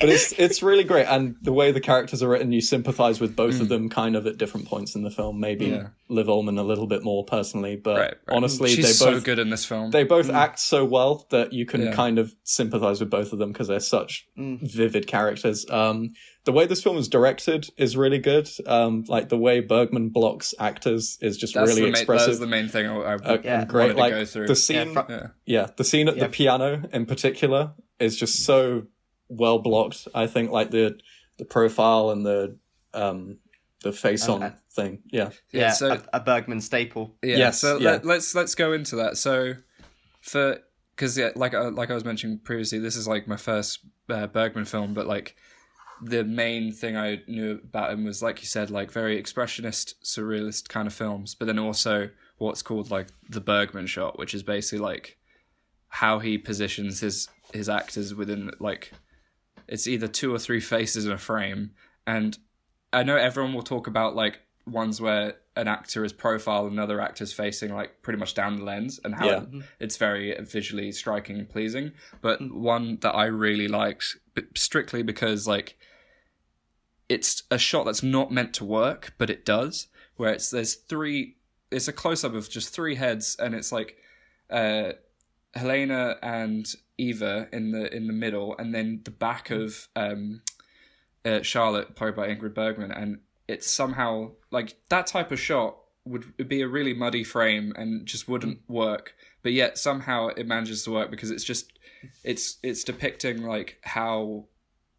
But 0.00 0.08
it's 0.08 0.32
it's 0.32 0.62
really 0.62 0.84
great 0.84 1.06
and 1.06 1.36
the 1.42 1.52
way 1.52 1.72
the 1.72 1.80
characters 1.80 2.22
are 2.22 2.28
written 2.28 2.52
you 2.52 2.60
sympathize 2.60 3.20
with 3.20 3.34
both 3.36 3.54
Mm. 3.56 3.60
of 3.62 3.68
them 3.68 3.88
kind 3.88 4.16
of 4.16 4.26
at 4.26 4.36
different 4.38 4.66
points 4.66 4.94
in 4.94 5.02
the 5.02 5.10
film 5.10 5.40
maybe 5.40 5.66
Yeah. 5.66 5.88
liv 6.08 6.26
ullmann 6.28 6.58
a 6.58 6.62
little 6.62 6.86
bit 6.86 7.02
more 7.02 7.24
personally 7.24 7.76
but 7.76 7.96
right, 7.98 8.14
right. 8.26 8.36
honestly 8.36 8.70
she's 8.70 8.84
they 8.86 8.92
so 8.92 9.12
both 9.12 9.24
good 9.24 9.38
in 9.38 9.50
this 9.50 9.64
film. 9.64 9.90
they 9.90 10.04
both 10.04 10.30
act 10.30 10.58
so 10.58 10.84
well 10.84 11.26
that 11.30 11.52
you 11.52 11.66
can 11.66 11.82
Yeah. 11.82 11.92
kind 11.92 12.18
of 12.18 12.34
sympathize 12.44 13.00
with 13.00 13.10
both 13.10 13.32
of 13.32 13.38
them 13.38 13.52
because 13.52 13.68
they're 13.68 13.80
such 13.80 14.26
Mm. 14.38 14.60
vivid 14.60 15.06
characters 15.06 15.64
um 15.70 16.12
the 16.44 16.52
way 16.52 16.66
this 16.66 16.82
film 16.82 16.98
is 16.98 17.08
directed 17.08 17.68
is 17.78 17.96
really 17.96 18.18
good 18.18 18.48
um 18.66 19.04
like 19.08 19.28
the 19.28 19.38
way 19.38 19.60
bergman 19.60 20.08
blocks 20.10 20.52
actors 20.58 21.16
is 21.22 21.36
just 21.36 21.54
that's 21.54 21.68
really 21.68 21.82
the 21.82 21.86
main, 21.86 21.92
expressive 21.94 22.26
That's 22.28 22.38
the 22.40 22.46
main 22.46 22.68
thing 22.68 22.86
I, 22.86 22.94
I 22.96 23.14
uh, 23.14 23.38
Yeah. 23.44 23.64
great 23.64 23.82
wanted 23.82 23.94
to 23.94 24.00
like 24.00 24.12
go 24.12 24.24
through. 24.24 24.46
the 24.48 24.56
scene 24.56 24.92
fr- 24.94 25.00
yeah. 25.08 25.26
yeah, 25.46 25.66
the 25.76 25.84
scene 25.84 26.08
at 26.08 26.16
Yeah. 26.16 26.24
the 26.24 26.28
piano 26.30 26.82
in 26.92 27.06
particular 27.06 27.72
is 28.00 28.16
just 28.16 28.44
so 28.44 28.82
well 29.36 29.58
blocked. 29.58 30.08
I 30.14 30.26
think 30.26 30.50
like 30.50 30.70
the 30.70 30.98
the 31.38 31.44
profile 31.44 32.10
and 32.10 32.24
the 32.24 32.56
um 32.92 33.38
the 33.82 33.92
face 33.92 34.28
on 34.28 34.42
Uh, 34.42 34.54
thing. 34.72 35.02
Yeah. 35.12 35.30
Yeah, 35.52 35.60
Yeah, 35.60 35.70
so- 35.72 35.92
a, 35.92 36.02
a 36.14 36.20
Bergman 36.20 36.60
staple. 36.60 37.16
Yeah. 37.22 37.36
Yes, 37.36 37.60
So 37.60 37.78
yeah. 37.78 37.90
Let, 37.92 38.04
let's 38.06 38.34
let's 38.34 38.54
go 38.54 38.72
into 38.72 38.96
that. 38.96 39.16
So 39.18 39.54
for 40.20 40.58
because 40.96 41.18
yeah, 41.18 41.30
like 41.34 41.54
I- 41.54 41.68
like 41.68 41.90
I 41.90 41.94
was 41.94 42.04
mentioning 42.04 42.38
previously, 42.38 42.78
this 42.78 42.96
is 42.96 43.06
like 43.08 43.26
my 43.28 43.36
first 43.36 43.80
uh, 44.08 44.26
Bergman 44.26 44.64
film, 44.64 44.94
but 44.94 45.06
like 45.06 45.36
the 46.02 46.24
main 46.24 46.72
thing 46.72 46.96
I 46.96 47.22
knew 47.28 47.60
about 47.62 47.92
him 47.92 48.04
was 48.04 48.22
like 48.22 48.40
you 48.40 48.46
said, 48.46 48.70
like 48.70 48.90
very 48.90 49.20
expressionist, 49.22 49.94
surrealist 50.02 50.68
kind 50.68 50.86
of 50.86 50.94
films, 50.94 51.34
but 51.34 51.46
then 51.46 51.58
also 51.58 52.10
what's 52.38 52.62
called 52.62 52.90
like 52.90 53.08
the 53.28 53.40
Bergman 53.40 53.86
shot, 53.86 54.18
which 54.18 54.34
is 54.34 54.42
basically 54.42 54.78
like 54.84 55.18
how 55.88 56.18
he 56.20 56.38
positions 56.38 57.00
his 57.00 57.28
his 57.52 57.68
actors 57.68 58.14
within 58.14 58.50
like 58.60 58.92
it's 59.68 59.86
either 59.86 60.06
two 60.08 60.34
or 60.34 60.38
three 60.38 60.60
faces 60.60 61.06
in 61.06 61.12
a 61.12 61.18
frame. 61.18 61.70
And 62.06 62.36
i 62.92 63.02
know 63.02 63.16
everyone 63.16 63.52
will 63.54 63.62
talk 63.62 63.86
about 63.88 64.14
like 64.14 64.40
ones 64.66 65.00
where 65.00 65.34
an 65.56 65.66
actor 65.68 66.04
is 66.04 66.12
profile 66.12 66.64
and 66.66 66.72
another 66.72 67.00
actor's 67.00 67.32
facing 67.32 67.72
like 67.74 68.02
pretty 68.02 68.18
much 68.18 68.34
down 68.34 68.56
the 68.56 68.62
lens 68.64 69.00
and 69.04 69.14
how 69.14 69.26
Yeah. 69.26 69.42
it- 69.42 69.64
it's 69.80 69.96
very 69.96 70.34
visually 70.40 70.90
striking 70.92 71.38
and 71.38 71.48
pleasing. 71.48 71.92
But 72.20 72.40
one 72.54 72.98
that 73.02 73.12
i 73.14 73.24
really 73.26 73.68
liked 73.68 74.16
strictly 74.54 75.02
because 75.02 75.46
like 75.48 75.76
it's 77.08 77.42
a 77.50 77.58
shot 77.58 77.84
that's 77.84 78.02
not 78.02 78.32
meant 78.32 78.54
to 78.54 78.64
work 78.64 79.12
but 79.18 79.28
it 79.30 79.44
does 79.44 79.88
where 80.16 80.32
it's 80.32 80.50
there's 80.50 80.74
three 80.74 81.36
it's 81.70 81.88
a 81.88 81.92
close-up 81.92 82.34
of 82.34 82.48
just 82.48 82.72
three 82.74 82.94
heads 82.94 83.36
and 83.38 83.54
it's 83.54 83.72
like 83.72 83.96
uh 84.50 84.92
helena 85.54 86.16
and 86.22 86.74
eva 86.98 87.48
in 87.52 87.70
the 87.72 87.94
in 87.94 88.06
the 88.06 88.12
middle 88.12 88.56
and 88.58 88.74
then 88.74 89.00
the 89.04 89.10
back 89.10 89.50
of 89.50 89.88
um 89.96 90.42
uh, 91.24 91.42
charlotte 91.42 91.94
played 91.96 92.14
by 92.14 92.28
ingrid 92.28 92.54
bergman 92.54 92.92
and 92.92 93.18
it's 93.48 93.70
somehow 93.70 94.30
like 94.50 94.76
that 94.88 95.06
type 95.06 95.30
of 95.32 95.40
shot 95.40 95.76
would 96.04 96.48
be 96.48 96.60
a 96.60 96.68
really 96.68 96.92
muddy 96.92 97.24
frame 97.24 97.72
and 97.76 98.06
just 98.06 98.28
wouldn't 98.28 98.58
work 98.68 99.14
but 99.42 99.52
yet 99.52 99.78
somehow 99.78 100.28
it 100.28 100.46
manages 100.46 100.84
to 100.84 100.90
work 100.90 101.10
because 101.10 101.30
it's 101.30 101.44
just 101.44 101.72
it's 102.22 102.58
it's 102.62 102.84
depicting 102.84 103.42
like 103.42 103.78
how 103.82 104.44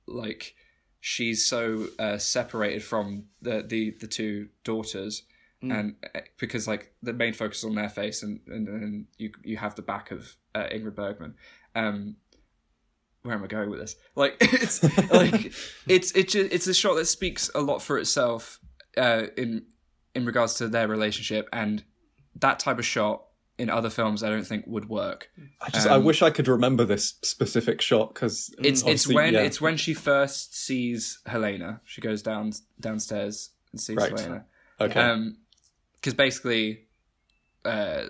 like 0.07 0.55
she's 0.99 1.45
so 1.45 1.87
uh, 1.99 2.17
separated 2.17 2.83
from 2.83 3.25
the 3.41 3.63
the 3.67 3.91
the 3.99 4.07
two 4.07 4.47
daughters 4.63 5.23
and 5.61 5.95
uh, 6.15 6.19
because 6.37 6.67
like 6.67 6.93
the 7.01 7.13
main 7.13 7.33
focus 7.33 7.59
is 7.59 7.65
on 7.65 7.75
their 7.75 7.89
face 7.89 8.23
and 8.23 8.39
and, 8.47 8.67
and 8.67 9.05
you 9.17 9.31
you 9.43 9.57
have 9.57 9.75
the 9.75 9.81
back 9.81 10.11
of 10.11 10.35
uh, 10.55 10.67
Ingrid 10.73 10.95
Bergman 10.95 11.35
um 11.75 12.15
where 13.23 13.35
am 13.35 13.43
I 13.43 13.47
going 13.47 13.69
with 13.69 13.79
this 13.79 13.95
like 14.15 14.37
it's 14.41 14.81
like 15.11 15.53
it's 15.87 16.11
it's 16.13 16.33
ju- 16.33 16.49
it's 16.51 16.67
a 16.67 16.73
shot 16.73 16.95
that 16.95 17.05
speaks 17.05 17.49
a 17.53 17.59
lot 17.61 17.81
for 17.81 17.97
itself 17.97 18.59
uh 18.97 19.23
in 19.37 19.65
in 20.13 20.25
regards 20.25 20.53
to 20.55 20.67
their 20.67 20.87
relationship 20.87 21.49
and 21.51 21.83
that 22.37 22.59
type 22.59 22.79
of 22.79 22.85
shot 22.85 23.23
in 23.57 23.69
other 23.69 23.89
films 23.89 24.21
I 24.23 24.29
don't 24.29 24.45
think 24.45 24.65
would 24.67 24.87
work 24.89 25.29
I 25.61 25.69
just 25.69 25.87
I 25.87 25.97
wish 25.97 26.21
I 26.21 26.29
could 26.29 26.47
remember 26.47 26.85
this 26.85 27.15
specific 27.23 27.81
shot 27.81 28.13
because 28.13 28.53
it's 28.59 28.83
it's 28.83 29.07
when 29.07 29.33
it's 29.35 29.59
when 29.61 29.77
she 29.77 29.93
first 29.93 30.55
sees 30.57 31.19
Helena. 31.25 31.81
She 31.85 32.01
goes 32.01 32.21
down 32.21 32.51
downstairs 32.79 33.51
and 33.71 33.79
sees 33.81 33.95
Right. 33.95 34.09
Helena. 34.11 34.45
okay. 34.81 34.99
Um, 34.99 35.37
because 35.95 36.13
basically, 36.13 36.85
uh, 37.63 38.03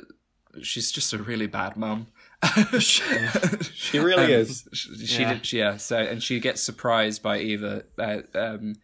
she's 0.62 0.92
just 0.92 1.14
a 1.14 1.18
really 1.20 1.48
bad 1.48 1.78
mum. 1.78 2.08
she 2.80 4.00
really 4.00 4.34
is. 4.34 4.68
She, 4.74 5.06
she 5.06 5.22
Yeah. 5.22 5.34
did, 5.34 5.46
she, 5.46 5.58
yeah. 5.60 5.78
So 5.78 5.98
and 5.98 6.22
she 6.22 6.40
gets 6.40 6.62
surprised 6.62 7.22
by 7.24 7.40
Eva 7.40 7.84
uh, 7.98 8.18
um, 8.34 8.76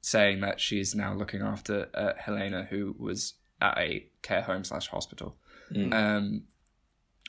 saying 0.00 0.40
that 0.40 0.60
she's 0.60 0.94
now 0.94 1.14
looking 1.14 1.42
after 1.42 1.88
uh, 1.94 2.12
Helena, 2.18 2.66
who 2.68 2.94
was 2.98 3.34
at 3.60 3.76
a 3.78 4.06
care 4.22 4.42
home 4.42 4.64
slash 4.64 4.88
hospital. 4.88 5.36
Mm. 5.72 5.92
Um, 5.94 6.42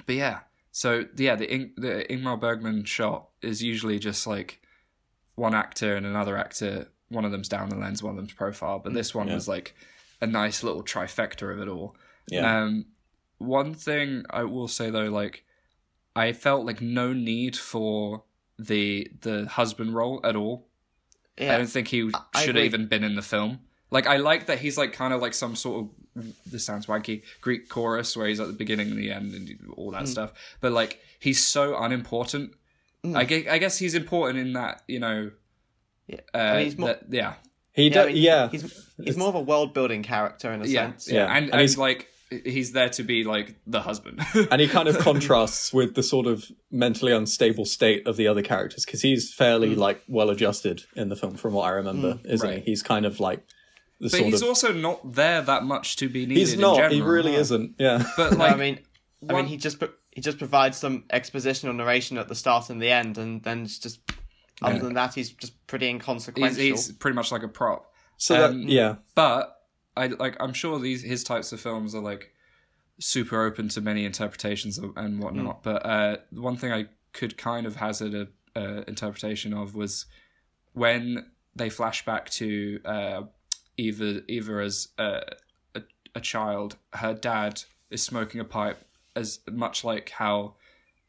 but 0.05 0.15
yeah, 0.15 0.39
so 0.71 1.05
yeah, 1.15 1.35
the 1.35 1.51
In- 1.51 1.73
the 1.77 2.05
Ingmar 2.09 2.39
Bergman 2.39 2.85
shot 2.85 3.29
is 3.41 3.63
usually 3.63 3.99
just 3.99 4.27
like 4.27 4.61
one 5.35 5.53
actor 5.55 5.95
and 5.95 6.05
another 6.05 6.37
actor. 6.37 6.89
One 7.09 7.23
of 7.25 7.31
them's 7.31 7.47
down 7.49 7.69
the 7.69 7.77
lens, 7.77 8.03
one 8.03 8.11
of 8.11 8.17
them's 8.17 8.33
profile. 8.33 8.79
But 8.79 8.93
this 8.93 9.15
one 9.15 9.27
Yeah. 9.27 9.35
was 9.35 9.47
like 9.47 9.75
a 10.21 10.27
nice 10.27 10.63
little 10.63 10.83
trifecta 10.83 11.51
of 11.53 11.59
it 11.59 11.67
all. 11.67 11.95
Yeah. 12.29 12.63
Um, 12.63 12.85
one 13.37 13.73
thing 13.75 14.25
I 14.29 14.43
will 14.43 14.67
say 14.67 14.89
though, 14.89 15.05
like 15.09 15.45
I 16.17 16.33
felt 16.33 16.65
like 16.65 16.81
no 16.81 17.13
need 17.13 17.55
for 17.55 18.23
the 18.59 19.09
the 19.21 19.45
husband 19.47 19.93
role 19.93 20.19
at 20.23 20.35
all. 20.35 20.67
I 21.39 21.45
don't 21.57 21.67
think 21.67 21.87
he 21.89 22.09
I 22.33 22.43
should 22.43 22.55
have 22.55 22.65
even 22.65 22.87
been 22.87 23.03
in 23.03 23.15
the 23.15 23.21
film. 23.21 23.59
Like 23.91 24.07
I 24.07 24.17
like 24.17 24.47
that 24.47 24.59
he's 24.59 24.77
like 24.77 24.91
kind 24.93 25.13
of 25.13 25.21
like 25.21 25.33
some 25.33 25.55
sort 25.55 25.85
of 26.15 26.25
this 26.45 26.65
sounds 26.65 26.87
wanky 26.87 27.21
Greek 27.41 27.69
chorus 27.69 28.17
where 28.17 28.27
he's 28.27 28.39
at 28.39 28.47
the 28.47 28.53
beginning 28.53 28.89
and 28.89 28.97
the 28.97 29.11
end 29.11 29.33
and 29.35 29.59
all 29.77 29.91
that 29.91 30.07
stuff. 30.07 30.33
But 30.61 30.71
like 30.71 30.99
he's 31.19 31.45
so 31.45 31.77
unimportant. 31.77 32.51
I 33.15 33.23
guess, 33.23 33.47
I 33.47 33.57
guess 33.59 33.77
he's 33.77 33.93
important 33.95 34.39
in 34.39 34.53
that 34.53 34.81
you 34.87 34.99
know. 34.99 35.31
Yeah. 36.07 36.19
Uh, 36.33 36.37
I 36.37 36.55
mean, 36.57 36.65
he's 36.65 36.77
more- 36.77 36.89
that- 36.89 37.03
yeah, 37.09 37.33
he 37.73 37.83
yeah, 37.89 37.89
I 37.89 37.93
does. 38.05 38.13
mean, 38.13 38.23
yeah. 38.23 38.49
he's 38.49 38.89
he's 39.03 39.17
more 39.17 39.29
of 39.29 39.35
a 39.35 39.41
world 39.41 39.73
building 39.73 40.03
character 40.03 40.51
in 40.51 40.61
a 40.61 40.65
yeah, 40.65 40.87
sense. 40.87 41.07
yeah, 41.09 41.15
Yeah. 41.25 41.25
and, 41.35 41.45
And 41.45 41.51
and, 41.53 41.61
he's- 41.61 41.77
like 41.77 42.07
he's 42.29 42.73
there 42.73 42.89
to 42.89 43.03
be 43.03 43.23
like 43.23 43.55
the 43.65 43.81
husband. 43.81 44.21
and 44.51 44.59
he 44.61 44.67
kind 44.67 44.87
of 44.89 44.97
contrasts 44.99 45.71
with 45.73 45.95
the 45.95 46.03
sort 46.03 46.27
of 46.27 46.45
mentally 46.71 47.11
unstable 47.13 47.65
state 47.65 48.05
of 48.07 48.17
the 48.17 48.27
other 48.27 48.41
characters 48.41 48.85
because 48.85 49.01
he's 49.01 49.33
fairly 49.33 49.75
like 49.75 50.01
well 50.07 50.29
adjusted 50.29 50.83
in 50.95 51.09
the 51.09 51.15
film 51.15 51.35
from 51.35 51.53
what 51.53 51.63
i 51.63 51.69
remember 51.69 52.19
isn't 52.25 52.47
Right. 52.49 52.59
he 52.59 52.71
he's 52.71 52.83
kind 52.83 53.05
of 53.05 53.19
like 53.21 53.39
the 53.99 54.09
but 54.09 54.11
sort 54.11 54.23
he's 54.25 54.41
of 54.41 54.47
also 54.49 54.73
not 54.73 55.13
there 55.13 55.41
that 55.41 55.63
much 55.63 55.95
to 55.97 56.09
be 56.09 56.21
needed. 56.25 56.37
he's 56.37 56.53
in 56.53 56.59
not 56.59 56.75
general. 56.75 56.93
he 56.93 57.01
really 57.01 57.33
isn't 57.35 57.75
yeah 57.79 58.03
But 58.17 58.37
No, 58.37 58.45
I 58.45 58.55
mean, 58.55 58.79
I 59.27 59.33
one- 59.33 59.43
mean, 59.43 59.49
he 59.49 59.57
just 59.57 59.81
he 60.11 60.21
just 60.21 60.37
provides 60.37 60.77
some 60.77 61.03
expositional 61.13 61.75
narration 61.75 62.17
at 62.17 62.27
the 62.27 62.35
start 62.35 62.69
and 62.69 62.81
the 62.81 62.89
end, 62.91 63.17
and 63.17 63.41
then 63.43 63.63
it's 63.63 63.79
just 63.79 63.99
other 64.61 64.79
than 64.79 64.93
that, 64.95 65.13
he's 65.13 65.29
just 65.31 65.53
pretty 65.67 65.85
he's, 65.85 65.93
inconsequential. 65.93 66.59
he's 66.61 66.91
pretty 66.93 67.15
much 67.15 67.31
like 67.31 67.43
a 67.43 67.47
prop. 67.47 67.91
so 68.17 68.45
Um, 68.45 68.61
that 68.63 68.69
yeah 68.69 68.95
But 69.15 69.56
I 69.97 70.07
like 70.07 70.35
I'm 70.39 70.53
sure 70.53 70.79
these 70.79 71.01
his 71.03 71.23
types 71.23 71.51
of 71.51 71.59
films 71.59 71.93
are 71.95 72.01
like 72.01 72.33
super 72.99 73.43
open 73.45 73.69
to 73.69 73.81
many 73.81 74.05
interpretations 74.05 74.77
and- 74.77 74.93
and 74.97 75.19
whatnot. 75.21 75.63
But 75.63 75.85
uh, 75.85 76.17
one 76.31 76.57
thing 76.57 76.71
I 76.71 76.87
could 77.13 77.37
kind 77.37 77.65
of 77.65 77.75
hazard 77.75 78.13
a 78.15 78.27
uh, 78.59 78.83
interpretation 78.87 79.53
of 79.53 79.75
was 79.75 80.05
when 80.73 81.27
they 81.55 81.69
flash 81.69 82.05
back 82.05 82.29
to 82.31 82.79
uh, 82.85 83.21
Eva 83.77 84.21
Eva 84.27 84.63
as 84.63 84.89
uh, 84.97 85.21
a, 85.75 85.81
a 86.15 86.21
child, 86.21 86.77
her 86.93 87.13
dad 87.13 87.63
is 87.89 88.01
smoking 88.03 88.39
a 88.41 88.45
pipe 88.45 88.77
as 89.15 89.39
much 89.51 89.83
like 89.83 90.09
how 90.09 90.55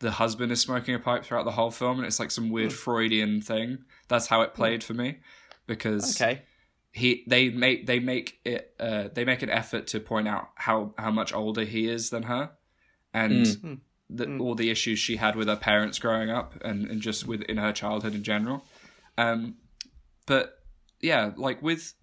the 0.01 0.12
husband 0.12 0.53
is 0.53 0.61
smoking 0.61 0.95
a 0.95 0.99
pipe 0.99 1.24
throughout 1.24 1.45
the 1.45 1.51
whole 1.53 1.70
film, 1.70 1.99
and 1.99 2.07
it's 2.07 2.20
like 2.20 2.30
some 2.30 2.51
weird 2.51 2.72
Freudian 2.72 3.41
thing. 3.41 3.78
That's 4.09 4.26
how 4.28 4.43
it 4.43 4.55
played 4.55 4.84
for 4.84 4.95
me 4.95 5.18
because 5.66 6.20
okay. 6.20 6.43
He 6.99 7.24
they 7.26 7.49
make 7.51 7.86
they 7.86 7.99
make 8.01 8.40
it 8.44 8.74
uh, 8.80 9.09
they 9.14 9.24
make 9.24 9.42
an 9.42 9.51
effort 9.51 9.86
to 9.88 10.01
point 10.01 10.28
out 10.28 10.49
how 10.57 10.94
how 10.99 11.11
much 11.11 11.32
older 11.34 11.64
he 11.64 11.88
is 11.88 12.11
than 12.11 12.24
her. 12.24 12.51
And 13.14 13.46
Mm. 13.46 13.80
the, 14.11 14.38
all 14.38 14.55
the 14.55 14.70
issues 14.70 14.99
she 14.99 15.16
had 15.16 15.34
with 15.36 15.49
her 15.49 15.57
parents 15.57 15.99
growing 15.99 16.30
up 16.30 16.55
and, 16.64 16.90
and 16.90 17.01
just 17.01 17.26
with 17.26 17.42
in 17.42 17.57
her 17.57 17.72
childhood 17.72 18.14
in 18.14 18.22
general. 18.22 18.64
Um 19.16 19.57
but 20.26 20.59
yeah 21.01 21.30
like 21.36 21.62
with 21.62 21.94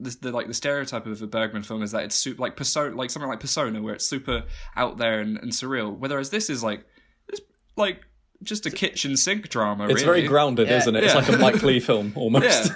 the, 0.00 0.16
the 0.20 0.30
like 0.32 0.46
the 0.48 0.54
stereotype 0.54 1.06
of 1.06 1.22
a 1.22 1.26
Bergman 1.26 1.62
film 1.62 1.82
is 1.82 1.92
that 1.92 2.04
it's 2.04 2.14
super 2.16 2.40
like 2.42 2.56
persona 2.56 2.94
like 2.96 3.10
something 3.10 3.28
like 3.30 3.40
persona 3.40 3.80
where 3.82 3.94
it's 3.94 4.06
super 4.06 4.44
out 4.76 4.98
there 4.98 5.20
and, 5.20 5.38
and 5.38 5.52
surreal. 5.52 5.96
Whereas 5.96 6.30
this 6.30 6.50
is 6.50 6.62
like 6.62 6.84
it's 7.28 7.40
like 7.76 8.00
just 8.42 8.66
a 8.66 8.70
kitchen 8.70 9.16
sink 9.16 9.48
drama 9.48 9.84
it's 9.84 9.94
really. 9.94 10.04
very 10.04 10.22
grounded 10.26 10.68
Yeah. 10.68 10.78
isn't 10.78 10.96
it? 10.96 11.04
It's 11.04 11.14
like 11.14 11.28
a 11.28 11.38
mike 11.38 11.62
leigh 11.62 11.80
film 11.80 12.12
almost. 12.16 12.72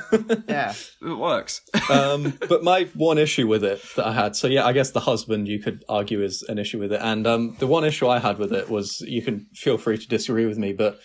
Yeah. 0.48 0.74
it 1.02 1.18
works. 1.18 1.60
Um, 1.90 2.36
but 2.48 2.64
my 2.64 2.84
one 2.94 3.16
issue 3.16 3.46
with 3.46 3.62
it 3.64 3.80
that 3.96 4.06
I 4.06 4.12
had, 4.12 4.34
so 4.34 4.48
yeah, 4.48 4.64
I 4.66 4.72
guess 4.72 4.90
the 4.90 5.00
husband 5.00 5.46
you 5.46 5.60
could 5.60 5.84
argue 5.88 6.22
is 6.22 6.42
an 6.48 6.58
issue 6.58 6.80
with 6.80 6.92
it, 6.92 7.00
and 7.00 7.26
um, 7.28 7.54
the 7.60 7.66
one 7.68 7.84
issue 7.84 8.08
I 8.08 8.18
had 8.18 8.38
with 8.38 8.52
it 8.52 8.68
was 8.68 9.00
you 9.02 9.22
can 9.22 9.46
feel 9.54 9.78
free 9.78 9.98
to 9.98 10.08
disagree 10.08 10.46
with 10.46 10.58
me, 10.58 10.72
but 10.72 10.98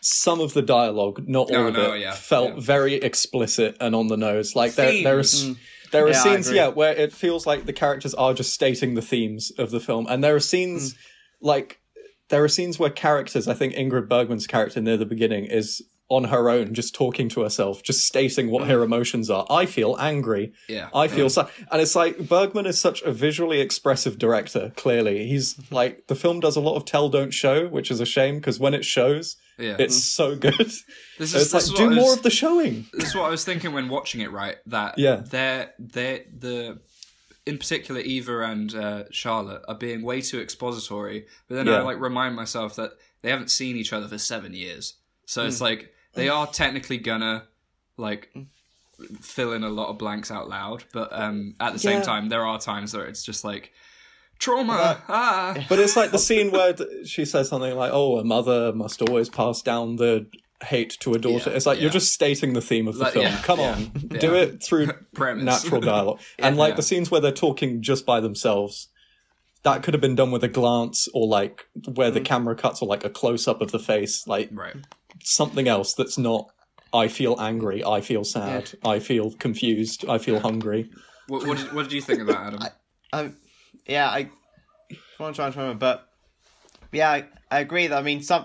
some 0.00 0.40
of 0.40 0.54
the 0.54 0.62
dialogue, 0.62 1.24
not 1.26 1.50
all 1.50 1.62
No, 1.62 1.66
of 1.68 1.74
no, 1.74 1.92
it, 1.94 2.00
yeah, 2.02 2.12
felt 2.14 2.54
yeah. 2.54 2.60
very 2.60 2.94
explicit 2.94 3.76
and 3.80 3.96
on 3.96 4.06
the 4.06 4.16
nose. 4.16 4.54
Like 4.54 4.74
there, 4.74 5.02
there 5.02 5.18
are 5.18 5.24
there 5.90 6.04
are 6.04 6.10
Yeah, 6.10 6.22
scenes, 6.22 6.52
yeah, 6.52 6.68
where 6.68 6.94
it 6.94 7.12
feels 7.12 7.46
like 7.46 7.66
the 7.66 7.72
characters 7.72 8.14
are 8.14 8.32
just 8.32 8.54
stating 8.54 8.94
the 8.94 9.02
themes 9.02 9.50
of 9.58 9.70
the 9.72 9.80
film, 9.80 10.06
and 10.08 10.22
there 10.22 10.36
are 10.36 10.40
scenes 10.40 10.94
like 11.40 11.80
there 12.28 12.44
are 12.44 12.48
scenes 12.48 12.78
where 12.78 12.90
characters, 12.90 13.48
I 13.48 13.54
think 13.54 13.74
Ingrid 13.74 14.08
Bergman's 14.08 14.46
character 14.46 14.80
near 14.80 14.96
the 14.96 15.06
beginning 15.06 15.46
is 15.46 15.82
on 16.10 16.24
her 16.24 16.48
own, 16.48 16.72
just 16.72 16.94
talking 16.94 17.28
to 17.28 17.42
herself, 17.42 17.82
just 17.82 18.06
stating 18.06 18.50
what 18.50 18.66
her 18.66 18.78
mm. 18.78 18.84
emotions 18.84 19.28
are. 19.28 19.46
I 19.50 19.66
feel 19.66 19.94
angry. 20.00 20.54
Yeah. 20.66 20.88
I 20.94 21.06
feel 21.06 21.28
sad. 21.28 21.48
And 21.70 21.82
it's 21.82 21.94
like 21.94 22.28
Bergman 22.28 22.64
is 22.64 22.80
such 22.80 23.02
a 23.02 23.12
visually 23.12 23.60
expressive 23.60 24.18
director, 24.18 24.72
clearly. 24.74 25.26
He's 25.26 25.56
like, 25.70 26.06
the 26.06 26.14
film 26.14 26.40
does 26.40 26.56
a 26.56 26.60
lot 26.60 26.76
of 26.76 26.86
tell, 26.86 27.10
don't 27.10 27.34
show, 27.34 27.68
which 27.68 27.90
is 27.90 28.00
a 28.00 28.06
shame 28.06 28.36
because 28.36 28.58
when 28.58 28.72
it 28.72 28.86
shows, 28.86 29.36
Yeah. 29.58 29.76
it's 29.78 29.98
mm. 29.98 30.00
so 30.00 30.36
good. 30.36 30.54
This 31.18 31.34
it's 31.34 31.34
is, 31.34 31.52
like, 31.52 31.62
this 31.62 31.72
is 31.72 31.76
do 31.78 31.90
I 31.90 31.94
more 31.94 32.14
of 32.14 32.22
the 32.22 32.30
showing. 32.30 32.86
This 32.94 33.08
is 33.08 33.14
what 33.14 33.24
I 33.24 33.30
was 33.30 33.44
thinking 33.44 33.72
when 33.72 33.88
watching 33.90 34.22
it. 34.22 34.30
Right, 34.30 34.56
that 34.66 34.96
Yeah. 34.96 35.16
they're 35.16 35.74
they're, 35.78 36.20
the 36.32 36.80
in 37.48 37.58
particular 37.58 38.00
Eva 38.00 38.40
and 38.42 38.74
uh, 38.74 39.04
Charlotte 39.10 39.62
are 39.68 39.74
being 39.74 40.02
way 40.02 40.20
too 40.20 40.40
expository. 40.40 41.26
But 41.48 41.54
then 41.56 41.68
I 41.68 41.80
like 41.80 41.98
remind 42.00 42.36
myself 42.36 42.76
that 42.76 42.92
they 43.22 43.30
haven't 43.30 43.50
seen 43.50 43.76
each 43.76 43.92
other 43.92 44.06
for 44.08 44.18
seven 44.18 44.52
years, 44.54 44.84
so 45.26 45.42
Hmm. 45.42 45.48
it's 45.48 45.60
like 45.60 45.92
they 46.14 46.28
are 46.36 46.46
technically 46.46 46.98
gonna 46.98 47.44
like 47.96 48.22
fill 49.20 49.52
in 49.52 49.64
a 49.64 49.68
lot 49.68 49.88
of 49.88 49.98
blanks 49.98 50.30
out 50.30 50.48
loud. 50.48 50.84
But 50.92 51.08
um, 51.12 51.54
at 51.60 51.72
the 51.72 51.78
same 51.78 51.98
Yeah. 51.98 52.04
time, 52.04 52.28
there 52.28 52.44
are 52.46 52.58
times 52.60 52.94
where 52.94 53.06
it's 53.06 53.24
just 53.24 53.44
like 53.44 53.72
trauma. 54.38 55.02
ah, 55.08 55.56
But 55.68 55.78
it's 55.78 55.96
like 55.96 56.10
the 56.10 56.18
scene 56.18 56.50
where 56.50 56.74
she 57.04 57.24
says 57.24 57.48
something 57.48 57.74
like, 57.76 57.92
"Oh, 57.92 58.18
a 58.18 58.24
mother 58.24 58.72
must 58.72 59.02
always 59.02 59.28
pass 59.28 59.62
down 59.62 59.96
the 59.96 60.26
hate 60.62 60.96
to 61.00 61.14
a 61.14 61.18
daughter." 61.18 61.50
Yeah, 61.50 61.56
it's 61.56 61.66
like 61.66 61.80
you're 61.80 61.90
just 61.90 62.12
stating 62.12 62.52
the 62.52 62.60
theme 62.60 62.88
of 62.88 62.96
the 62.96 63.04
Like, 63.04 63.12
film. 63.14 63.26
yeah, 63.26 63.40
Come 63.42 63.60
yeah, 63.60 63.72
on, 63.74 63.92
yeah. 64.10 64.18
do 64.18 64.34
it 64.34 64.62
through 64.62 64.88
natural 65.18 65.80
dialogue. 65.92 66.20
and 66.38 66.56
like 66.56 66.72
yeah. 66.72 66.76
the 66.76 66.82
scenes 66.82 67.10
where 67.10 67.20
they're 67.20 67.32
talking 67.32 67.82
just 67.82 68.04
by 68.06 68.20
themselves, 68.20 68.88
that 69.62 69.82
could 69.82 69.94
have 69.94 70.00
been 70.00 70.14
done 70.14 70.30
with 70.30 70.44
a 70.44 70.48
glance 70.48 71.08
or 71.14 71.26
like 71.26 71.66
where 71.94 72.10
the 72.10 72.20
camera 72.20 72.54
cuts 72.54 72.80
or 72.82 72.88
like 72.88 73.04
a 73.04 73.10
close 73.10 73.46
up 73.48 73.60
of 73.60 73.70
the 73.72 73.78
face, 73.78 74.26
like 74.26 74.48
right. 74.52 74.76
something 75.22 75.68
else 75.68 75.94
that's 75.94 76.18
not. 76.18 76.50
I 76.92 77.08
feel 77.08 77.36
angry. 77.38 77.84
I 77.84 78.00
feel 78.00 78.24
sad. 78.24 78.70
I 78.82 78.98
feel 78.98 79.32
confused. 79.32 80.06
I 80.08 80.16
feel 80.16 80.40
hungry. 80.40 80.90
What, 81.26 81.46
what, 81.46 81.58
did, 81.58 81.72
what 81.74 81.82
did 81.82 81.92
you 81.92 82.00
think 82.00 82.20
of 82.20 82.28
that, 82.28 82.36
Adam? 82.38 82.62
Um, 83.12 83.36
yeah, 83.86 84.06
I. 84.08 84.28
I'm 85.18 85.32
trying 85.32 85.52
to 85.52 85.58
remember, 85.58 85.78
but 85.78 86.08
yeah, 86.92 87.10
I, 87.10 87.24
I 87.50 87.60
agree 87.60 87.86
that 87.86 87.98
I 87.98 88.02
mean 88.02 88.22
some. 88.22 88.44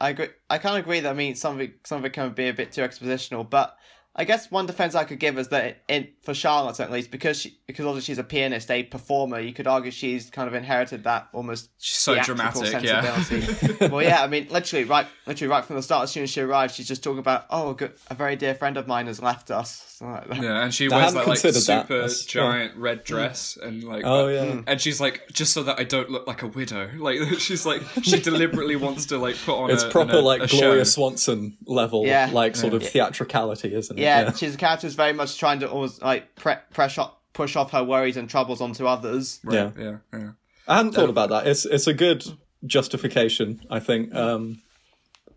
I 0.00 0.10
agree. 0.10 0.28
I 0.48 0.58
of 0.76 0.80
agree 0.80 1.00
that 1.00 1.10
I 1.10 1.14
mean 1.14 1.34
some 1.34 1.54
of 1.56 1.60
it, 1.60 1.86
some 1.86 1.98
of 1.98 2.04
it 2.04 2.12
can 2.12 2.32
be 2.32 2.48
a 2.48 2.54
bit 2.54 2.72
too 2.72 2.82
expositional, 2.82 3.48
but 3.48 3.76
I 4.18 4.24
guess 4.24 4.50
one 4.50 4.64
defense 4.64 4.94
I 4.94 5.04
could 5.04 5.18
give 5.18 5.38
is 5.38 5.48
that 5.48 5.82
in 5.88 6.08
for 6.22 6.32
Charlotte 6.32 6.80
at 6.80 6.90
least 6.90 7.10
because 7.10 7.38
she 7.40 7.58
because 7.66 7.84
obviously 7.84 8.12
she's 8.12 8.18
a 8.18 8.24
pianist, 8.24 8.70
a 8.70 8.82
performer. 8.84 9.38
You 9.40 9.52
could 9.52 9.66
argue 9.66 9.90
she's 9.90 10.30
kind 10.30 10.48
of 10.48 10.54
inherited 10.54 11.04
that 11.04 11.28
almost 11.34 11.68
She's 11.78 11.96
so 11.98 12.14
theatrical 12.14 12.62
dramatic, 12.62 12.82
yeah. 12.82 13.88
well, 13.90 14.02
yeah, 14.02 14.22
I 14.22 14.26
mean, 14.28 14.46
literally, 14.50 14.84
right, 14.84 15.06
literally, 15.26 15.50
right 15.50 15.64
from 15.64 15.76
the 15.76 15.82
start, 15.82 16.04
as 16.04 16.12
soon 16.12 16.22
as 16.22 16.30
she 16.30 16.40
arrives, 16.40 16.74
she's 16.74 16.88
just 16.88 17.02
talking 17.02 17.18
about, 17.18 17.44
oh, 17.50 17.70
a, 17.70 17.74
good, 17.74 17.92
a 18.08 18.14
very 18.14 18.36
dear 18.36 18.54
friend 18.54 18.76
of 18.76 18.86
mine 18.86 19.06
has 19.08 19.20
left 19.20 19.50
us. 19.50 19.98
like 20.00 20.28
that. 20.28 20.42
Yeah, 20.42 20.62
and 20.62 20.72
she 20.72 20.90
I 20.90 20.96
wears 20.96 21.12
that 21.14 21.18
like 21.26 21.40
considered 21.40 21.54
that. 21.54 21.82
super 21.82 21.94
That's- 21.98 22.24
giant 22.24 22.76
red 22.76 23.00
mm. 23.00 23.04
dress 23.04 23.58
and 23.60 23.82
like 23.84 24.04
Oh 24.06 24.26
that- 24.28 24.32
yeah. 24.34 24.52
Mm. 24.52 24.64
and 24.66 24.80
she's 24.80 25.00
like 25.00 25.22
just 25.32 25.52
so 25.52 25.62
that 25.64 25.78
I 25.78 25.84
don't 25.84 26.08
look 26.10 26.26
like 26.26 26.42
a 26.42 26.48
widow. 26.48 26.90
Like 26.98 27.18
she's 27.38 27.66
like 27.66 27.82
she 28.02 28.20
deliberately 28.20 28.76
wants 28.76 29.06
to 29.06 29.18
like 29.18 29.36
put 29.44 29.56
on 29.56 29.70
It's 29.70 29.82
a, 29.82 29.90
proper 29.90 30.16
a, 30.16 30.20
like 30.20 30.42
a 30.42 30.46
Gloria 30.46 30.80
show. 30.80 30.84
Swanson 30.84 31.56
level, 31.66 32.06
Yeah. 32.06 32.30
like 32.32 32.56
sort 32.56 32.74
of 32.74 32.82
theatricality, 32.82 33.74
isn't 33.74 33.98
it? 33.98 34.02
Yeah, 34.06 34.32
she's 34.32 34.54
a 34.54 34.58
character 34.58 34.86
who's 34.86 34.94
very 34.94 35.12
much 35.12 35.38
trying 35.38 35.60
to 35.60 35.70
always 35.70 36.00
like 36.00 36.34
pre- 36.36 36.54
press 36.72 36.96
off, 36.98 37.14
push 37.32 37.56
off 37.56 37.70
her 37.72 37.84
worries 37.84 38.16
and 38.16 38.28
troubles 38.30 38.60
onto 38.60 38.86
others. 38.86 39.40
yeah. 39.50 39.70
Yeah, 39.78 39.96
yeah. 40.12 40.30
I 40.68 40.76
hadn't 40.78 40.92
thought 40.92 41.10
about 41.10 41.28
that. 41.30 41.46
It's 41.46 41.64
it's 41.66 41.86
a 41.86 41.94
good 41.94 42.24
justification. 42.64 43.60
I 43.70 43.80
think. 43.80 44.14
Um, 44.14 44.60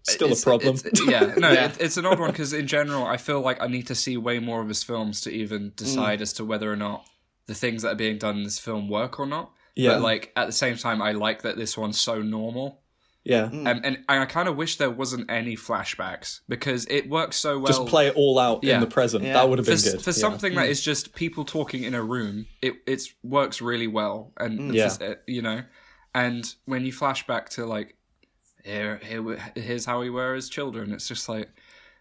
still 0.03 0.27
It's- 0.27 0.41
a 0.41 0.45
problem. 0.45 0.75
it's- 0.75 1.01
yeah, 1.07 1.33
no, 1.37 1.51
Yeah. 1.51 1.65
It, 1.67 1.77
it's 1.81 1.97
an 1.97 2.05
odd 2.05 2.19
one 2.19 2.31
because 2.31 2.53
in 2.53 2.67
general, 2.67 3.05
I 3.05 3.17
feel 3.17 3.41
like 3.41 3.61
I 3.61 3.67
need 3.67 3.87
to 3.87 3.95
see 3.95 4.17
way 4.17 4.39
more 4.39 4.61
of 4.61 4.67
his 4.67 4.83
films 4.83 5.21
to 5.21 5.29
even 5.31 5.73
decide 5.75 6.21
as 6.21 6.33
to 6.33 6.45
whether 6.45 6.71
or 6.71 6.75
not 6.75 7.05
the 7.47 7.53
things 7.53 7.81
that 7.83 7.89
are 7.93 7.95
being 7.95 8.17
done 8.17 8.37
in 8.37 8.43
this 8.43 8.59
film 8.59 8.87
work 8.89 9.19
or 9.19 9.25
not. 9.25 9.51
Yeah. 9.75 9.93
But 9.93 10.01
like 10.01 10.31
at 10.35 10.45
the 10.47 10.51
same 10.53 10.77
time, 10.77 11.01
I 11.01 11.11
like 11.11 11.41
that 11.43 11.57
this 11.57 11.77
one's 11.77 11.99
so 11.99 12.21
normal. 12.21 12.78
Yeah. 13.23 13.43
Um, 13.43 13.67
and 13.67 13.97
I 14.07 14.25
kind 14.25 14.47
of 14.49 14.55
wish 14.55 14.77
there 14.77 14.89
wasn't 14.89 15.29
any 15.29 15.55
flashbacks 15.55 16.39
because 16.47 16.85
it 16.89 17.09
works 17.09 17.35
so 17.35 17.57
well. 17.59 17.67
Just 17.67 17.85
play 17.85 18.07
it 18.07 18.15
all 18.15 18.39
out 18.39 18.63
Yeah. 18.63 18.75
in 18.75 18.81
the 18.81 18.87
present. 18.87 19.23
Yeah. 19.23 19.33
That 19.33 19.49
would 19.49 19.59
have 19.59 19.65
for, 19.67 19.73
been 19.75 19.81
good. 19.93 20.01
for 20.01 20.09
yeah. 20.11 20.13
something 20.13 20.55
that 20.55 20.69
is 20.69 20.81
just 20.81 21.13
people 21.15 21.45
talking 21.45 21.83
in 21.83 21.93
a 21.93 22.01
room 22.01 22.47
it 22.61 22.75
it's 22.87 23.13
works 23.23 23.61
really 23.61 23.87
well 23.87 24.31
and 24.37 24.73
Yeah. 24.73 24.85
it's, 24.85 25.01
uh, 25.01 25.15
you 25.27 25.41
know 25.41 25.63
and 26.15 26.55
when 26.65 26.85
you 26.85 26.91
flash 26.91 27.27
back 27.27 27.49
to 27.51 27.65
like 27.65 27.95
here 28.63 28.99
here 29.03 29.37
here's 29.55 29.85
how 29.85 29.99
we 29.99 30.09
were 30.09 30.33
as 30.35 30.49
children 30.49 30.91
it's 30.91 31.07
just 31.07 31.29
like 31.29 31.49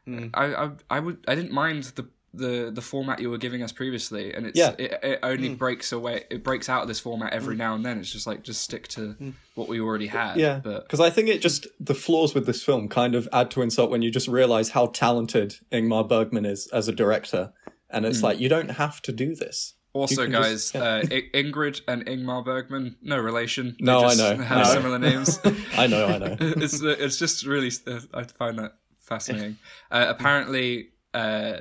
Hmm. 0.06 0.28
I, 0.32 0.54
I 0.54 0.70
i 0.88 1.00
would 1.00 1.18
i 1.28 1.34
didn't 1.34 1.52
mind 1.52 1.84
the 1.96 2.08
the 2.38 2.70
the 2.72 2.80
format 2.80 3.20
you 3.20 3.28
were 3.30 3.38
giving 3.38 3.62
us 3.62 3.72
previously 3.72 4.32
and 4.34 4.46
it's 4.46 4.58
Yeah. 4.58 4.74
it, 4.78 4.98
it 5.02 5.18
Hmm. 5.22 5.30
only 5.30 5.54
breaks 5.54 5.92
away 5.92 6.24
it 6.30 6.42
breaks 6.42 6.68
out 6.68 6.82
of 6.82 6.88
this 6.88 7.00
format 7.00 7.32
every 7.32 7.56
now 7.56 7.74
and 7.74 7.84
then 7.84 7.98
it's 7.98 8.10
just 8.12 8.26
like 8.26 8.42
just 8.42 8.60
stick 8.62 8.88
to 8.88 9.16
what 9.54 9.68
we 9.68 9.80
already 9.80 10.06
had 10.06 10.36
Yeah, 10.36 10.60
because 10.62 11.00
I 11.00 11.10
think 11.10 11.28
it 11.28 11.40
just 11.42 11.66
the 11.80 11.94
flaws 11.94 12.34
with 12.34 12.46
this 12.46 12.62
film 12.62 12.88
kind 12.88 13.14
of 13.14 13.28
add 13.32 13.50
to 13.52 13.62
insult 13.62 13.90
when 13.90 14.02
you 14.02 14.10
just 14.10 14.28
realize 14.28 14.70
how 14.70 14.86
talented 14.86 15.56
Ingmar 15.72 16.08
Bergman 16.08 16.46
is 16.46 16.68
as 16.68 16.88
a 16.88 16.92
director, 16.92 17.52
and 17.90 18.04
Hmm. 18.04 18.10
it's 18.10 18.22
like 18.22 18.38
you 18.40 18.48
don't 18.48 18.70
have 18.70 19.02
to 19.02 19.12
do 19.12 19.34
this. 19.34 19.74
Also, 19.94 20.26
guys, 20.26 20.70
just- 20.70 20.74
yeah. 20.74 20.82
uh, 20.82 21.02
I- 21.10 21.30
Ingrid 21.34 21.80
and 21.88 22.04
Ingmar 22.06 22.44
Bergman, 22.44 22.96
no 23.02 23.16
relation. 23.18 23.74
They 23.80 23.86
No, 23.86 24.04
I 24.04 24.14
know. 24.14 24.36
Have 24.36 24.58
No. 24.66 24.72
similar 24.72 24.98
names. 24.98 25.40
I 25.76 25.86
know, 25.88 26.06
I 26.06 26.18
know. 26.18 26.36
it's 26.40 26.80
uh, 26.82 26.94
it's 27.04 27.18
just 27.18 27.44
really 27.46 27.72
uh, 27.86 28.00
I 28.14 28.22
find 28.24 28.58
that 28.58 28.74
fascinating. 29.02 29.56
Uh, 29.90 30.04
apparently, 30.08 30.90
uh, 31.14 31.60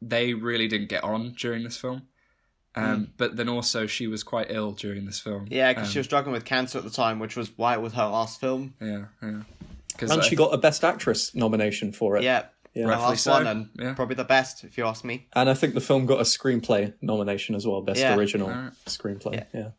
they 0.00 0.34
really 0.34 0.68
didn't 0.68 0.88
get 0.88 1.02
on 1.04 1.32
during 1.38 1.64
this 1.64 1.76
film, 1.76 2.02
Um, 2.74 3.12
But 3.16 3.36
then 3.36 3.48
also 3.48 3.86
she 3.86 4.06
was 4.06 4.22
quite 4.22 4.46
ill 4.50 4.72
during 4.72 5.04
this 5.06 5.18
film. 5.18 5.46
Yeah, 5.50 5.72
because 5.72 5.88
Um, 5.88 5.92
she 5.92 5.98
was 5.98 6.06
struggling 6.06 6.32
with 6.32 6.44
cancer 6.44 6.78
at 6.78 6.84
the 6.84 6.90
time, 6.90 7.18
which 7.18 7.34
was 7.36 7.50
why 7.56 7.74
it 7.74 7.80
was 7.80 7.94
her 7.94 8.06
last 8.06 8.38
film. 8.40 8.74
Yeah, 8.80 9.06
yeah. 9.22 9.42
Because 9.88 10.10
And 10.12 10.22
she 10.22 10.36
got 10.36 10.54
a 10.54 10.58
Best 10.58 10.84
Actress 10.84 11.34
nomination 11.34 11.90
for 11.92 12.16
it. 12.16 12.22
Yeah, 12.22 12.44
Yeah. 12.74 12.84
her 12.84 12.88
Rightfully 12.90 13.10
last 13.10 13.24
so, 13.24 13.32
one, 13.32 13.46
and 13.48 13.68
yeah. 13.76 13.94
probably 13.94 14.14
the 14.14 14.22
best, 14.24 14.62
if 14.62 14.78
you 14.78 14.86
ask 14.86 15.02
me. 15.04 15.26
And 15.32 15.50
I 15.50 15.54
think 15.54 15.74
the 15.74 15.80
film 15.80 16.06
got 16.06 16.20
a 16.20 16.24
screenplay 16.24 16.94
nomination 17.02 17.56
as 17.56 17.66
well, 17.66 17.80
Best 17.82 17.98
Yeah. 18.00 18.14
Original 18.14 18.48
Alright. 18.48 18.72
Screenplay. 18.86 19.44
Yeah. 19.52 19.70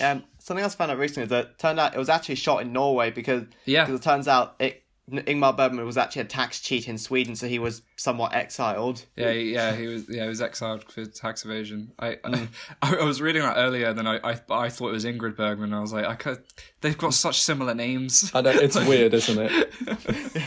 Um, 0.00 0.24
something 0.38 0.62
else 0.64 0.74
I 0.74 0.78
found 0.78 0.90
out 0.90 0.98
recently 0.98 1.24
is 1.24 1.28
that 1.30 1.44
it 1.46 1.58
turned 1.58 1.78
out 1.78 1.94
it 1.94 1.98
was 1.98 2.08
actually 2.08 2.36
shot 2.36 2.62
in 2.62 2.72
Norway 2.72 3.10
because 3.12 3.44
Yeah. 3.66 3.84
because 3.84 4.00
it 4.00 4.02
turns 4.02 4.26
out 4.26 4.56
it 4.58 4.81
Ingmar 5.10 5.56
Bergman 5.56 5.84
was 5.84 5.96
actually 5.96 6.22
a 6.22 6.26
tax 6.26 6.60
cheat 6.60 6.86
in 6.86 6.96
Sweden, 6.96 7.34
so 7.34 7.48
he 7.48 7.58
was 7.58 7.82
somewhat 7.96 8.34
exiled. 8.34 9.04
Yeah, 9.16 9.32
he- 9.32 9.52
yeah, 9.52 9.74
he 9.74 9.88
was. 9.88 10.08
Yeah, 10.08 10.22
he 10.22 10.28
was 10.28 10.40
exiled 10.40 10.84
for 10.90 11.04
tax 11.06 11.44
evasion. 11.44 11.92
I, 11.98 12.14
Mm. 12.24 12.48
I, 12.82 12.96
I 12.96 13.04
was 13.04 13.20
reading 13.20 13.42
that 13.42 13.56
earlier, 13.56 13.88
and 13.88 13.98
then 13.98 14.06
I, 14.06 14.20
I, 14.22 14.40
I 14.48 14.68
thought 14.68 14.88
it 14.90 14.92
was 14.92 15.04
Ingrid 15.04 15.36
Bergman. 15.36 15.74
I 15.74 15.80
was 15.80 15.92
like, 15.92 16.04
I 16.06 16.14
could. 16.14 16.42
They've 16.82 16.96
got 16.96 17.14
such 17.14 17.40
similar 17.42 17.74
names. 17.74 18.30
I 18.32 18.42
know, 18.42 18.50
it's 18.50 18.76
weird, 18.86 19.12
isn't 19.14 19.38
it? 19.38 19.72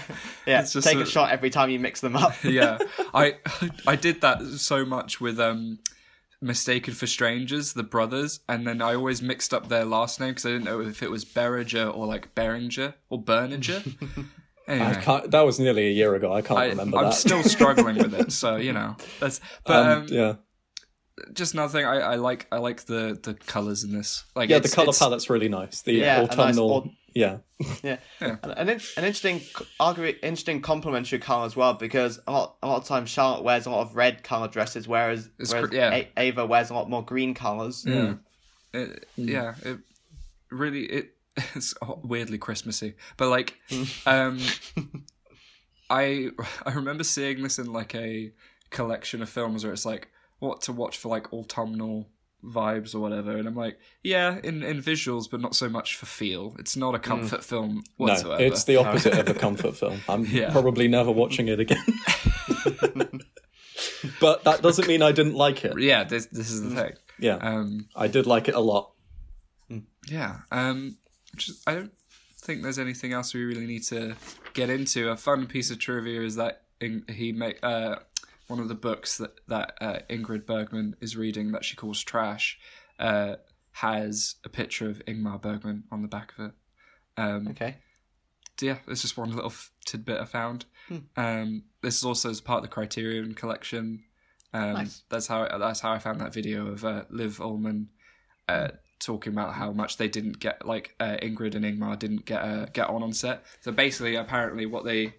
Yeah, 0.47 0.61
It's 0.61 0.73
just 0.73 0.87
take 0.87 0.97
a, 0.97 1.01
a- 1.01 1.05
shot 1.07 1.31
every 1.31 1.49
time 1.49 1.69
you 1.71 1.79
mix 1.79 2.01
them 2.01 2.15
up. 2.15 2.35
yeah, 2.43 2.77
I, 3.15 3.37
I 3.87 3.95
did 3.95 4.21
that 4.21 4.43
so 4.43 4.85
much 4.85 5.19
with 5.19 5.39
um, 5.39 5.79
Mistaken 6.39 6.93
for 6.93 7.07
Strangers, 7.07 7.73
the 7.73 7.81
brothers, 7.83 8.41
and 8.47 8.65
then 8.67 8.79
I 8.81 8.93
always 8.93 9.21
mixed 9.23 9.53
up 9.55 9.69
their 9.69 9.85
last 9.85 10.19
name 10.19 10.29
because 10.29 10.45
I 10.45 10.49
didn't 10.49 10.65
know 10.65 10.81
if 10.81 11.01
it 11.01 11.09
was 11.09 11.25
Beringer 11.25 11.87
or 11.87 12.05
like 12.05 12.35
Beringer 12.35 12.93
or 13.09 13.21
Berninger. 13.21 13.95
I 14.67 14.95
can't, 14.95 15.29
that 15.31 15.41
was 15.41 15.59
nearly 15.59 15.87
a 15.87 15.91
year 15.91 16.15
ago. 16.15 16.33
I 16.33 16.41
can't 16.41 16.59
I, 16.59 16.65
remember 16.67 16.97
I'm 16.97 17.03
that. 17.05 17.13
still 17.13 17.43
struggling 17.55 17.97
with 17.97 18.13
it, 18.13 18.31
so 18.31 18.55
you 18.55 18.73
know. 18.73 18.95
That's 19.19 19.39
but 19.65 19.85
Um, 19.85 20.01
um, 20.03 20.07
yeah, 20.09 20.33
just 21.33 21.53
another 21.53 21.71
thing. 21.71 21.85
I, 21.85 21.99
I 21.99 22.15
like 22.15 22.47
I 22.51 22.57
like 22.57 22.85
the 22.85 23.17
the 23.21 23.33
colors 23.35 23.83
in 23.83 23.93
this. 23.93 24.23
Like 24.35 24.49
yeah. 24.49 24.59
The 24.59 24.69
color 24.69 24.91
palette's 24.93 25.29
really 25.29 25.49
nice. 25.49 25.81
The 25.83 25.93
Yeah, 25.93 26.21
a 26.21 26.25
nice 26.25 26.33
autumnal. 26.57 26.91
yeah, 27.13 27.37
Yeah, 27.83 27.97
Yeah. 28.21 28.35
An, 28.43 28.51
an, 28.69 28.69
interesting, 28.69 29.39
argu- 29.79 30.17
interesting 30.23 30.61
complementary 30.61 31.19
color 31.19 31.45
as 31.45 31.55
well 31.55 31.75
because 31.75 32.19
a 32.27 32.31
lot, 32.31 32.57
a 32.61 32.67
lot 32.67 32.77
of 32.81 32.85
times 32.85 33.09
Charlotte 33.09 33.43
wears 33.43 33.65
a 33.67 33.69
lot 33.69 33.81
of 33.81 33.95
red 33.95 34.23
color 34.23 34.47
dresses, 34.49 34.87
whereas, 34.87 35.29
It's 35.39 35.53
whereas 35.53 35.69
cr- 35.69 35.75
yeah. 35.75 35.93
A- 35.93 36.11
Ava 36.17 36.45
wears 36.45 36.69
a 36.71 36.73
lot 36.73 36.89
more 36.89 37.05
green 37.05 37.33
colors. 37.33 37.85
Yeah, 37.87 38.15
it, 38.73 39.07
yeah. 39.15 39.55
It 39.63 39.77
really 40.51 40.83
it 40.85 41.14
it's 41.55 41.73
weirdly 42.03 42.37
Christmassy, 42.37 42.95
but 43.17 43.29
like, 43.29 43.57
um, 44.05 44.39
I 45.89 46.29
I 46.65 46.73
remember 46.73 47.03
seeing 47.03 47.43
this 47.43 47.59
in 47.59 47.71
like 47.71 47.93
a 47.95 48.31
collection 48.71 49.21
of 49.21 49.29
films 49.29 49.63
where 49.63 49.73
it's 49.73 49.85
like 49.85 50.09
what 50.39 50.61
to 50.63 50.73
watch 50.73 50.97
for 50.97 51.09
like 51.09 51.31
autumnal 51.33 52.09
vibes 52.43 52.93
or 52.93 52.99
whatever, 52.99 53.35
and 53.37 53.47
I'm 53.47 53.55
like, 53.55 53.77
yeah, 54.03 54.37
in 54.43 54.63
in 54.63 54.81
visuals, 54.81 55.29
but 55.29 55.41
not 55.41 55.55
so 55.55 55.67
much 55.69 55.95
for 55.95 56.05
feel. 56.05 56.55
It's 56.59 56.75
not 56.77 56.95
a 56.95 56.99
comfort 56.99 57.43
film 57.43 57.83
no, 57.99 58.13
it's 58.39 58.63
the 58.65 58.75
opposite 58.81 59.13
of 59.17 59.27
a 59.29 59.33
comfort 59.33 59.75
film. 59.75 60.01
I'm 60.07 60.25
Yeah. 60.25 60.51
probably 60.51 60.87
never 60.87 61.11
watching 61.11 61.47
it 61.47 61.59
again. 61.59 61.83
but 64.19 64.43
that 64.43 64.61
doesn't 64.61 64.87
mean 64.87 65.01
I 65.01 65.11
didn't 65.11 65.35
like 65.35 65.65
it. 65.65 65.79
yeah. 65.79 66.03
This 66.03 66.27
this 66.27 66.49
is 66.51 66.61
the 66.63 66.69
Mm. 66.69 66.75
thing. 66.75 66.93
Yeah, 67.19 67.35
Um, 67.37 67.87
I 67.95 68.07
did 68.07 68.25
like 68.27 68.47
it 68.49 68.55
a 68.55 68.59
lot. 68.59 68.91
Yeah. 70.07 70.41
Um, 70.51 70.97
just, 71.35 71.67
I 71.67 71.73
don't 71.75 71.93
think 72.41 72.63
there's 72.63 72.79
anything 72.79 73.13
else 73.13 73.33
we 73.33 73.43
really 73.43 73.65
need 73.65 73.83
to 73.83 74.15
get 74.53 74.69
into. 74.69 75.09
A 75.09 75.17
fun 75.17 75.47
piece 75.47 75.71
of 75.71 75.79
trivia 75.79 76.21
is 76.21 76.35
that 76.35 76.63
he 76.79 77.31
make 77.31 77.59
uh, 77.63 77.97
one 78.47 78.59
of 78.59 78.67
the 78.67 78.75
books 78.75 79.17
that 79.17 79.31
that 79.47 79.77
uh, 79.81 79.99
Ingrid 80.09 80.45
Bergman 80.45 80.95
is 81.01 81.15
reading 81.17 81.51
that 81.53 81.63
she 81.65 81.75
calls 81.75 82.01
trash 82.03 82.59
uh, 82.99 83.35
has 83.71 84.35
a 84.43 84.49
picture 84.49 84.89
of 84.89 85.01
Ingmar 85.05 85.41
Bergman 85.41 85.83
on 85.91 86.01
the 86.01 86.07
back 86.07 86.33
of 86.37 86.45
it. 86.47 86.51
Um, 87.17 87.47
Okay. 87.49 87.77
yeah, 88.61 88.77
it's 88.87 89.01
just 89.01 89.17
one 89.17 89.31
little 89.31 89.49
f- 89.51 89.71
tidbit 89.85 90.19
I 90.19 90.25
found. 90.25 90.65
Um, 91.17 91.63
this 91.81 91.97
is 91.97 92.03
also 92.03 92.29
as 92.29 92.41
part 92.41 92.57
of 92.57 92.63
the 92.63 92.67
Criterion 92.73 93.33
collection. 93.33 94.03
Um, 94.53 94.73
Nice. 94.73 95.01
That's 95.09 95.27
how 95.27 95.57
that's 95.57 95.79
how 95.79 95.91
I 95.91 95.99
found 95.99 96.21
that 96.21 96.33
video 96.33 96.67
of 96.67 96.85
uh, 96.85 97.03
Liv 97.09 97.39
Ullmann 97.39 97.87
uh, 98.47 98.69
talking 98.99 99.33
about 99.33 99.53
how 99.53 99.71
much 99.71 99.97
they 99.97 100.07
didn't 100.07 100.39
get, 100.39 100.65
like 100.65 100.95
uh, 100.99 101.17
Ingrid 101.21 101.55
and 101.55 101.65
Ingmar 101.65 101.97
didn't 101.97 102.25
get 102.25 102.41
uh, 102.41 102.65
get 102.67 102.89
on 102.89 103.03
on 103.03 103.13
set. 103.13 103.43
So 103.61 103.71
basically, 103.71 104.15
apparently, 104.15 104.65
what 104.65 104.85
they 104.85 105.15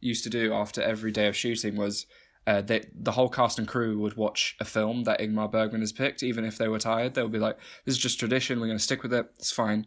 used 0.00 0.24
to 0.24 0.30
do 0.30 0.52
after 0.52 0.82
every 0.82 1.12
day 1.12 1.26
of 1.28 1.36
shooting 1.36 1.76
was. 1.76 2.06
Uh, 2.46 2.62
the 2.62 3.12
whole 3.12 3.28
cast 3.28 3.58
and 3.58 3.68
crew 3.68 3.98
would 3.98 4.16
watch 4.16 4.56
a 4.58 4.64
film 4.64 5.04
that 5.04 5.20
Ingmar 5.20 5.52
Bergman 5.52 5.82
has 5.82 5.92
picked, 5.92 6.22
even 6.22 6.46
if 6.46 6.56
they 6.56 6.66
were 6.66 6.78
tired. 6.78 7.12
They 7.12 7.20
would 7.22 7.30
be 7.30 7.38
like, 7.38 7.58
"This 7.84 7.96
is 7.96 8.00
just 8.00 8.18
tradition. 8.18 8.58
We're 8.58 8.68
going 8.68 8.78
to 8.78 8.82
stick 8.82 9.02
with 9.02 9.12
it. 9.12 9.26
It's 9.36 9.52
fine." 9.52 9.86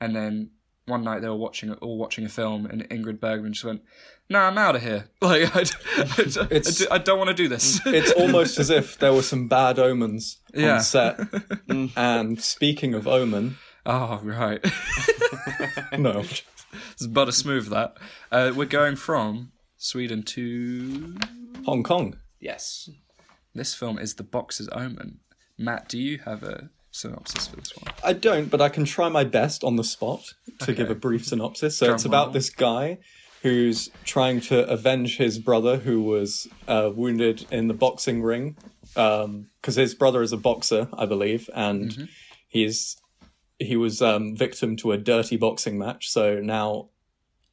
And 0.00 0.16
then 0.16 0.50
one 0.86 1.04
night 1.04 1.20
they 1.22 1.28
were 1.28 1.36
watching 1.36 1.72
all 1.74 1.98
watching 1.98 2.24
a 2.24 2.28
film, 2.28 2.66
and 2.66 2.88
Ingrid 2.88 3.20
Bergman 3.20 3.52
just 3.52 3.64
went, 3.64 3.82
"Nah, 4.30 4.46
I'm 4.46 4.56
out 4.56 4.76
of 4.76 4.82
here. 4.82 5.04
Like, 5.20 5.54
I, 5.54 5.60
I, 5.60 6.46
It's- 6.50 6.86
I, 6.90 6.96
don't 6.98 7.18
want 7.18 7.28
to 7.28 7.34
do 7.34 7.48
this." 7.48 7.80
It's 7.86 8.12
almost 8.12 8.58
as 8.58 8.70
if 8.70 8.96
there 8.98 9.12
were 9.12 9.22
some 9.22 9.48
bad 9.48 9.78
omens 9.78 10.38
Yeah. 10.54 10.74
on 10.76 10.80
set. 10.80 11.20
and 11.96 12.40
speaking 12.40 12.94
of 12.94 13.06
omen, 13.06 13.58
oh, 13.84 14.20
right. 14.24 14.64
no, 15.98 16.20
it's 16.92 17.06
butter 17.06 17.32
smooth 17.32 17.68
that. 17.70 17.96
Uh, 18.30 18.52
we're 18.54 18.64
going 18.66 18.96
from 18.96 19.52
Sweden 19.76 20.22
to 20.22 21.16
Hong 21.66 21.82
Kong. 21.82 22.16
yes. 22.40 22.88
This 23.52 23.74
film 23.74 23.98
is 23.98 24.14
The 24.14 24.22
Boxer's 24.22 24.68
Omen. 24.70 25.18
Matt, 25.58 25.88
do 25.88 25.98
you 25.98 26.18
have 26.24 26.44
a 26.44 26.70
synopsis 26.92 27.48
for 27.48 27.56
this 27.56 27.72
one? 27.76 27.92
I 28.04 28.12
don't, 28.12 28.48
but 28.48 28.60
I 28.60 28.68
can 28.68 28.84
try 28.84 29.08
my 29.08 29.24
best 29.24 29.64
on 29.64 29.74
the 29.74 29.82
spot 29.82 30.22
to 30.60 30.72
give 30.72 30.88
a 30.88 30.94
brief 30.94 31.26
synopsis. 31.26 31.76
So 31.76 31.86
Drum 31.86 31.96
it's 31.96 32.04
about 32.04 32.26
roll. 32.26 32.32
this 32.34 32.48
guy 32.50 32.98
who's 33.42 33.88
trying 34.04 34.40
to 34.40 34.68
avenge 34.68 35.16
his 35.16 35.38
brother 35.38 35.76
who 35.78 36.02
was 36.02 36.46
uh, 36.68 36.90
wounded 36.94 37.46
in 37.50 37.68
the 37.68 37.74
boxing 37.74 38.22
ring 38.22 38.56
because 38.94 39.76
his 39.76 39.94
brother 39.94 40.20
is 40.22 40.32
a 40.32 40.36
boxer, 40.36 40.88
I 40.92 41.06
believe, 41.06 41.48
and 41.54 41.90
Mm-hmm. 41.90 42.04
he's 42.48 42.96
he 43.58 43.76
was 43.76 44.00
um, 44.00 44.34
victim 44.34 44.74
to 44.76 44.92
a 44.92 44.96
dirty 44.96 45.36
boxing 45.36 45.76
match. 45.78 46.08
So 46.08 46.40
now 46.40 46.88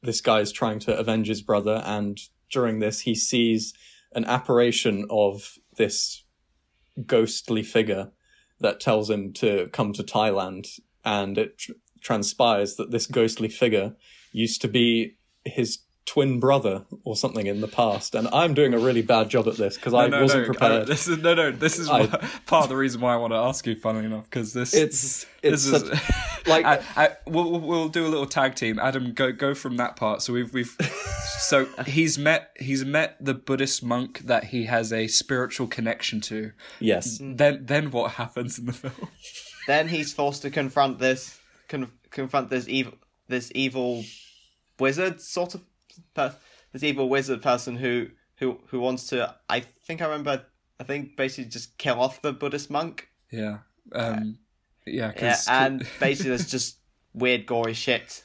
this 0.02 0.22
guy's 0.22 0.50
trying 0.52 0.78
to 0.80 0.96
avenge 0.96 1.28
his 1.28 1.42
brother, 1.42 1.82
and 1.84 2.18
during 2.50 2.78
this, 2.78 3.00
he 3.00 3.14
sees 3.14 3.74
an 4.12 4.24
apparition 4.24 5.06
of 5.10 5.58
this 5.76 6.24
ghostly 7.06 7.62
figure 7.62 8.10
that 8.58 8.80
tells 8.80 9.10
him 9.10 9.32
to 9.34 9.68
come 9.72 9.92
to 9.92 10.02
Thailand, 10.02 10.80
and 11.04 11.36
it 11.36 11.58
tr- 11.58 11.72
transpires 12.00 12.76
that 12.76 12.90
this 12.90 13.06
ghostly 13.06 13.48
figure 13.50 13.94
used 14.32 14.62
to 14.62 14.68
be 14.68 15.17
his 15.48 15.78
twin 16.06 16.40
brother 16.40 16.86
or 17.04 17.14
something 17.14 17.46
in 17.46 17.60
the 17.60 17.68
past. 17.68 18.14
And 18.14 18.28
I'm 18.32 18.54
doing 18.54 18.72
a 18.72 18.78
really 18.78 19.02
bad 19.02 19.28
job 19.28 19.46
at 19.46 19.56
this 19.58 19.76
because 19.76 19.92
I 19.92 20.06
no, 20.08 20.22
wasn't 20.22 20.42
no, 20.44 20.46
prepared. 20.46 20.82
uh, 20.82 20.84
this 20.86 21.06
is 21.06 21.18
no, 21.18 21.34
no. 21.34 21.50
This 21.50 21.78
is 21.78 21.88
I- 21.90 22.06
why- 22.06 22.28
part 22.46 22.62
of 22.64 22.70
the 22.70 22.76
reason 22.76 23.00
why 23.02 23.12
I 23.12 23.16
want 23.16 23.32
to 23.34 23.36
ask 23.38 23.66
you. 23.66 23.76
Funnily 23.76 24.06
enough, 24.06 24.24
because 24.24 24.54
this 24.54 24.72
it's 24.72 25.26
it's 25.42 25.66
this 25.70 25.82
is 25.82 25.88
such- 25.88 26.46
like 26.46 26.64
I, 26.64 26.82
I, 26.96 27.10
we'll, 27.26 27.50
we'll- 27.50 27.60
we'll 27.60 27.88
do 27.90 28.06
a 28.06 28.08
little 28.08 28.24
tag 28.26 28.54
team. 28.54 28.78
Adam, 28.78 29.12
go 29.12 29.32
go 29.32 29.52
from 29.54 29.76
that 29.76 29.96
part. 29.96 30.22
So 30.22 30.32
we've 30.32 30.50
we've 30.54 30.74
so 31.40 31.66
he's 31.86 32.18
met 32.18 32.56
he's 32.58 32.86
met 32.86 33.22
the 33.22 33.34
Buddhist 33.34 33.82
monk 33.82 34.20
that 34.20 34.44
he 34.44 34.64
has 34.64 34.94
a 34.94 35.08
spiritual 35.08 35.66
connection 35.66 36.22
to. 36.22 36.52
yes, 36.80 37.18
Then 37.20 37.66
then 37.66 37.90
what 37.90 38.12
happens 38.12 38.58
in 38.58 38.64
the 38.64 38.72
film? 38.72 39.10
Then 39.66 39.88
he's 39.88 40.14
forced 40.14 40.40
to 40.40 40.50
confront 40.50 40.98
this 41.00 41.38
con- 41.68 41.92
confront 42.10 42.48
this 42.48 42.66
evil 42.66 42.94
this 43.28 43.52
evil 43.54 44.04
wizard 44.80 45.20
sort 45.20 45.54
of 45.54 45.62
per- 46.14 46.34
this 46.72 46.82
evil 46.82 47.08
wizard 47.08 47.42
person 47.42 47.76
who 47.76 48.08
who 48.36 48.58
who 48.68 48.80
wants 48.80 49.08
to 49.08 49.34
I 49.48 49.60
think 49.60 50.00
I 50.02 50.04
remember 50.06 50.44
I 50.80 50.84
think 50.84 51.16
basically 51.16 51.50
just 51.50 51.76
kill 51.78 52.00
off 52.00 52.22
the 52.22 52.32
Buddhist 52.32 52.70
monk. 52.70 53.08
Yeah, 53.32 53.58
um, 53.92 54.38
yeah, 54.86 55.08
Yeah, 55.08 55.12
'cause- 55.12 55.48
and 55.48 55.86
basically 56.00 56.30
there's 56.30 56.50
just 56.50 56.78
weird 57.14 57.46
gory 57.46 57.74
shit. 57.74 58.22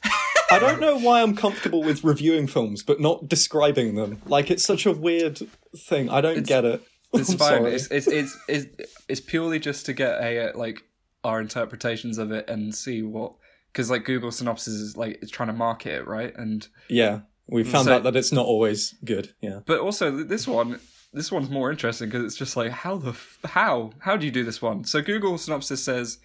I 0.50 0.58
don't 0.60 0.80
know 0.80 0.96
why 0.98 1.22
I'm 1.22 1.34
comfortable 1.34 1.82
with 1.82 2.04
reviewing 2.04 2.46
films 2.46 2.82
but 2.82 3.00
not 3.00 3.28
describing 3.28 3.94
them. 3.96 4.20
Like 4.26 4.50
it's 4.50 4.64
such 4.64 4.86
a 4.86 4.92
weird 4.92 5.40
thing. 5.88 6.08
I 6.10 6.20
don't 6.20 6.46
get 6.46 6.64
it. 6.64 6.82
it's 7.14 7.30
I'm 7.32 7.38
fine. 7.38 7.66
It's, 7.66 7.88
it's 7.90 8.06
it's 8.06 8.36
it's 8.48 8.66
it's 9.08 9.20
purely 9.20 9.58
just 9.58 9.86
to 9.86 9.92
get 9.94 10.22
a 10.22 10.52
like 10.54 10.82
our 11.24 11.40
interpretations 11.40 12.18
of 12.18 12.30
it 12.30 12.48
and 12.48 12.74
see 12.74 13.02
what 13.02 13.32
because 13.74 13.90
like 13.90 14.04
Google 14.04 14.30
Synopsis 14.30 14.72
is 14.74 14.96
like 14.96 15.18
it's 15.20 15.30
trying 15.30 15.48
to 15.48 15.52
market 15.52 15.94
it 15.94 16.06
right 16.06 16.32
and 16.36 16.66
Yeah, 16.88 17.20
we 17.48 17.64
found 17.64 17.86
So- 17.86 17.94
out 17.96 18.04
that 18.04 18.16
it's 18.16 18.32
not 18.32 18.46
always 18.46 18.94
good. 19.04 19.34
Yeah. 19.42 19.60
But 19.66 19.80
also 19.80 20.10
this 20.24 20.46
one, 20.46 20.78
this 21.12 21.30
one's 21.32 21.50
more 21.50 21.70
interesting 21.70 22.08
because 22.08 22.24
it's 22.24 22.36
just 22.36 22.56
like 22.56 22.70
how 22.70 22.96
the 22.96 23.10
f- 23.10 23.38
how 23.44 23.90
how 23.98 24.16
do 24.16 24.24
you 24.24 24.32
do 24.32 24.44
this 24.44 24.62
one? 24.62 24.84
So 24.84 25.02
Google 25.02 25.36
synopsis 25.38 25.84
says. 25.84 26.18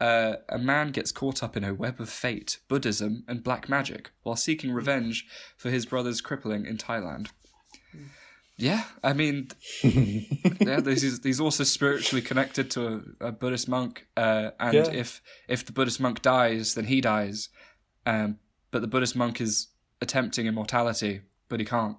Uh, 0.00 0.36
a 0.48 0.58
man 0.60 0.92
gets 0.92 1.10
caught 1.10 1.42
up 1.42 1.56
in 1.56 1.64
a 1.64 1.74
web 1.74 2.00
of 2.00 2.08
fate, 2.08 2.60
Buddhism, 2.68 3.24
and 3.26 3.42
black 3.42 3.68
magic 3.68 4.12
while 4.22 4.36
seeking 4.36 4.70
revenge 4.70 5.26
for 5.56 5.70
his 5.70 5.86
brother's 5.86 6.20
crippling 6.20 6.66
in 6.66 6.76
Thailand. 6.76 7.30
Yeah, 8.58 8.82
I 9.04 9.12
mean, 9.12 9.48
yeah, 9.82 10.80
he's, 10.84 11.22
he's 11.22 11.40
also 11.40 11.62
spiritually 11.62 12.20
connected 12.20 12.72
to 12.72 13.04
a, 13.20 13.26
a 13.28 13.32
Buddhist 13.32 13.68
monk, 13.68 14.08
uh, 14.16 14.50
and 14.58 14.74
Yeah. 14.74 14.90
if 14.90 15.22
if 15.46 15.64
the 15.64 15.72
Buddhist 15.72 16.00
monk 16.00 16.22
dies, 16.22 16.74
then 16.74 16.86
he 16.86 17.00
dies. 17.00 17.50
Um, 18.04 18.38
but 18.72 18.82
the 18.82 18.88
Buddhist 18.88 19.14
monk 19.14 19.40
is 19.40 19.68
attempting 20.00 20.46
immortality, 20.46 21.20
but 21.48 21.60
he 21.60 21.66
can't. 21.66 21.98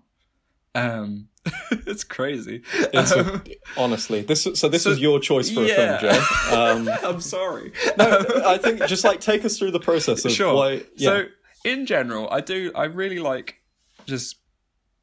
Um, 0.76 1.30
it's 1.72 2.04
crazy. 2.04 2.62
It's 2.94 3.12
a, 3.12 3.42
honestly, 3.78 4.22
this 4.22 4.46
so 4.56 4.68
this 4.68 4.86
was 4.86 5.00
your 5.00 5.22
choice 5.22 5.50
for 5.50 5.62
yeah. 5.64 5.96
a 5.96 6.00
film, 6.00 6.14
Joe. 6.14 6.26
Um, 6.52 6.90
I'm 7.04 7.22
sorry. 7.22 7.72
no, 7.98 8.26
I 8.46 8.58
think 8.58 8.86
just 8.86 9.06
like 9.06 9.22
take 9.22 9.46
us 9.46 9.58
through 9.58 9.72
the 9.72 9.80
process 9.80 10.26
of 10.26 10.32
sure. 10.34 10.54
why. 10.54 10.84
Yeah. 10.98 11.10
So 11.10 11.24
in 11.64 11.86
general, 11.86 12.28
I 12.30 12.42
do. 12.42 12.72
I 12.76 12.86
really 12.86 13.20
like 13.20 13.62
just 14.06 14.36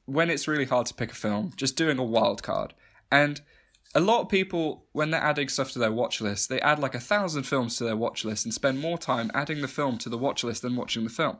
when 0.07 0.30
it's 0.30 0.48
really 0.48 0.64
hard 0.64 0.86
to 0.86 0.94
pick 0.94 1.12
a 1.12 1.14
film, 1.14 1.52
just 1.57 1.76
doing 1.76 1.98
a 1.98 2.04
wild 2.04 2.42
card. 2.42 2.74
And 3.12 3.40
a 3.94 4.00
lot 4.00 4.22
of 4.22 4.28
people, 4.28 4.86
when 4.92 5.11
they're 5.11 5.20
adding 5.20 5.48
stuff 5.48 5.72
to 5.72 5.78
their 5.78 5.92
watch 5.92 6.20
list, 6.20 6.48
they 6.48 6.61
add 6.61 6.78
like 6.78 6.94
a 6.94 7.00
thousand 7.00 7.44
films 7.44 7.76
to 7.76 7.84
their 7.84 7.96
watch 7.96 8.24
list 8.24 8.44
and 8.44 8.54
spend 8.54 8.80
more 8.80 8.98
time 8.98 9.30
adding 9.34 9.61
the 9.61 9.68
film 9.68 9.98
to 9.98 10.09
the 10.09 10.18
watch 10.18 10.44
list 10.44 10.62
than 10.62 10.76
watching 10.76 11.04
the 11.04 11.11
film. 11.11 11.38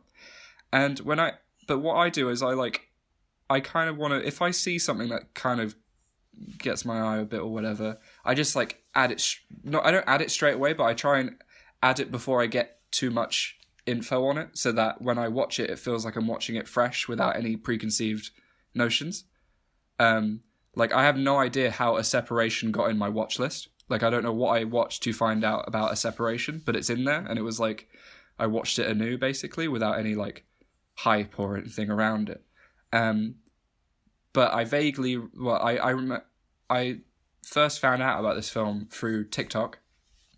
And 0.73 0.99
when 1.01 1.21
I, 1.21 1.35
but 1.67 1.79
what 1.79 1.97
I 1.97 2.11
do 2.11 2.29
is 2.29 2.43
I 2.43 2.55
like, 2.55 2.89
I 3.49 3.61
kind 3.61 3.89
of 3.89 3.97
want 3.97 4.13
to. 4.13 4.27
If 4.27 4.43
I 4.43 4.51
see 4.51 4.79
something 4.79 5.09
that 5.11 5.35
kind 5.35 5.61
of 5.61 5.77
gets 6.59 6.85
my 6.85 7.01
eye 7.01 7.19
a 7.19 7.25
bit 7.25 7.41
or 7.41 7.53
whatever, 7.53 7.99
I 8.25 8.35
just 8.35 8.57
like 8.57 8.83
add 8.95 9.13
it. 9.13 9.21
Sh- 9.21 9.41
no, 9.63 9.81
I 9.81 9.91
don't 9.91 10.05
add 10.07 10.23
it 10.23 10.31
straight 10.31 10.55
away, 10.55 10.73
but 10.73 10.85
I 10.85 10.95
try 10.95 11.21
and 11.21 11.37
add 11.83 12.01
it 12.01 12.11
before 12.11 12.43
I 12.43 12.47
get 12.47 12.81
too 12.91 13.11
much 13.11 13.59
info 13.87 14.27
on 14.27 14.37
it, 14.39 14.51
so 14.55 14.73
that 14.73 15.01
when 15.01 15.19
I 15.19 15.29
watch 15.29 15.61
it, 15.61 15.71
it 15.71 15.79
feels 15.79 16.05
like 16.05 16.17
I'm 16.17 16.27
watching 16.27 16.57
it 16.57 16.67
fresh 16.67 17.07
without 17.07 17.37
any 17.37 17.57
preconceived 17.57 18.31
notions. 18.77 19.25
Um, 19.99 20.41
like 20.75 20.93
I 20.93 21.05
have 21.05 21.17
no 21.17 21.39
idea 21.39 21.71
how 21.71 21.97
a 21.97 22.05
separation 22.05 22.71
got 22.71 22.91
in 22.91 22.99
my 22.99 23.09
watch 23.09 23.39
list. 23.39 23.69
Like 23.89 24.03
I 24.03 24.11
don't 24.11 24.23
know 24.23 24.33
what 24.33 24.59
I 24.59 24.65
watched 24.65 25.03
to 25.05 25.13
find 25.13 25.45
out 25.45 25.65
about 25.67 25.93
a 25.93 25.97
separation, 25.97 26.63
but 26.65 26.77
it's 26.77 26.91
in 26.91 27.05
there, 27.05 27.25
and 27.29 27.39
it 27.39 27.43
was 27.43 27.59
like 27.59 27.89
I 28.39 28.47
watched 28.47 28.79
it 28.79 28.87
anew 28.87 29.17
basically 29.17 29.69
without 29.69 29.99
any 29.99 30.15
like 30.15 30.45
hype 30.95 31.39
or 31.39 31.57
anything 31.57 31.91
around 31.91 32.29
it. 32.29 32.43
Um, 32.93 33.37
but 34.33 34.53
I 34.53 34.65
vaguely, 34.65 35.17
well, 35.17 35.57
I 35.57 35.77
I 35.77 35.93
rem- 35.93 36.23
I 36.69 36.99
first 37.45 37.81
found 37.81 38.03
out 38.03 38.21
about 38.21 38.37
this 38.37 38.51
film 38.51 38.89
through 38.91 39.29
TikTok. 39.29 39.79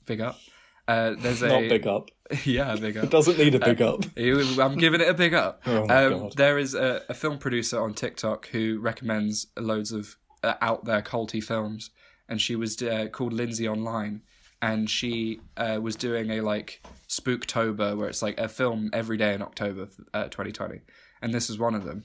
Big 0.06 0.20
up. 0.20 0.38
Uh, 0.86 1.14
there's 1.18 1.42
a 1.42 1.48
not 1.48 1.68
big 1.68 1.86
up. 1.86 2.10
yeah, 2.44 2.76
big 2.76 2.96
up. 2.96 3.04
It 3.04 3.10
doesn't 3.10 3.38
need 3.38 3.54
a 3.54 3.58
big 3.58 3.80
up. 3.80 4.04
I'm 4.16 4.76
giving 4.76 5.00
it 5.00 5.08
a 5.08 5.14
big 5.14 5.34
up. 5.34 5.62
Oh 5.66 5.86
my 5.86 6.04
um, 6.04 6.18
God. 6.18 6.36
There 6.36 6.58
is 6.58 6.74
a, 6.74 7.02
a 7.08 7.14
film 7.14 7.38
producer 7.38 7.80
on 7.80 7.94
TikTok 7.94 8.48
who 8.48 8.78
recommends 8.80 9.46
loads 9.56 9.92
of 9.92 10.16
uh, 10.42 10.54
out 10.60 10.84
there 10.84 11.02
culty 11.02 11.42
films, 11.42 11.90
and 12.28 12.40
she 12.40 12.56
was 12.56 12.80
uh, 12.82 13.06
called 13.12 13.32
Lindsay 13.32 13.68
Online, 13.68 14.22
and 14.60 14.88
she 14.90 15.40
uh, 15.56 15.78
was 15.80 15.96
doing 15.96 16.30
a 16.30 16.40
like 16.40 16.82
Spooktober 17.08 17.96
where 17.96 18.08
it's 18.08 18.22
like 18.22 18.38
a 18.38 18.48
film 18.48 18.90
every 18.92 19.16
day 19.16 19.34
in 19.34 19.42
October, 19.42 19.88
uh, 20.14 20.24
2020, 20.24 20.80
and 21.22 21.32
this 21.32 21.48
is 21.48 21.58
one 21.58 21.74
of 21.74 21.84
them, 21.84 22.04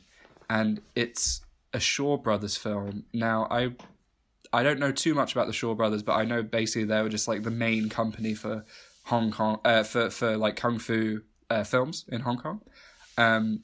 and 0.50 0.82
it's 0.96 1.42
a 1.74 1.80
Shaw 1.80 2.18
Brothers 2.18 2.58
film. 2.58 3.06
Now 3.14 3.48
I 3.50 3.74
I 4.52 4.62
don't 4.62 4.80
know 4.80 4.92
too 4.92 5.16
much 5.16 5.32
about 5.32 5.48
the 5.48 5.54
Shaw 5.54 5.74
Brothers, 5.74 6.04
but 6.04 6.14
I 6.14 6.26
know 6.26 6.44
basically 6.44 6.86
they 6.86 7.02
were 7.02 7.10
just 7.10 7.28
like 7.28 7.44
the 7.44 7.52
main 7.52 7.90
company 7.90 8.36
for 8.36 8.66
Hong 9.06 9.32
Kong, 9.32 9.60
uh, 9.66 9.84
for 9.84 10.10
for 10.10 10.38
like 10.38 10.56
kung 10.56 10.80
fu 10.80 11.22
uh, 11.50 11.64
films 11.64 12.06
in 12.10 12.22
Hong 12.22 12.38
Kong, 12.38 12.62
um, 13.18 13.64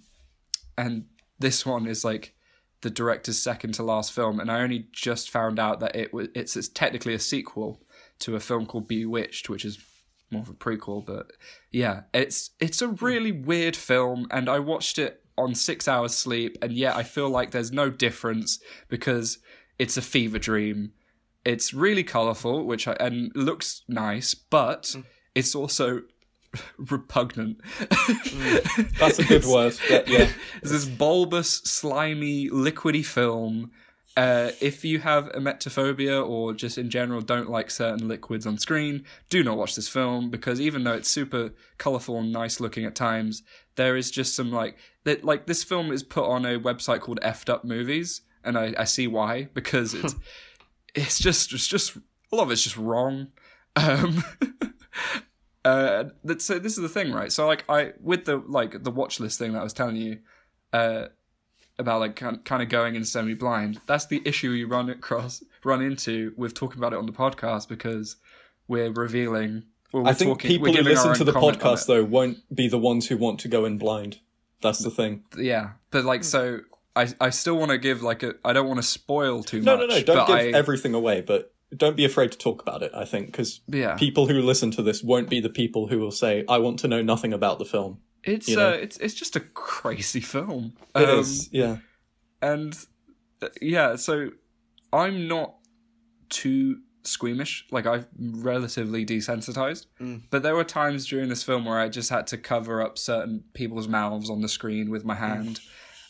and 0.77 1.05
this 1.39 1.65
one 1.65 1.87
is 1.87 2.03
like 2.03 2.35
the 2.81 2.89
director's 2.89 3.41
second 3.41 3.73
to 3.73 3.83
last 3.83 4.13
film, 4.13 4.39
and 4.39 4.51
I 4.51 4.61
only 4.61 4.87
just 4.91 5.29
found 5.29 5.59
out 5.59 5.79
that 5.79 5.95
it 5.95 6.13
was 6.13 6.27
it's, 6.35 6.55
it's 6.55 6.67
technically 6.67 7.13
a 7.13 7.19
sequel 7.19 7.81
to 8.19 8.35
a 8.35 8.39
film 8.39 8.65
called 8.65 8.87
Bewitched, 8.87 9.49
which 9.49 9.65
is 9.65 9.79
more 10.31 10.41
of 10.41 10.49
a 10.49 10.53
prequel, 10.53 11.05
but 11.05 11.31
yeah, 11.71 12.01
it's 12.13 12.51
it's 12.59 12.81
a 12.81 12.89
really 12.89 13.31
weird 13.31 13.75
film, 13.75 14.27
and 14.31 14.49
I 14.49 14.59
watched 14.59 14.97
it 14.97 15.23
on 15.37 15.55
six 15.55 15.87
hours 15.87 16.15
sleep, 16.15 16.57
and 16.61 16.73
yet 16.73 16.95
I 16.95 17.03
feel 17.03 17.29
like 17.29 17.51
there's 17.51 17.71
no 17.71 17.89
difference 17.89 18.59
because 18.89 19.39
it's 19.77 19.97
a 19.97 20.01
fever 20.01 20.37
dream. 20.37 20.91
It's 21.45 21.73
really 21.73 22.03
colourful, 22.03 22.65
which 22.65 22.87
I, 22.87 22.93
and 22.99 23.31
looks 23.33 23.83
nice, 23.87 24.33
but 24.33 24.95
it's 25.39 25.55
also 25.55 26.01
repugnant. 26.77 27.61
That's 28.99 29.19
a 29.19 29.23
good 29.23 29.45
word. 29.45 29.77
but 29.89 30.07
yeah. 30.07 30.29
It's 30.61 30.71
this 30.71 30.85
bulbous, 30.85 31.49
slimy, 31.49 32.49
liquidy 32.49 33.05
film. 33.05 33.71
Uh, 34.17 34.51
if 34.59 34.83
you 34.83 34.99
have 34.99 35.31
emetophobia 35.31 36.27
or 36.27 36.53
just 36.53 36.77
in 36.77 36.89
general 36.89 37.21
don't 37.21 37.49
like 37.49 37.71
certain 37.71 38.07
liquids 38.09 38.45
on 38.45 38.57
screen, 38.57 39.05
do 39.29 39.43
not 39.43 39.57
watch 39.57 39.75
this 39.75 39.87
film 39.87 40.29
because 40.29 40.59
even 40.59 40.83
though 40.83 40.93
it's 40.93 41.07
super 41.07 41.51
colorful 41.77 42.19
and 42.19 42.33
nice 42.33 42.59
looking 42.59 42.83
at 42.83 42.95
times, 42.95 43.43
there 43.75 43.95
is 43.95 44.11
just 44.11 44.35
some 44.35 44.51
like 44.51 44.75
that. 45.05 45.23
Like 45.23 45.45
this 45.45 45.63
film 45.63 45.91
is 45.91 46.03
put 46.03 46.25
on 46.25 46.45
a 46.45 46.59
website 46.59 46.99
called 46.99 47.21
Effed 47.21 47.47
Up 47.47 47.63
Movies, 47.63 48.21
and 48.43 48.57
I, 48.57 48.73
I 48.77 48.83
see 48.83 49.07
why 49.07 49.47
because 49.53 49.93
it's 49.93 50.15
it's 50.95 51.19
just 51.19 51.53
it's 51.53 51.67
just 51.67 51.95
a 51.95 52.35
lot 52.35 52.43
of 52.43 52.51
it's 52.51 52.63
just 52.63 52.75
wrong. 52.77 53.27
Um, 53.77 54.23
uh, 55.65 56.05
that, 56.23 56.41
so 56.41 56.59
this 56.59 56.77
is 56.77 56.81
the 56.81 56.89
thing, 56.89 57.11
right? 57.11 57.31
So 57.31 57.45
like 57.47 57.65
I 57.69 57.93
with 58.01 58.25
the 58.25 58.37
like 58.47 58.83
the 58.83 58.91
watch 58.91 59.19
list 59.19 59.39
thing 59.39 59.53
that 59.53 59.59
I 59.59 59.63
was 59.63 59.73
telling 59.73 59.95
you, 59.95 60.19
uh, 60.73 61.07
about 61.77 61.99
like 61.99 62.15
kind 62.15 62.43
kind 62.45 62.61
of 62.63 62.69
going 62.69 62.95
in 62.95 63.03
semi 63.05 63.33
blind. 63.33 63.81
That's 63.85 64.05
the 64.05 64.21
issue 64.25 64.51
you 64.51 64.67
run 64.67 64.89
across 64.89 65.43
run 65.63 65.81
into 65.81 66.33
with 66.37 66.53
talking 66.53 66.77
about 66.77 66.93
it 66.93 66.99
on 66.99 67.05
the 67.05 67.11
podcast 67.11 67.67
because 67.67 68.15
we're 68.67 68.91
revealing. 68.91 69.63
Well, 69.91 70.03
we're 70.03 70.09
I 70.09 70.13
think 70.13 70.29
talking, 70.39 70.61
we're 70.61 70.67
people 70.69 70.83
who 70.83 70.89
listen 70.89 71.13
to 71.15 71.23
the 71.23 71.33
podcast 71.33 71.87
though 71.87 72.03
won't 72.03 72.37
be 72.55 72.67
the 72.67 72.77
ones 72.77 73.07
who 73.07 73.17
want 73.17 73.39
to 73.41 73.47
go 73.47 73.65
in 73.65 73.77
blind. 73.77 74.19
That's 74.61 74.79
the 74.79 74.91
thing. 74.91 75.23
yeah, 75.37 75.71
but 75.91 76.05
like 76.05 76.23
so. 76.23 76.61
I, 76.95 77.07
I 77.21 77.29
still 77.29 77.55
want 77.55 77.69
to 77.71 77.77
give 77.77 78.01
like 78.01 78.23
a 78.23 78.33
I 78.43 78.51
don't 78.51 78.67
want 78.67 78.79
to 78.79 78.83
spoil 78.83 79.43
too 79.43 79.61
No, 79.61 79.77
much. 79.77 79.87
no, 79.87 79.93
no. 79.93 79.99
No. 79.99 80.03
Don't 80.03 80.27
give 80.27 80.35
I, 80.35 80.57
everything 80.57 80.93
away, 80.93 81.21
but 81.21 81.53
don't 81.75 81.95
be 81.95 82.05
afraid 82.05 82.31
to 82.31 82.37
talk 82.37 82.61
about 82.61 82.81
it. 82.83 82.91
I 82.95 83.05
think 83.05 83.27
because 83.27 83.61
Yeah. 83.67 83.95
people 83.95 84.27
who 84.27 84.41
listen 84.41 84.71
to 84.71 84.81
this 84.81 85.03
won't 85.03 85.29
be 85.29 85.39
the 85.39 85.49
people 85.49 85.87
who 85.87 85.99
will 85.99 86.11
say, 86.11 86.43
"I 86.49 86.57
want 86.57 86.79
to 86.79 86.87
know 86.87 87.01
nothing 87.01 87.33
about 87.33 87.59
the 87.59 87.65
film." 87.65 87.99
It's 88.23 88.47
you 88.49 88.55
know? 88.55 88.69
uh, 88.69 88.73
it's 88.73 88.97
it's 88.97 89.13
just 89.13 89.35
a 89.35 89.39
crazy 89.39 90.19
film. 90.21 90.73
It 90.95 91.07
Um, 91.09 91.19
is, 91.19 91.49
yeah. 91.53 91.77
and 92.41 92.77
uh, 93.41 93.49
yeah, 93.61 93.95
so 93.95 94.31
I'm 94.91 95.27
not 95.27 95.55
too 96.29 96.79
squeamish. 97.03 97.65
Like 97.71 97.85
I'm 97.85 98.05
relatively 98.17 99.05
desensitized, 99.05 99.85
but 100.29 100.43
there 100.43 100.55
were 100.55 100.63
times 100.65 101.05
during 101.07 101.29
this 101.29 101.43
film 101.43 101.65
where 101.65 101.79
I 101.79 101.87
just 101.89 102.09
had 102.09 102.27
to 102.27 102.37
cover 102.37 102.81
up 102.81 102.97
certain 102.97 103.43
people's 103.53 103.87
mouths 103.87 104.29
on 104.29 104.41
the 104.41 104.49
screen 104.49 104.89
with 104.89 105.05
my 105.05 105.15
hand, 105.15 105.61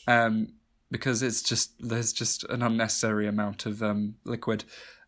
um, 0.08 0.54
because 0.92 1.22
it's 1.22 1.44
just 1.44 1.74
there's 1.80 2.12
just 2.14 2.44
an 2.46 2.62
unnecessary 2.64 3.28
amount 3.28 3.66
of 3.66 3.84
um, 3.84 4.16
liquid. 4.26 4.64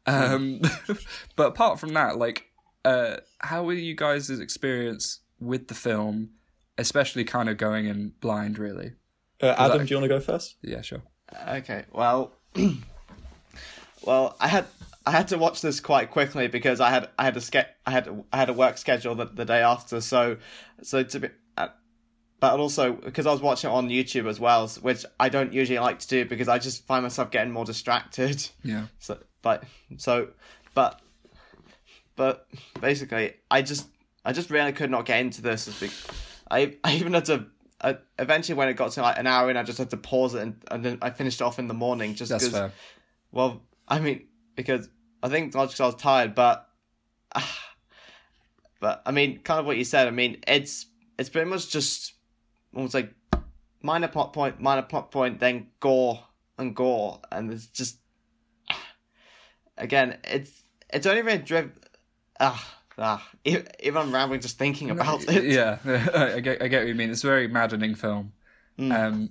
Um, 0.05 0.61
but 1.35 1.47
apart 1.49 1.79
from 1.79 1.93
that, 1.93 2.17
like, 2.17 2.45
uh, 2.85 3.17
how 3.39 3.63
were 3.63 3.73
you 3.73 3.95
guys' 3.95 4.29
experience 4.29 5.19
with 5.39 5.67
the 5.67 5.73
film, 5.75 6.31
especially 6.77 7.23
kind 7.23 7.49
of 7.49 7.57
going 7.57 7.85
in 7.85 8.13
blind, 8.21 8.57
really? 8.57 8.93
Uh, 9.41 9.55
Adam, 9.57 9.79
that- 9.79 9.87
do 9.87 9.93
you 9.93 9.97
want 9.99 10.05
to 10.11 10.15
go 10.15 10.19
first? 10.19 10.55
Yeah, 10.61 10.81
sure. 10.81 11.01
Okay, 11.47 11.85
well, 11.93 12.33
well, 14.03 14.35
I 14.39 14.47
had 14.47 14.65
I 15.05 15.11
had 15.11 15.29
to 15.29 15.37
watch 15.37 15.61
this 15.61 15.79
quite 15.79 16.11
quickly 16.11 16.47
because 16.47 16.79
I 16.79 16.89
had 16.89 17.09
I 17.17 17.23
had 17.25 17.37
a 17.37 17.41
ske- 17.41 17.69
I 17.85 17.91
had 17.91 18.23
I 18.31 18.37
had 18.37 18.49
a 18.49 18.53
work 18.53 18.77
schedule 18.77 19.15
the, 19.15 19.25
the 19.25 19.45
day 19.45 19.61
after, 19.61 20.01
so 20.01 20.37
so 20.83 21.03
to 21.03 21.19
be, 21.19 21.29
but 22.41 22.59
also 22.59 22.93
because 22.93 23.27
I 23.27 23.31
was 23.31 23.39
watching 23.39 23.69
it 23.69 23.73
on 23.73 23.87
YouTube 23.87 24.27
as 24.27 24.39
well, 24.39 24.67
which 24.81 25.05
I 25.19 25.29
don't 25.29 25.53
usually 25.53 25.77
like 25.77 25.99
to 25.99 26.07
do 26.07 26.25
because 26.25 26.47
I 26.47 26.57
just 26.57 26.85
find 26.87 27.03
myself 27.03 27.29
getting 27.29 27.53
more 27.53 27.63
distracted. 27.63 28.45
Yeah. 28.63 28.87
So, 28.99 29.17
but 29.41 29.63
so, 29.97 30.29
but, 30.73 31.01
but 32.15 32.47
basically, 32.79 33.35
I 33.49 33.61
just, 33.61 33.87
I 34.25 34.33
just 34.33 34.49
really 34.49 34.71
could 34.71 34.89
not 34.89 35.05
get 35.05 35.19
into 35.19 35.41
this. 35.41 35.67
As 35.67 35.79
big, 35.79 35.91
I, 36.49 36.75
I 36.83 36.95
even 36.95 37.13
had 37.13 37.25
to. 37.25 37.45
I, 37.79 37.97
eventually, 38.17 38.55
when 38.55 38.69
it 38.69 38.73
got 38.73 38.91
to 38.93 39.01
like 39.01 39.17
an 39.19 39.27
hour 39.27 39.49
in, 39.49 39.57
I 39.57 39.63
just 39.63 39.77
had 39.77 39.91
to 39.91 39.97
pause 39.97 40.33
it, 40.33 40.41
and, 40.41 40.63
and 40.69 40.83
then 40.83 40.97
I 41.01 41.11
finished 41.11 41.41
off 41.41 41.59
in 41.59 41.67
the 41.67 41.73
morning. 41.73 42.15
Just 42.15 42.31
That's 42.31 42.47
fair. 42.47 42.71
Well, 43.31 43.61
I 43.87 43.99
mean, 43.99 44.27
because 44.55 44.89
I 45.21 45.29
think 45.29 45.53
not 45.53 45.69
just 45.69 45.81
I 45.81 45.85
was 45.85 45.95
tired, 45.95 46.33
but, 46.33 46.67
but 48.79 49.01
I 49.05 49.11
mean, 49.11 49.39
kind 49.39 49.59
of 49.59 49.65
what 49.65 49.77
you 49.77 49.83
said. 49.83 50.07
I 50.07 50.11
mean, 50.11 50.37
it's 50.47 50.87
it's 51.19 51.29
pretty 51.29 51.49
much 51.49 51.69
just 51.69 52.13
almost 52.73 52.93
like 52.93 53.13
minor 53.81 54.07
plot 54.07 54.33
point, 54.33 54.59
minor 54.59 54.81
plot 54.83 55.11
point, 55.11 55.39
then 55.39 55.67
gore 55.79 56.23
and 56.57 56.75
gore, 56.75 57.19
and 57.31 57.51
it's 57.51 57.67
just 57.67 57.97
again, 59.77 60.17
it's 60.23 60.63
it's 60.89 61.05
only 61.07 61.21
really 61.21 61.39
driven. 61.39 61.73
Ah, 62.39 62.77
ah, 62.97 63.27
even 63.45 63.67
even 63.81 64.01
I'm 64.01 64.13
rambling 64.13 64.41
just 64.41 64.57
thinking 64.57 64.89
about 64.89 65.23
it. 65.27 65.43
Yeah, 65.45 65.77
I 66.35 66.39
get, 66.39 66.61
I 66.61 66.67
get 66.67 66.79
what 66.79 66.87
you 66.87 66.95
mean. 66.95 67.09
It's 67.11 67.23
a 67.23 67.27
very 67.27 67.47
maddening 67.47 67.95
film, 67.95 68.33
Mm. 68.79 68.93
um, 69.07 69.29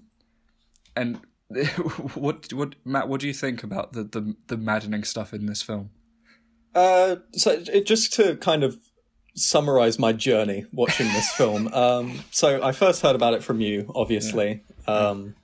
and 0.94 1.20
what 2.14 2.52
what 2.52 2.74
Matt? 2.84 3.08
What 3.08 3.20
do 3.20 3.26
you 3.26 3.34
think 3.34 3.62
about 3.62 3.92
the 3.92 4.04
the, 4.04 4.36
the 4.46 4.56
maddening 4.56 5.04
stuff 5.04 5.32
in 5.34 5.46
this 5.46 5.62
film? 5.62 5.90
Uh, 6.74 7.16
so 7.32 7.50
it, 7.66 7.84
just 7.86 8.12
to 8.12 8.36
kind 8.36 8.62
of 8.62 8.78
summarize 9.34 9.98
my 9.98 10.12
journey 10.12 10.64
watching 10.72 11.06
this 11.08 11.30
film. 11.36 11.68
Um, 11.72 12.20
so 12.30 12.62
I 12.62 12.72
first 12.72 13.02
heard 13.02 13.16
about 13.16 13.34
it 13.34 13.42
from 13.42 13.60
you, 13.60 13.90
obviously. 13.94 14.62
Um, 14.86 15.34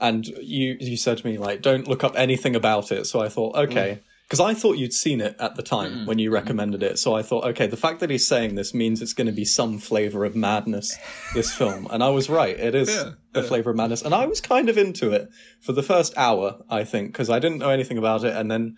and 0.00 0.26
you 0.26 0.76
you 0.80 0.96
said 0.96 1.18
to 1.18 1.26
me 1.26 1.38
like, 1.38 1.62
don't 1.62 1.88
look 1.88 2.04
up 2.04 2.14
anything 2.16 2.54
about 2.56 2.92
it. 2.92 3.06
So 3.06 3.20
I 3.20 3.28
thought, 3.28 3.56
okay, 3.56 4.00
because 4.24 4.40
I 4.40 4.52
thought 4.54 4.76
you'd 4.76 4.92
seen 4.92 5.20
it 5.20 5.34
at 5.40 5.56
the 5.56 5.62
time 5.62 6.04
when 6.06 6.18
you 6.18 6.30
recommended 6.30 6.82
it. 6.82 6.98
So 6.98 7.14
I 7.16 7.22
thought, 7.22 7.44
okay, 7.46 7.66
the 7.66 7.76
fact 7.78 8.00
that 8.00 8.10
he's 8.10 8.26
saying 8.28 8.54
this 8.56 8.74
means 8.74 9.00
it's 9.02 9.14
going 9.14 9.26
to 9.26 9.32
be 9.32 9.44
some 9.44 9.78
flavor 9.78 10.24
of 10.24 10.36
madness. 10.36 10.96
This 11.34 11.52
film, 11.52 11.88
and 11.90 12.04
I 12.04 12.10
was 12.10 12.28
right. 12.28 12.58
It 12.58 12.74
is 12.74 12.88
Yeah, 12.88 13.12
a 13.34 13.42
flavor 13.42 13.70
of 13.70 13.76
madness, 13.76 14.02
and 14.02 14.14
I 14.14 14.26
was 14.26 14.40
kind 14.40 14.68
of 14.68 14.76
into 14.78 15.10
it 15.12 15.28
for 15.60 15.72
the 15.72 15.82
first 15.82 16.12
hour. 16.16 16.58
I 16.68 16.84
think 16.84 17.12
because 17.12 17.30
I 17.30 17.38
didn't 17.38 17.58
know 17.58 17.70
anything 17.70 17.98
about 17.98 18.22
it, 18.24 18.36
and 18.36 18.50
then 18.50 18.76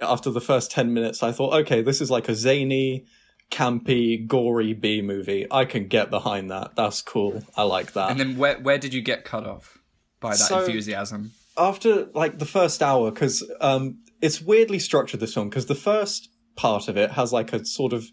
after 0.00 0.30
the 0.30 0.40
first 0.40 0.70
ten 0.70 0.94
minutes, 0.94 1.22
I 1.22 1.32
thought, 1.32 1.52
okay, 1.62 1.82
this 1.82 2.00
is 2.00 2.10
like 2.10 2.28
a 2.28 2.34
zany. 2.34 3.04
Campy, 3.52 4.26
gory 4.26 4.72
B 4.72 5.02
movie. 5.02 5.46
I 5.50 5.66
can 5.66 5.86
get 5.86 6.10
behind 6.10 6.50
that. 6.50 6.74
That's 6.74 7.02
cool. 7.02 7.42
I 7.56 7.62
like 7.64 7.92
that. 7.92 8.10
And 8.10 8.18
then 8.18 8.36
where 8.38 8.58
where 8.58 8.78
did 8.78 8.92
you 8.94 9.02
get 9.02 9.24
cut 9.24 9.46
off 9.46 9.78
by 10.20 10.30
that 10.30 10.36
So- 10.38 10.64
enthusiasm? 10.64 11.32
after 11.58 12.06
like 12.14 12.38
the 12.38 12.46
first 12.46 12.82
hour 12.82 13.10
because 13.10 13.44
um 13.60 13.98
it's 14.22 14.40
weirdly 14.40 14.78
structured 14.78 15.20
this 15.20 15.34
film 15.34 15.50
because 15.50 15.66
the 15.66 15.74
first 15.74 16.30
part 16.56 16.88
of 16.88 16.96
it 16.96 17.10
has 17.10 17.30
like 17.30 17.52
a 17.52 17.62
sort 17.66 17.92
of 17.92 18.06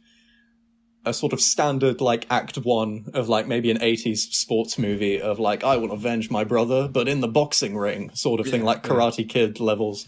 a 1.05 1.13
sort 1.13 1.31
of 1.33 1.39
standard 1.39 2.01
like 2.01 2.25
act 2.29 2.57
one 2.57 3.05
of 3.13 3.29
like 3.29 3.47
maybe 3.47 3.71
an 3.71 3.77
80s 3.79 4.17
sports 4.33 4.77
movie 4.77 5.19
of 5.21 5.39
like 5.39 5.63
i 5.63 5.77
will 5.77 5.91
avenge 5.93 6.29
my 6.29 6.43
brother 6.43 6.89
but 6.89 7.07
in 7.07 7.21
the 7.21 7.27
boxing 7.27 7.77
ring 7.77 8.11
sort 8.13 8.39
of 8.41 8.47
thing 8.47 8.63
like 8.63 8.83
karate 8.83 9.27
kid 9.27 9.59
levels 9.59 10.05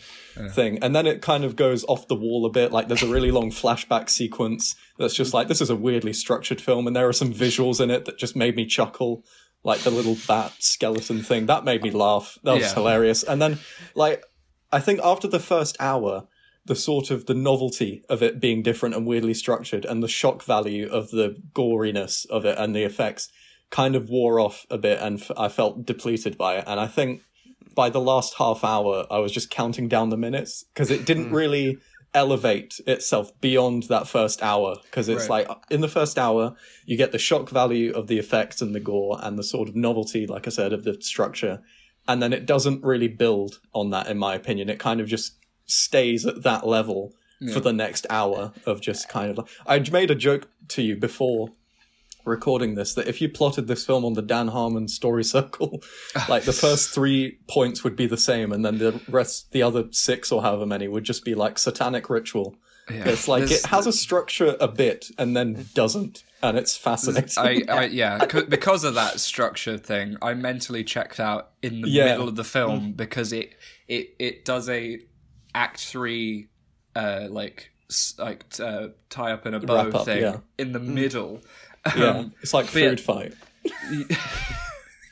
thing. 0.53 0.79
And 0.81 0.95
then 0.95 1.05
it 1.05 1.21
kind 1.21 1.43
of 1.43 1.57
goes 1.57 1.83
off 1.85 2.07
the 2.07 2.15
wall 2.15 2.45
a 2.45 2.49
bit. 2.49 2.71
Like 2.71 2.87
there's 2.87 3.03
a 3.03 3.07
really 3.07 3.31
long 3.31 3.51
flashback 3.51 4.09
sequence 4.09 4.75
that's 4.97 5.13
just 5.13 5.33
like 5.33 5.49
this 5.49 5.59
is 5.59 5.69
a 5.69 5.75
weirdly 5.75 6.13
structured 6.13 6.61
film 6.61 6.87
and 6.87 6.95
there 6.95 7.07
are 7.07 7.13
some 7.13 7.33
visuals 7.33 7.81
in 7.81 7.89
it 7.91 8.05
that 8.05 8.17
just 8.17 8.33
made 8.35 8.55
me 8.55 8.65
chuckle. 8.65 9.25
Like 9.63 9.81
the 9.81 9.91
little 9.91 10.15
bat 10.29 10.53
skeleton 10.59 11.21
thing. 11.21 11.47
That 11.47 11.65
made 11.65 11.83
me 11.83 11.91
laugh. 11.91 12.37
That 12.43 12.53
was 12.53 12.61
Yeah. 12.63 12.73
hilarious. 12.75 13.23
And 13.23 13.41
then 13.41 13.59
like 13.93 14.23
i 14.71 14.79
think 14.79 15.01
after 15.03 15.27
the 15.27 15.39
first 15.39 15.75
hour 15.81 16.27
the 16.65 16.75
sort 16.75 17.09
of 17.09 17.25
the 17.25 17.33
novelty 17.33 18.03
of 18.09 18.21
it 18.21 18.39
being 18.39 18.61
different 18.61 18.95
and 18.95 19.05
weirdly 19.05 19.33
structured 19.33 19.85
and 19.85 20.03
the 20.03 20.07
shock 20.07 20.43
value 20.43 20.87
of 20.89 21.09
the 21.11 21.35
goriness 21.53 22.25
of 22.27 22.45
it 22.45 22.57
and 22.57 22.75
the 22.75 22.83
effects 22.83 23.29
kind 23.69 23.95
of 23.95 24.09
wore 24.09 24.39
off 24.39 24.65
a 24.69 24.77
bit 24.77 24.99
and 25.01 25.21
f- 25.21 25.31
i 25.37 25.47
felt 25.47 25.85
depleted 25.85 26.37
by 26.37 26.57
it. 26.57 26.63
And 26.67 26.79
i 26.79 26.87
think 26.87 27.21
by 27.75 27.89
the 27.89 28.01
last 28.01 28.35
half 28.37 28.63
hour 28.63 29.05
i 29.09 29.17
was 29.17 29.31
just 29.31 29.49
counting 29.49 29.87
down 29.87 30.09
the 30.09 30.17
minutes 30.17 30.65
because 30.73 30.91
it 30.91 31.05
didn't 31.05 31.29
hmm. 31.29 31.35
really 31.35 31.77
elevate 32.13 32.79
itself 32.85 33.31
beyond 33.39 33.83
that 33.83 34.07
first 34.07 34.43
hour 34.43 34.75
because 34.83 35.07
it's 35.07 35.29
Right. 35.29 35.47
like 35.47 35.57
in 35.69 35.81
the 35.81 35.87
first 35.87 36.19
hour 36.19 36.55
you 36.85 36.97
get 36.97 37.11
the 37.13 37.17
shock 37.17 37.49
value 37.49 37.93
of 37.93 38.07
the 38.07 38.19
effects 38.19 38.61
and 38.61 38.75
the 38.75 38.81
gore 38.81 39.17
and 39.21 39.39
the 39.39 39.43
sort 39.43 39.69
of 39.69 39.75
novelty 39.75 40.27
like 40.27 40.45
i 40.45 40.49
said 40.49 40.73
of 40.73 40.83
the 40.83 41.01
structure. 41.01 41.61
And 42.07 42.21
then 42.21 42.33
it 42.33 42.45
doesn't 42.45 42.83
really 42.83 43.07
build 43.07 43.59
on 43.73 43.91
that 43.91 44.07
in 44.07 44.17
my 44.17 44.33
opinion. 44.35 44.69
It 44.69 44.79
kind 44.79 44.99
of 44.99 45.07
just 45.07 45.35
stays 45.71 46.25
at 46.25 46.43
that 46.43 46.65
level 46.67 47.13
for 47.53 47.59
the 47.59 47.73
next 47.73 48.05
hour 48.11 48.53
of 48.67 48.81
just 48.81 49.09
kind 49.09 49.31
of 49.31 49.37
like 49.39 49.47
i 49.65 49.79
made 49.91 50.11
a 50.11 50.15
joke 50.15 50.47
to 50.67 50.83
you 50.83 50.95
before 50.95 51.49
recording 52.25 52.75
this 52.75 52.93
that 52.93 53.07
if 53.07 53.21
you 53.21 53.29
plotted 53.29 53.67
this 53.67 53.85
film 53.85 54.05
on 54.05 54.13
the 54.13 54.21
Dan 54.21 54.49
Harmon 54.49 54.87
story 54.87 55.23
circle, 55.23 55.81
like 56.29 56.43
the 56.43 56.53
first 56.53 56.91
three 56.93 57.39
points 57.47 57.83
would 57.83 57.95
be 57.95 58.05
the 58.05 58.17
same, 58.17 58.51
and 58.51 58.63
then 58.63 58.77
the 58.77 59.01
rest, 59.09 59.51
the 59.51 59.63
other 59.63 59.85
six 59.91 60.31
or 60.31 60.41
however 60.41 60.65
many, 60.65 60.87
would 60.87 61.03
just 61.03 61.25
be 61.25 61.35
like 61.35 61.57
satanic 61.57 62.09
ritual. 62.09 62.55
Yeah. 62.89 63.09
It's 63.09 63.27
like 63.27 63.45
There's- 63.45 63.63
it 63.63 63.69
has 63.69 63.87
a 63.87 63.93
structure 63.93 64.57
a 64.59 64.67
bit 64.67 65.09
and 65.17 65.35
then 65.35 65.67
doesn't, 65.73 66.23
and 66.43 66.57
it's 66.57 66.75
fascinating. 66.75 67.69
I, 67.69 67.73
I 67.73 67.83
yeah, 67.91 68.25
because 68.25 68.83
of 68.83 68.95
that 68.95 69.19
structure 69.19 69.77
thing, 69.77 70.17
I 70.21 70.33
mentally 70.33 70.83
checked 70.83 71.19
out 71.19 71.51
in 71.61 71.81
the 71.81 71.89
Yeah. 71.89 72.05
middle 72.05 72.27
of 72.27 72.35
the 72.35 72.43
film 72.43 72.81
mm. 72.81 72.97
because 72.97 73.31
it 73.33 73.53
it 73.87 74.15
it 74.19 74.45
does 74.45 74.67
a 74.69 74.99
act 75.53 75.79
three 75.79 76.47
uh 76.95 77.27
like 77.29 77.71
like 78.17 78.45
uh, 78.59 78.87
tie 79.09 79.31
up 79.33 79.45
in 79.45 79.53
a 79.53 79.59
bow 79.59 79.75
Wrap 79.85 79.95
up, 79.95 80.05
thing 80.05 80.21
yeah. 80.21 80.37
in 80.57 80.71
the 80.71 80.79
middle. 80.79 81.41
yeah, 81.97 82.05
Um, 82.05 82.33
it's 82.41 82.53
like 82.53 82.67
yeah. 82.73 82.89
food 82.89 82.99
fight. 83.01 83.33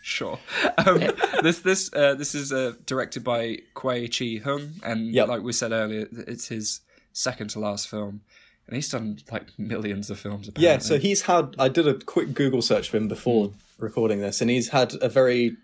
Sure. 0.02 0.40
Um, 0.78 1.04
this 1.44 1.60
this 1.60 1.94
uh, 1.94 2.16
this 2.16 2.34
is 2.34 2.52
uh, 2.52 2.74
directed 2.88 3.24
by 3.24 3.60
Kuei 3.76 4.08
Chih 4.08 4.42
Hung, 4.42 4.72
and 4.82 5.14
Yep. 5.14 5.28
like 5.28 5.42
we 5.44 5.54
said 5.54 5.72
earlier, 5.72 6.08
it's 6.12 6.48
his 6.48 6.82
second 7.14 7.50
to 7.52 7.60
last 7.60 7.88
film, 7.88 8.22
and 8.66 8.76
he's 8.76 8.90
done 8.90 9.20
like 9.32 9.48
millions 9.60 10.10
of 10.10 10.18
films. 10.20 10.48
Apparently. 10.48 10.66
Yeah, 10.66 10.80
so 10.80 10.98
he's 10.98 11.22
had. 11.24 11.54
I 11.60 11.70
did 11.70 11.88
a 11.88 11.94
quick 11.94 12.34
Google 12.34 12.64
search 12.64 12.90
for 12.90 12.98
him 12.98 13.08
before 13.08 13.52
recording 13.78 14.20
this, 14.20 14.42
and 14.42 14.50
he's 14.50 14.70
had 14.70 14.96
a 15.00 15.10
very 15.10 15.58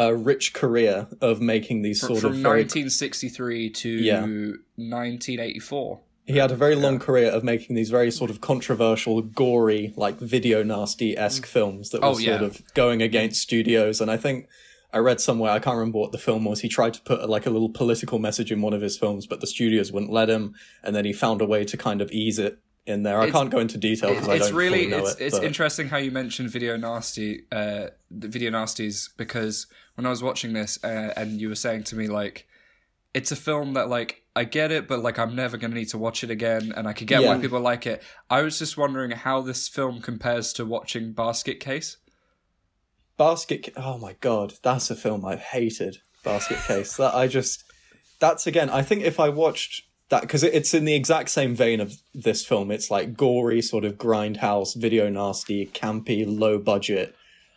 uh, 0.00 0.12
rich 0.14 0.52
career 0.54 1.06
of 1.20 1.40
making 1.40 1.82
these 1.82 2.00
sort 2.00 2.20
from 2.20 2.32
of 2.32 2.36
very 2.38 2.62
1963 2.62 3.70
to 3.70 3.88
Yeah. 3.88 4.20
1984. 4.20 6.00
He 6.26 6.36
had 6.38 6.52
a 6.52 6.56
very 6.56 6.76
long 6.76 6.98
career 6.98 7.30
of 7.30 7.42
making 7.42 7.74
these 7.74 7.90
very 7.90 8.10
sort 8.10 8.30
of 8.30 8.40
controversial, 8.40 9.20
gory, 9.20 9.92
like 9.96 10.18
video 10.18 10.62
nasty 10.62 11.16
esque 11.18 11.44
films 11.44 11.90
that 11.90 12.02
were 12.02 12.08
Oh, 12.08 12.14
sort 12.14 12.42
of 12.42 12.62
going 12.74 13.02
against 13.02 13.40
studios. 13.40 14.00
And 14.00 14.10
I 14.10 14.16
think 14.16 14.46
I 14.92 14.98
read 14.98 15.20
somewhere, 15.20 15.50
I 15.50 15.58
can't 15.58 15.76
remember 15.76 15.98
what 15.98 16.12
the 16.12 16.18
film 16.18 16.44
was. 16.44 16.60
He 16.60 16.68
tried 16.68 16.94
to 16.94 17.00
put 17.02 17.28
like 17.28 17.46
a 17.46 17.50
little 17.50 17.68
political 17.68 18.18
message 18.20 18.52
in 18.52 18.60
one 18.62 18.72
of 18.74 18.80
his 18.80 18.96
films, 18.96 19.26
but 19.26 19.40
the 19.40 19.46
studios 19.46 19.90
wouldn't 19.90 20.12
let 20.12 20.28
him. 20.30 20.54
And 20.84 20.94
then 20.94 21.04
he 21.04 21.12
found 21.12 21.40
a 21.40 21.46
way 21.46 21.64
to 21.64 21.76
kind 21.76 22.00
of 22.00 22.10
ease 22.12 22.38
it 22.38 22.58
in 22.86 23.02
there. 23.02 23.18
I 23.18 23.24
It's- 23.24 23.32
can't 23.36 23.50
go 23.50 23.58
into 23.58 23.78
detail 23.78 24.10
because 24.10 24.28
I 24.28 24.36
It's 24.36 24.48
don't 24.48 24.56
really 24.56 24.86
know 24.86 24.98
it's, 24.98 25.14
it. 25.20 25.24
it's 25.26 25.38
but- 25.38 25.44
interesting 25.46 25.88
how 25.88 25.98
you 25.98 26.10
mentioned 26.10 26.50
video 26.50 26.76
nasty, 26.76 27.44
uh, 27.52 27.88
the 28.10 28.28
video 28.28 28.50
nasties 28.50 29.08
because 29.16 29.66
when 29.94 30.06
I 30.06 30.10
was 30.10 30.22
watching 30.22 30.52
this 30.54 30.82
uh, 30.82 31.12
and 31.16 31.40
you 31.40 31.48
were 31.48 31.54
saying 31.54 31.84
to 31.84 31.96
me 31.96 32.06
like, 32.08 32.46
it's 33.12 33.30
a 33.32 33.36
film 33.36 33.74
that 33.74 33.88
like 33.88 34.24
I 34.36 34.44
get 34.44 34.70
it, 34.70 34.86
but 34.88 35.00
like 35.02 35.18
I'm 35.18 35.34
never 35.34 35.56
gonna 35.56 35.74
need 35.74 35.88
to 35.90 35.98
watch 35.98 36.22
it 36.22 36.30
again, 36.30 36.72
and 36.76 36.86
I 36.86 36.92
could 36.92 37.08
get 37.08 37.22
why 37.24 37.36
people 37.38 37.60
like 37.60 37.84
it. 37.86 38.02
I 38.30 38.42
was 38.42 38.58
just 38.58 38.76
wondering 38.76 39.10
how 39.10 39.40
this 39.42 39.66
film 39.68 40.00
compares 40.00 40.52
to 40.54 40.64
watching 40.64 41.12
Basket 41.12 41.58
Case. 41.58 41.96
Basket. 43.16 43.68
Oh 43.76 43.98
my 43.98 44.14
god, 44.20 44.54
that's 44.62 44.90
a 44.90 44.96
film 44.96 45.24
I've 45.24 45.40
hated. 45.40 45.98
Basket 46.24 46.58
Case. 46.66 46.96
That 46.96 47.14
I 47.14 47.26
just. 47.26 47.64
That's 48.20 48.46
again. 48.46 48.70
I 48.70 48.82
think 48.82 49.02
if 49.02 49.18
I 49.18 49.28
watched 49.28 49.82
that 50.10 50.22
because 50.22 50.42
it's 50.42 50.74
in 50.74 50.84
the 50.84 50.94
exact 50.94 51.30
same 51.30 51.54
vein 51.54 51.80
of 51.80 51.94
this 52.12 52.44
film. 52.44 52.70
It's 52.70 52.90
like 52.90 53.16
gory, 53.16 53.62
sort 53.62 53.84
of 53.84 53.94
grindhouse, 53.94 54.76
video 54.76 55.08
nasty, 55.08 55.66
campy, 55.66 56.24
low 56.26 56.58
budget 56.58 57.14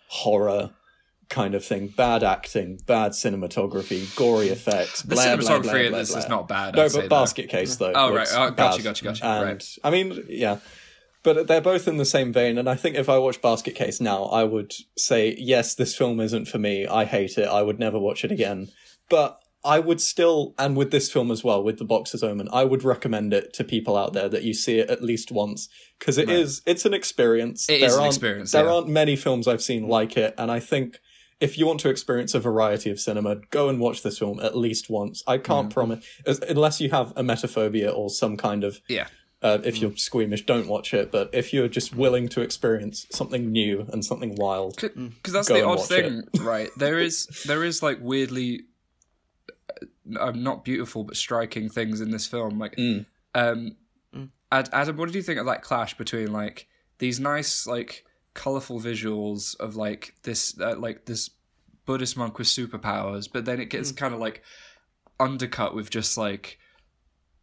horror 0.07 0.69
kind 1.29 1.55
of 1.55 1.65
thing. 1.65 1.87
Bad 1.87 2.23
acting, 2.23 2.79
bad 2.85 3.11
cinematography, 3.11 4.15
gory 4.15 4.49
effects. 4.49 5.01
The 5.01 5.15
blah, 5.15 5.35
blah, 5.35 5.45
cinematography 5.45 5.63
blah, 5.63 5.73
in 5.73 5.89
blah, 5.89 5.99
this 5.99 6.15
is 6.15 6.29
not 6.29 6.47
bad. 6.47 6.75
No, 6.75 6.85
I'd 6.85 6.93
but. 6.93 7.09
Basket 7.09 7.49
Case 7.49 7.75
though. 7.75 7.91
Oh, 7.93 8.13
right. 8.13 8.27
Oh, 8.31 8.51
gotcha, 8.51 8.77
bad. 8.77 8.83
gotcha, 8.83 9.03
gotcha. 9.03 9.25
And 9.25 9.45
Right. 9.45 9.75
I 9.83 9.89
mean, 9.89 10.23
yeah. 10.29 10.59
But 11.23 11.47
they're 11.47 11.61
both 11.61 11.87
in 11.87 11.97
the 11.97 12.05
same 12.05 12.33
vein, 12.33 12.57
and 12.57 12.69
I 12.69 12.75
think 12.75 12.97
if 12.97 13.07
I 13.07 13.17
watch 13.17 13.41
Basket 13.41 13.75
Case 13.75 14.01
now, 14.01 14.25
I 14.25 14.43
would 14.43 14.73
say, 14.97 15.35
yes, 15.39 15.73
this 15.73 15.95
film 15.95 16.19
isn't 16.19 16.49
for 16.49 16.59
me. 16.59 16.85
I 16.85 17.05
hate 17.05 17.37
it. 17.37 17.47
I 17.47 17.61
would 17.61 17.79
never 17.79 17.97
watch 17.97 18.25
it 18.25 18.31
again. 18.31 18.67
But 19.09 19.39
I 19.65 19.79
would 19.79 20.01
still, 20.01 20.53
and 20.57 20.75
with 20.75 20.91
this 20.91 21.11
film 21.11 21.31
as 21.31 21.43
well, 21.43 21.63
with 21.63 21.77
The 21.77 21.85
Boxer's 21.85 22.21
Omen, 22.23 22.49
I 22.51 22.65
would 22.65 22.83
recommend 22.83 23.33
it 23.33 23.53
to 23.53 23.63
people 23.63 23.95
out 23.97 24.13
there 24.13 24.27
that 24.29 24.43
you 24.43 24.53
see 24.53 24.79
it 24.79 24.89
at 24.89 25.01
least 25.01 25.31
once 25.31 25.69
because 25.99 26.17
it 26.17 26.29
is, 26.29 26.61
it's 26.65 26.85
an 26.85 26.93
experience. 26.93 27.69
It 27.69 27.79
there 27.79 27.89
is 27.89 27.95
an 27.95 28.05
experience, 28.05 28.51
There 28.51 28.65
yeah. 28.65 28.71
aren't 28.73 28.89
many 28.89 29.15
films 29.15 29.47
I've 29.47 29.61
seen 29.63 29.87
like 29.87 30.17
it, 30.17 30.33
and 30.37 30.51
I 30.51 30.59
think 30.59 30.99
if 31.39 31.57
you 31.57 31.65
want 31.65 31.79
to 31.81 31.89
experience 31.89 32.33
a 32.33 32.39
variety 32.39 32.89
of 32.89 32.99
cinema, 32.99 33.37
go 33.51 33.69
and 33.69 33.79
watch 33.79 34.01
this 34.03 34.19
film 34.19 34.39
at 34.41 34.55
least 34.57 34.89
once. 34.89 35.23
I 35.27 35.37
can't 35.37 35.69
Mm. 35.69 35.73
promise, 35.73 36.05
unless 36.47 36.79
you 36.81 36.89
have 36.91 37.13
emetophobia 37.15 37.93
or 37.95 38.09
some 38.09 38.37
kind 38.37 38.63
of 38.63 38.81
Yeah. 38.89 39.07
uh, 39.41 39.57
if 39.63 39.79
you're 39.81 39.95
squeamish, 39.97 40.45
don't 40.45 40.67
watch 40.67 40.93
it. 40.93 41.11
But 41.11 41.29
if 41.33 41.53
you're 41.53 41.67
just 41.67 41.95
willing 41.95 42.29
to 42.29 42.41
experience 42.41 43.05
something 43.11 43.51
new 43.51 43.85
and 43.91 44.03
something 44.05 44.35
wild, 44.35 44.75
because 44.79 45.33
that's 45.33 45.47
the 45.49 45.65
odd 45.65 45.85
thing, 45.85 46.23
right? 46.39 46.69
There 46.77 46.99
is 46.99 47.27
there 47.45 47.63
is 47.65 47.81
like 47.83 47.97
weirdly, 48.01 48.61
uh, 50.19 50.31
not 50.31 50.63
beautiful 50.65 51.03
but 51.03 51.15
striking 51.17 51.69
things 51.69 52.01
in 52.01 52.11
this 52.11 52.27
film. 52.27 52.59
Like, 52.59 52.75
Mm. 52.75 53.05
um, 53.35 53.75
Ad- 54.51 54.69
Adam, 54.71 54.97
what 54.97 55.07
did 55.07 55.15
you 55.15 55.23
think 55.23 55.39
of 55.39 55.47
that 55.47 55.63
clash 55.63 55.97
between 55.97 56.31
like 56.31 56.67
these 56.99 57.19
nice 57.19 57.65
like 57.65 58.05
colorful 58.35 58.79
visuals 58.79 59.59
of 59.59 59.75
like 59.75 60.13
this 60.23 60.59
uh, 60.59 60.75
like 60.77 61.05
this 61.05 61.31
Buddhist 61.85 62.15
monk 62.15 62.37
with 62.37 62.47
superpowers, 62.47 63.27
but 63.31 63.45
then 63.45 63.59
it 63.59 63.69
gets 63.71 63.91
kind 63.91 64.13
of 64.13 64.19
like 64.19 64.43
undercut 65.19 65.73
with 65.75 65.89
just 65.89 66.17
like 66.17 66.59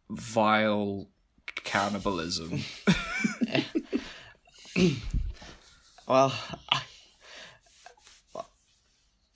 vile 0.09 1.07
cannibalism. 1.63 2.59
Well, 6.07 6.33
I, 6.69 6.81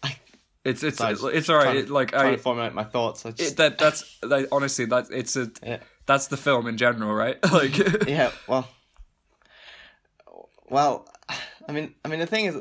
I, 0.03 0.15
It's 0.65 0.83
it's 0.83 0.97
So 0.97 1.27
it's 1.27 1.47
all 1.49 1.57
right. 1.57 1.63
trying- 1.65 1.77
It, 1.77 1.89
like 1.89 2.11
trying 2.11 2.27
I 2.27 2.31
to 2.31 2.37
formulate 2.41 2.73
my 2.73 2.83
thoughts. 2.83 3.25
I 3.25 3.31
just, 3.31 3.51
it, 3.51 3.57
that 3.57 3.77
that's 3.77 4.17
like, 4.23 4.47
honestly 4.51 4.85
that 4.85 5.05
it's 5.11 5.35
a 5.35 5.51
Yeah. 5.63 5.77
that's 6.07 6.27
the 6.27 6.37
film 6.37 6.67
in 6.67 6.77
general, 6.77 7.13
right? 7.13 7.37
like 7.51 7.77
yeah, 8.07 8.31
well, 8.47 8.67
well, 10.69 11.07
I 11.69 11.71
mean, 11.71 11.93
I 12.03 12.07
mean, 12.07 12.19
the 12.19 12.25
thing 12.25 12.45
is, 12.45 12.55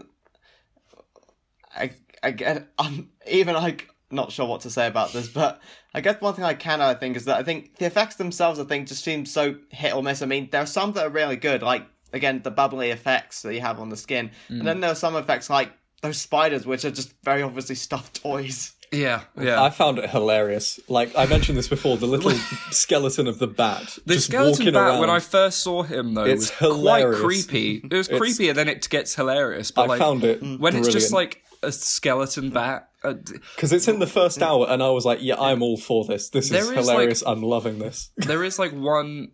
I, 1.74 1.92
I 2.22 2.30
get, 2.30 2.68
I'm 2.78 3.10
even 3.26 3.54
like 3.54 3.88
not 4.10 4.32
sure 4.32 4.46
what 4.46 4.60
to 4.62 4.70
say 4.70 4.86
about 4.86 5.12
this, 5.12 5.28
but 5.28 5.60
I 5.94 6.00
guess 6.02 6.20
one 6.20 6.34
thing 6.34 6.44
I 6.44 6.54
can 6.54 6.80
I 6.82 6.94
think 6.94 7.16
is 7.16 7.24
that 7.24 7.38
I 7.38 7.42
think 7.42 7.76
the 7.78 7.86
effects 7.86 8.16
themselves, 8.16 8.60
I 8.60 8.64
think, 8.64 8.88
just 8.88 9.02
seem 9.02 9.24
so 9.24 9.56
hit 9.70 9.94
or 9.94 10.02
miss. 10.02 10.20
I 10.22 10.26
mean, 10.26 10.48
there 10.52 10.62
are 10.62 10.66
some 10.66 10.92
that 10.92 11.06
are 11.06 11.10
really 11.10 11.36
good, 11.36 11.62
like 11.62 11.86
again 12.12 12.42
the 12.42 12.50
bubbly 12.50 12.90
effects 12.90 13.42
that 13.42 13.54
you 13.54 13.60
have 13.62 13.80
on 13.80 13.88
the 13.88 13.96
skin, 13.96 14.30
mm. 14.48 14.58
and 14.58 14.66
then 14.68 14.80
there 14.80 14.90
are 14.90 14.94
some 14.94 15.16
effects 15.16 15.48
like 15.48 15.72
those 16.04 16.20
spiders, 16.20 16.66
which 16.66 16.84
are 16.84 16.90
just 16.90 17.12
very 17.24 17.42
obviously 17.42 17.74
stuffed 17.74 18.22
toys. 18.22 18.72
yeah, 18.92 19.22
yeah. 19.40 19.60
I 19.62 19.70
found 19.70 19.98
it 19.98 20.08
hilarious. 20.10 20.78
Like 20.88 21.16
I 21.16 21.26
mentioned 21.26 21.58
this 21.58 21.66
before, 21.68 21.96
the 21.96 22.06
little 22.06 22.30
skeleton 22.70 23.26
of 23.26 23.38
the 23.40 23.46
bat 23.48 23.98
The 24.06 24.14
just 24.14 24.26
skeleton 24.28 24.50
walking 24.66 24.72
bat, 24.74 24.82
around. 24.88 25.00
when 25.00 25.10
I 25.10 25.18
first 25.18 25.62
saw 25.62 25.82
him, 25.82 26.14
though, 26.14 26.24
It's 26.24 26.50
was 26.50 26.58
hilarious. 26.58 27.20
quite 27.20 27.24
creepy. 27.26 27.80
It 27.90 27.92
was 27.96 28.06
It's- 28.08 28.20
creepy, 28.20 28.48
and 28.50 28.56
then 28.58 28.68
it 28.68 28.88
gets 28.88 29.14
hilarious. 29.16 29.70
But 29.72 29.82
I 29.82 29.86
like, 29.86 29.98
found 29.98 30.22
it 30.24 30.40
when 30.60 30.76
it's 30.76 30.88
just 30.88 31.12
like 31.12 31.42
a 31.62 31.72
skeleton 31.72 32.50
bat. 32.50 32.88
Uh, 33.02 33.14
because 33.54 33.72
it's 33.72 33.88
in 33.88 33.98
the 33.98 34.06
first 34.06 34.40
hour, 34.42 34.66
and 34.68 34.82
I 34.82 34.88
was 34.90 35.04
like, 35.04 35.18
"Yeah, 35.20 35.38
I'm 35.40 35.62
all 35.62 35.76
for 35.76 36.04
this. 36.06 36.30
This 36.30 36.46
is 36.46 36.50
There 36.52 36.72
is, 36.78 36.86
hilarious. 36.88 37.22
I'm 37.26 37.42
loving 37.42 37.78
this." 37.78 38.10
there 38.16 38.42
is 38.44 38.58
like 38.58 38.72
one 38.72 39.32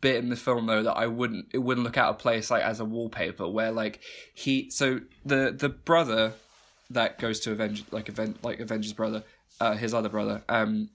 bit 0.00 0.16
in 0.16 0.28
the 0.28 0.36
film 0.36 0.66
though 0.66 0.82
that 0.82 0.96
I 0.96 1.06
wouldn't 1.06 1.46
it 1.52 1.58
wouldn't 1.58 1.84
look 1.84 1.96
out 1.96 2.10
of 2.10 2.18
place 2.18 2.50
like 2.50 2.62
as 2.62 2.80
a 2.80 2.84
wallpaper 2.84 3.48
where 3.48 3.72
like 3.72 4.00
he 4.34 4.70
so 4.70 5.00
the 5.24 5.54
the 5.56 5.68
brother 5.68 6.34
that 6.90 7.18
goes 7.18 7.40
to 7.40 7.52
avenge 7.52 7.84
like 7.90 8.08
event 8.08 8.44
like 8.44 8.60
Avengers 8.60 8.92
brother 8.92 9.24
uh, 9.60 9.74
his 9.74 9.92
other 9.94 10.08
brother 10.08 10.42
um 10.48 10.90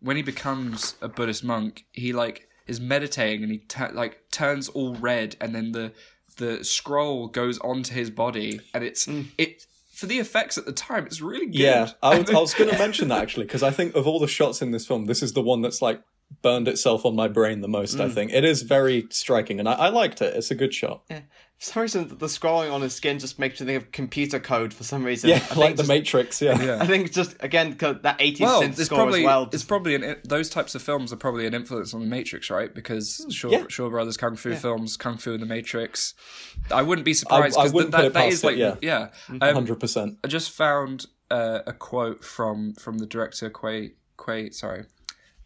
when 0.00 0.16
he 0.16 0.22
becomes 0.22 0.96
a 1.00 1.08
Buddhist 1.08 1.44
monk 1.44 1.84
he 1.92 2.12
like 2.12 2.48
is 2.66 2.80
meditating 2.80 3.42
and 3.42 3.52
he 3.52 3.62
like 3.92 4.30
turns 4.30 4.68
all 4.68 4.94
red 4.94 5.36
and 5.40 5.54
then 5.54 5.72
the 5.72 5.92
the 6.36 6.64
scroll 6.64 7.28
goes 7.28 7.58
onto 7.58 7.94
his 7.94 8.10
body 8.10 8.60
and 8.72 8.82
it's 8.82 9.06
it 9.38 9.66
for 10.00 10.06
the 10.06 10.18
effects 10.18 10.56
at 10.56 10.64
the 10.64 10.72
time 10.72 11.04
it's 11.04 11.20
really 11.20 11.44
good. 11.44 11.56
Yeah, 11.56 11.90
I 12.02 12.18
was, 12.18 12.30
I 12.30 12.38
was 12.38 12.54
going 12.54 12.70
to 12.74 12.78
mention 12.78 13.08
that 13.08 13.20
actually 13.20 13.44
because 13.44 13.62
I 13.62 13.70
think 13.70 13.94
of 13.94 14.06
all 14.06 14.18
the 14.18 14.26
shots 14.26 14.62
in 14.62 14.70
this 14.70 14.86
film, 14.86 15.04
this 15.04 15.22
is 15.22 15.34
the 15.34 15.42
one 15.42 15.60
that's 15.60 15.82
like 15.82 16.00
burned 16.42 16.68
itself 16.68 17.04
on 17.04 17.14
my 17.14 17.28
brain 17.28 17.60
the 17.60 17.68
most. 17.68 17.96
Mm. 17.98 18.00
I 18.02 18.08
think 18.08 18.32
it 18.32 18.44
is 18.44 18.62
very 18.62 19.06
striking, 19.10 19.58
and 19.60 19.68
I, 19.68 19.72
I 19.72 19.88
liked 19.88 20.22
it. 20.22 20.34
It's 20.36 20.50
a 20.50 20.54
good 20.54 20.72
shot. 20.74 21.02
Yeah. 21.10 21.20
For 21.58 21.64
some 21.72 21.82
reason, 21.82 22.08
the 22.08 22.24
scrolling 22.24 22.72
on 22.72 22.80
his 22.80 22.94
skin 22.94 23.18
just 23.18 23.38
makes 23.38 23.60
me 23.60 23.66
think 23.66 23.82
of 23.82 23.92
computer 23.92 24.40
code. 24.40 24.72
For 24.72 24.82
some 24.82 25.04
reason, 25.04 25.28
Yeah, 25.28 25.36
I 25.36 25.38
think 25.40 25.56
like 25.58 25.70
the 25.76 25.82
just- 25.82 25.88
Matrix. 25.90 26.40
Yeah. 26.40 26.62
Yeah. 26.62 26.78
I 26.80 26.86
think 26.86 27.12
just 27.12 27.36
again 27.40 27.76
that 27.78 28.18
80s 28.18 28.40
well, 28.40 28.62
synth 28.62 28.68
it's 28.70 28.84
score 28.86 28.96
probably 29.00 29.20
as 29.20 29.26
well. 29.26 29.50
it's 29.52 29.64
probably 29.64 29.94
an 29.94 30.16
those 30.24 30.48
types 30.48 30.74
of 30.74 30.80
films 30.80 31.12
are 31.12 31.16
probably 31.16 31.46
an 31.46 31.52
influence 31.52 31.92
on 31.92 32.00
the 32.00 32.06
Matrix, 32.06 32.48
right? 32.48 32.74
Because 32.74 33.26
Shaw, 33.28 33.50
Yeah. 33.50 33.64
Shaw 33.68 33.90
Brothers 33.90 34.16
kung 34.16 34.36
fu 34.36 34.54
films, 34.54 34.96
Kung 34.96 35.18
Fu 35.18 35.34
and 35.34 35.42
the 35.42 35.46
Matrix. 35.46 36.14
I 36.70 36.80
wouldn't 36.80 37.04
be 37.04 37.12
surprised 37.12 37.58
I 37.58 37.64
because 37.64 37.74
wouldn't 37.74 37.92
that, 37.92 37.98
put 37.98 38.06
it 38.06 38.12
that 38.14 38.20
past 38.20 38.32
is 38.32 38.44
like 38.44 38.56
it. 38.56 38.78
Yeah, 38.80 39.08
Um, 39.28 39.40
hundred 39.40 39.80
percent. 39.80 40.16
I 40.24 40.28
just 40.28 40.52
found 40.52 41.04
uh, 41.30 41.58
a 41.66 41.74
quote 41.74 42.24
from 42.24 42.72
from 42.76 42.96
the 42.96 43.06
director 43.06 43.50
Quay 43.50 43.92
Quay 44.24 44.48
sorry 44.48 44.84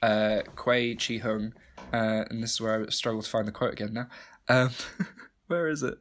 uh, 0.05 0.43
Kuei 0.55 0.95
Chih 0.95 1.21
Hung, 1.21 1.55
uh, 1.93 2.25
and 2.29 2.43
this 2.43 2.53
is 2.53 2.61
where 2.61 2.83
I 2.83 2.91
struggle 2.91 3.23
to 3.23 3.29
find 3.29 3.49
the 3.49 3.53
quote 3.53 3.73
again 3.73 3.95
now. 3.95 4.09
Um, 4.49 4.71
where 5.47 5.69
is 5.69 5.83
it? 5.83 5.95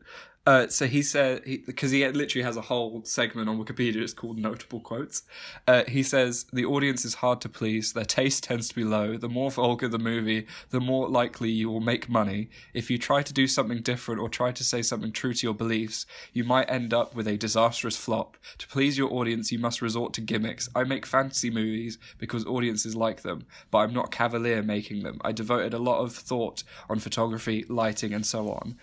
Uh, 0.46 0.68
so 0.68 0.88
he 0.88 1.02
said 1.02 1.42
because 1.66 1.92
he, 1.92 2.06
literally 2.06 2.44
has 2.44 2.58
a 2.58 2.62
whole 2.62 3.02
segment 3.06 3.48
on 3.48 3.64
Wikipedia. 3.64 4.02
It's 4.02 4.14
called 4.14 4.38
notable 4.38 4.82
quotes. 4.82 5.24
Uh, 5.66 5.84
he 5.88 6.04
says 6.04 6.46
the 6.52 6.66
audience 6.66 7.06
is 7.06 7.16
hard 7.16 7.40
to 7.42 7.50
please. 7.50 7.94
Their 7.94 8.04
taste 8.04 8.44
tends 8.44 8.68
to 8.68 8.76
be 8.76 8.84
low. 8.84 9.16
The 9.16 9.30
more 9.30 9.52
vulgar 9.52 9.88
the 9.88 9.98
movie, 9.98 10.46
the 10.70 10.82
more 10.82 11.08
likely 11.08 11.50
you 11.50 11.70
will 11.70 11.80
make 11.80 12.10
money. 12.10 12.50
If 12.74 12.92
you 12.92 12.98
try 12.98 13.22
to 13.22 13.32
do 13.32 13.48
something 13.48 13.82
different 13.82 14.20
or 14.20 14.28
try 14.28 14.52
to 14.52 14.64
say 14.66 14.82
something 14.82 15.14
true 15.14 15.34
to 15.34 15.48
your 15.48 15.54
beliefs, 15.54 16.06
you 16.34 16.44
might 16.44 16.70
end 16.70 16.94
up 16.94 17.16
with 17.16 17.28
a 17.28 17.38
disastrous 17.38 17.96
flop. 17.96 18.36
To 18.58 18.68
please 18.68 18.98
your 18.98 19.14
audience, 19.14 19.50
you 19.50 19.60
must 19.60 19.82
resort 19.82 20.12
to 20.16 20.22
gimmicks. 20.22 20.68
I 20.76 20.84
make 20.84 21.06
fantasy 21.06 21.52
movies 21.52 21.98
because 22.18 22.46
audiences 22.46 22.98
like 22.98 23.22
them, 23.22 23.46
but 23.72 23.78
I'm 23.78 23.94
not 23.94 24.12
cavalier 24.12 24.62
making 24.62 25.04
them. 25.04 25.22
I 25.24 25.32
devoted 25.32 25.74
a 25.74 25.80
lot 25.80 26.02
of 26.02 26.14
thought 26.14 26.64
on 26.90 27.00
photography, 27.00 27.64
lighting, 27.70 28.14
and 28.14 28.26
so 28.26 28.52
on. 28.52 28.76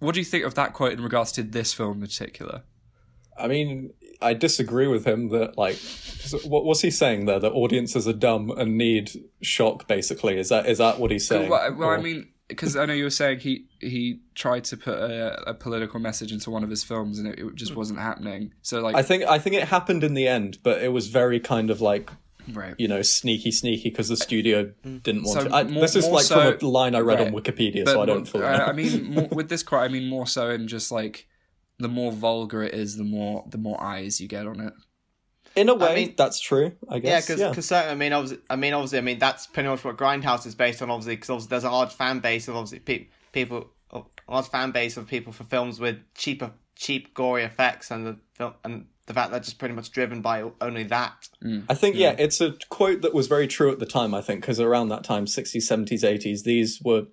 What 0.00 0.14
do 0.14 0.20
you 0.20 0.24
think 0.24 0.44
of 0.44 0.54
that 0.54 0.72
quote 0.72 0.92
in 0.92 1.02
regards 1.02 1.32
to 1.32 1.42
this 1.42 1.72
film 1.72 1.94
in 1.94 2.00
particular? 2.00 2.62
I 3.38 3.46
mean, 3.46 3.92
I 4.20 4.34
disagree 4.34 4.86
with 4.86 5.06
him 5.06 5.28
that 5.30 5.56
like, 5.56 5.78
what 6.44 6.64
what's 6.64 6.80
he 6.80 6.90
saying 6.90 7.26
there? 7.26 7.38
That 7.38 7.52
audiences 7.52 8.06
are 8.08 8.12
dumb 8.12 8.50
and 8.50 8.76
need 8.76 9.10
shock. 9.40 9.86
Basically, 9.86 10.38
is 10.38 10.48
that 10.48 10.66
is 10.66 10.78
that 10.78 10.98
what 10.98 11.10
he's 11.10 11.26
saying? 11.26 11.48
Well, 11.48 11.74
well 11.74 11.90
I 11.90 11.98
mean, 11.98 12.28
because 12.48 12.76
I 12.76 12.84
know 12.84 12.92
you 12.92 13.04
were 13.04 13.10
saying 13.10 13.40
he 13.40 13.66
he 13.80 14.20
tried 14.34 14.64
to 14.64 14.76
put 14.76 14.98
a, 14.98 15.50
a 15.50 15.54
political 15.54 16.00
message 16.00 16.32
into 16.32 16.50
one 16.50 16.62
of 16.64 16.70
his 16.70 16.84
films 16.84 17.18
and 17.18 17.28
it, 17.28 17.38
it 17.38 17.54
just 17.54 17.74
wasn't 17.74 18.00
happening. 18.00 18.52
So 18.62 18.80
like, 18.80 18.94
I 18.94 19.02
think 19.02 19.24
I 19.24 19.38
think 19.38 19.56
it 19.56 19.68
happened 19.68 20.04
in 20.04 20.14
the 20.14 20.28
end, 20.28 20.58
but 20.62 20.82
it 20.82 20.92
was 20.92 21.08
very 21.08 21.40
kind 21.40 21.70
of 21.70 21.80
like 21.80 22.10
right. 22.52 22.74
you 22.78 22.88
know 22.88 23.02
sneaky, 23.02 23.50
sneaky 23.52 23.90
because 23.90 24.08
the 24.08 24.16
studio 24.16 24.72
didn't 24.84 25.24
want 25.24 25.42
So 25.42 25.48
to. 25.48 25.54
I, 25.54 25.62
more- 25.64 25.80
this 25.82 25.96
is 25.96 26.04
more 26.06 26.14
like 26.14 26.24
so- 26.24 26.56
from 26.58 26.66
a 26.66 26.70
line 26.70 26.94
I 26.94 27.00
read 27.00 27.20
on. 27.20 27.32
Wikipedia, 27.32 27.84
But 27.84 27.92
so 27.92 28.02
I 28.02 28.06
don't 28.06 28.16
more- 28.18 28.26
fully. 28.26 28.44
uh. 28.44 28.66
I 28.66 28.72
mean, 28.72 29.04
more, 29.14 29.28
with 29.32 29.48
this 29.48 29.62
quote, 29.62 29.82
I 29.82 29.88
mean 29.88 30.08
more 30.08 30.26
so 30.26 30.50
in 30.50 30.68
just 30.68 30.90
like 30.92 31.26
the 31.78 31.88
more 31.88 32.12
vulgar 32.12 32.62
it 32.62 32.74
is, 32.74 32.96
the 32.96 33.04
more 33.04 33.44
the 33.48 33.58
more 33.58 33.82
eyes 33.82 34.20
you 34.20 34.28
get 34.28 34.46
on 34.46 34.60
it. 34.60 34.72
in 35.56 35.68
a 35.68 35.74
way, 35.74 35.94
mean- 35.94 36.14
that's 36.16 36.38
true. 36.40 36.72
I 36.88 36.98
guess 36.98 37.28
yeah, 37.28 37.34
because 37.36 37.40
Yeah, 37.40 37.60
certainly, 37.60 37.92
I 37.92 37.94
mean, 37.96 38.12
obviously, 38.12 38.38
I 38.50 38.56
mean, 38.56 38.72
obviously, 38.74 38.98
I 38.98 39.02
mean, 39.02 39.18
that's 39.18 39.46
pretty 39.46 39.68
much 39.68 39.82
what 39.84 39.96
Grindhouse 39.96 40.46
is 40.46 40.54
based 40.54 40.82
on. 40.82 40.90
Obviously, 40.90 41.16
because 41.16 41.30
obviously 41.30 41.50
there's 41.50 41.64
a 41.64 41.70
large 41.70 41.92
fan 41.92 42.20
base 42.20 42.48
of 42.48 42.56
obviously 42.56 42.80
pe- 42.80 43.08
people, 43.32 43.70
a 43.92 44.02
large 44.28 44.46
fan 44.48 44.70
base 44.72 44.96
of 44.96 45.06
people 45.06 45.32
for 45.32 45.44
films 45.44 45.80
with 45.80 45.96
cheaper, 46.14 46.52
cheap, 46.76 47.14
gory 47.14 47.42
effects, 47.44 47.90
and 47.90 48.06
the 48.06 48.18
film 48.34 48.54
and 48.64 48.86
the 49.10 49.14
fact 49.14 49.32
they're 49.32 49.40
just 49.40 49.58
pretty 49.58 49.74
much 49.74 49.90
driven 49.90 50.22
by 50.22 50.44
only 50.60 50.84
that. 50.84 51.28
Mm. 51.44 51.64
I 51.68 51.74
think 51.74 51.96
yeah, 51.96 52.14
it's 52.18 52.40
a 52.40 52.52
quote 52.68 53.02
that 53.02 53.12
was 53.12 53.26
very 53.26 53.48
true 53.48 53.72
at 53.72 53.80
the 53.80 53.86
time. 53.86 54.14
I 54.14 54.20
think 54.20 54.40
because 54.40 54.60
around 54.60 54.88
that 54.90 55.02
time, 55.02 55.26
sixties, 55.26 55.66
seventies, 55.66 56.04
eighties, 56.04 56.44
these 56.44 56.80
were 56.82 57.06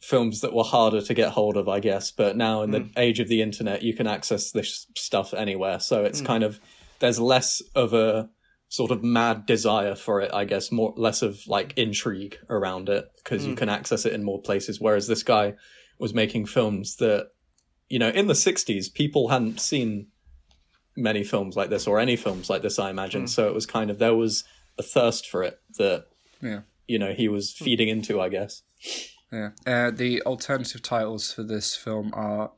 films 0.00 0.42
that 0.42 0.52
were 0.52 0.64
harder 0.64 1.00
to 1.00 1.14
get 1.14 1.30
hold 1.30 1.56
of, 1.56 1.68
I 1.68 1.80
guess. 1.80 2.10
But 2.10 2.36
now 2.36 2.62
in 2.62 2.70
the 2.72 2.80
mm. 2.80 2.92
age 2.96 3.20
of 3.20 3.28
the 3.28 3.40
internet, 3.40 3.82
you 3.82 3.94
can 3.94 4.06
access 4.06 4.50
this 4.50 4.86
stuff 4.96 5.32
anywhere. 5.32 5.80
So 5.80 6.04
it's 6.04 6.20
mm. 6.20 6.26
kind 6.26 6.44
of 6.44 6.60
there's 6.98 7.18
less 7.18 7.62
of 7.74 7.94
a 7.94 8.28
sort 8.68 8.90
of 8.90 9.02
mad 9.02 9.46
desire 9.46 9.94
for 9.94 10.20
it, 10.20 10.32
I 10.32 10.44
guess, 10.44 10.70
more 10.70 10.92
less 10.96 11.22
of 11.22 11.40
like 11.46 11.72
intrigue 11.76 12.38
around 12.50 12.90
it 12.90 13.10
because 13.16 13.46
you 13.46 13.56
can 13.56 13.68
access 13.68 14.04
it 14.04 14.12
in 14.12 14.22
more 14.22 14.42
places. 14.42 14.78
Whereas 14.78 15.06
this 15.06 15.22
guy 15.22 15.54
was 15.98 16.14
making 16.14 16.46
films 16.46 16.96
that, 16.96 17.30
you 17.88 17.98
know, 17.98 18.10
in 18.10 18.26
the 18.26 18.34
'60s, 18.34 18.92
people 18.92 19.28
hadn't 19.28 19.58
seen 19.58 20.08
many 20.96 21.22
films 21.24 21.56
like 21.56 21.70
this 21.70 21.86
or 21.86 21.98
any 22.00 22.16
films 22.16 22.50
like 22.50 22.62
this, 22.62 22.78
I 22.78 22.90
imagine. 22.90 23.26
So 23.26 23.48
it 23.48 23.54
was 23.54 23.66
kind 23.66 23.90
of 23.90 23.98
there 23.98 24.14
was 24.14 24.44
a 24.78 24.82
thirst 24.82 25.28
for 25.28 25.42
it 25.42 25.60
that 25.78 26.06
Yeah. 26.42 26.60
you 26.88 26.98
know 26.98 27.12
he 27.12 27.28
was 27.28 27.52
feeding 27.52 27.88
into, 27.88 28.20
I 28.20 28.28
guess. 28.28 28.62
Yeah. 29.32 29.50
Uh, 29.66 29.90
the 29.90 30.22
alternative 30.22 30.82
titles 30.82 31.32
for 31.32 31.42
this 31.44 31.76
film 31.76 32.10
are 32.14 32.50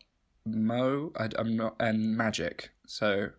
Mo 0.46 1.12
I, 1.16 1.28
am 1.38 1.56
not 1.56 1.76
and 1.78 2.16
Magic. 2.16 2.70
So 2.86 3.30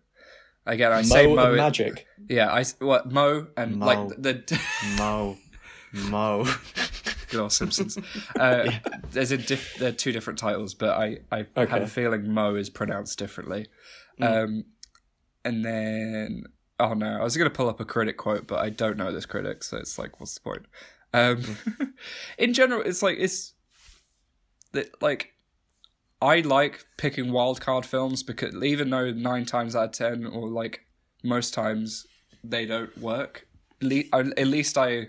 again, 0.66 0.92
I 0.92 1.02
say 1.02 1.26
Mo 1.26 1.34
Mo. 1.36 1.46
and 1.48 1.56
Magic. 1.56 2.06
Yeah, 2.28 2.50
I 2.52 2.64
what 2.78 3.10
Mo 3.10 3.48
and 3.56 3.76
Mo. 3.76 3.86
like 3.86 4.08
the. 4.16 4.60
Mo, 4.98 5.36
Mo. 5.92 6.46
Good 7.30 7.40
old 7.40 7.52
Simpsons. 7.52 7.98
Uh, 8.38 8.70
There's 9.10 9.32
a 9.32 9.36
diff- 9.38 9.76
there 9.78 9.88
are 9.88 9.92
two 9.92 10.12
different 10.12 10.38
titles, 10.38 10.74
but 10.74 10.90
I 10.90 11.18
I 11.32 11.38
had 11.38 11.48
Okay. 11.56 11.82
a 11.82 11.86
feeling 11.88 12.32
Mo 12.32 12.54
is 12.54 12.70
pronounced 12.70 13.18
differently. 13.18 13.66
Mm. 14.20 14.44
Um, 14.44 14.64
and 15.44 15.64
then 15.64 16.44
oh 16.80 16.94
no, 16.94 17.18
I 17.20 17.22
was 17.22 17.36
gonna 17.36 17.50
pull 17.50 17.68
up 17.68 17.80
a 17.80 17.84
critic 17.84 18.16
quote, 18.16 18.46
but 18.46 18.60
I 18.60 18.70
don't 18.70 18.96
know 18.96 19.12
this 19.12 19.26
critic, 19.26 19.62
so 19.62 19.76
it's 19.78 19.98
like, 19.98 20.20
what's 20.20 20.34
the 20.34 20.40
point? 20.40 20.66
Um, 21.12 21.36
Mm. 21.36 21.92
in 22.38 22.54
general, 22.54 22.82
it's 22.82 23.02
like 23.02 23.18
it's 23.18 23.52
that 24.72 25.00
like 25.00 25.34
I 26.20 26.40
like 26.40 26.84
picking 26.96 27.26
wildcard 27.26 27.84
films 27.84 28.22
because 28.22 28.54
even 28.62 28.90
though 28.90 29.12
nine 29.12 29.44
times 29.44 29.76
out 29.76 29.84
of 29.84 29.92
ten, 29.92 30.26
or 30.26 30.48
like 30.48 30.80
most 31.22 31.54
times, 31.54 32.06
they 32.42 32.66
don't 32.66 32.96
work. 32.98 33.46
At 33.82 34.46
least 34.46 34.78
I 34.78 35.08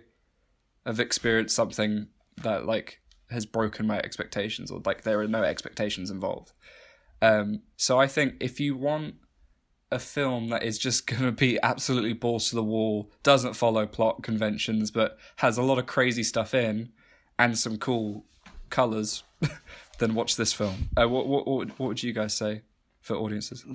have 0.85 0.99
experienced 0.99 1.55
something 1.55 2.07
that 2.43 2.65
like 2.65 2.99
has 3.31 3.45
broken 3.45 3.87
my 3.87 3.97
expectations, 3.97 4.69
or 4.69 4.81
like 4.85 5.03
there 5.03 5.19
are 5.19 5.27
no 5.27 5.43
expectations 5.43 6.11
involved. 6.11 6.51
Um, 7.21 7.61
so 7.77 7.99
I 7.99 8.07
think 8.07 8.35
if 8.39 8.59
you 8.59 8.75
want 8.75 9.15
a 9.91 9.99
film 9.99 10.49
that 10.49 10.63
is 10.63 10.77
just 10.77 11.07
going 11.07 11.23
to 11.23 11.31
be 11.31 11.59
absolutely 11.61 12.13
balls 12.13 12.49
to 12.49 12.55
the 12.55 12.63
wall, 12.63 13.09
doesn't 13.23 13.53
follow 13.53 13.85
plot 13.85 14.23
conventions, 14.23 14.91
but 14.91 15.17
has 15.37 15.57
a 15.57 15.63
lot 15.63 15.77
of 15.79 15.85
crazy 15.85 16.23
stuff 16.23 16.53
in 16.53 16.89
and 17.37 17.57
some 17.57 17.77
cool 17.77 18.25
colors, 18.69 19.23
then 19.99 20.15
watch 20.15 20.35
this 20.35 20.53
film. 20.53 20.89
Uh, 20.97 21.07
what, 21.07 21.27
what 21.27 21.47
what 21.47 21.67
what 21.79 21.87
would 21.87 22.03
you 22.03 22.13
guys 22.13 22.33
say 22.33 22.61
for 23.01 23.15
audiences? 23.15 23.65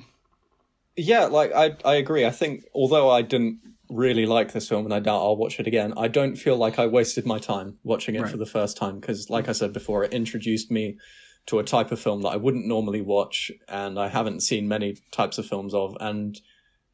Yeah, 0.97 1.27
like 1.27 1.53
I 1.53 1.77
I 1.85 1.95
agree. 1.95 2.27
I 2.27 2.31
think 2.31 2.65
although 2.75 3.11
I 3.11 3.23
didn't 3.23 3.61
really 3.89 4.25
like 4.27 4.53
this 4.53 4.69
film 4.69 4.85
and 4.85 4.95
I 4.95 5.01
doubt 5.01 5.21
I'll 5.21 5.37
watch 5.37 5.59
it 5.59 5.67
again, 5.67 5.93
I 5.97 6.09
don't 6.09 6.37
feel 6.37 6.57
like 6.57 6.79
I 6.79 6.87
wasted 6.87 7.27
my 7.27 7.39
time 7.39 7.79
watching 7.83 8.15
it 8.15 8.23
Right. 8.23 8.31
for 8.31 8.37
the 8.37 8.47
first 8.47 8.77
time 8.77 9.01
because 9.01 9.29
like 9.31 9.49
I 9.49 9.53
said 9.53 9.73
before, 9.73 10.05
it 10.05 10.13
introduced 10.13 10.71
me 10.71 10.99
to 11.47 11.59
a 11.59 11.65
type 11.65 11.91
of 11.91 12.01
film 12.01 12.23
that 12.23 12.29
I 12.29 12.37
wouldn't 12.37 12.67
normally 12.67 13.01
watch 13.01 13.51
and 13.69 13.99
I 13.99 14.09
haven't 14.09 14.41
seen 14.41 14.69
many 14.69 14.97
types 15.11 15.39
of 15.39 15.47
films 15.47 15.75
of 15.75 15.97
and 16.01 16.41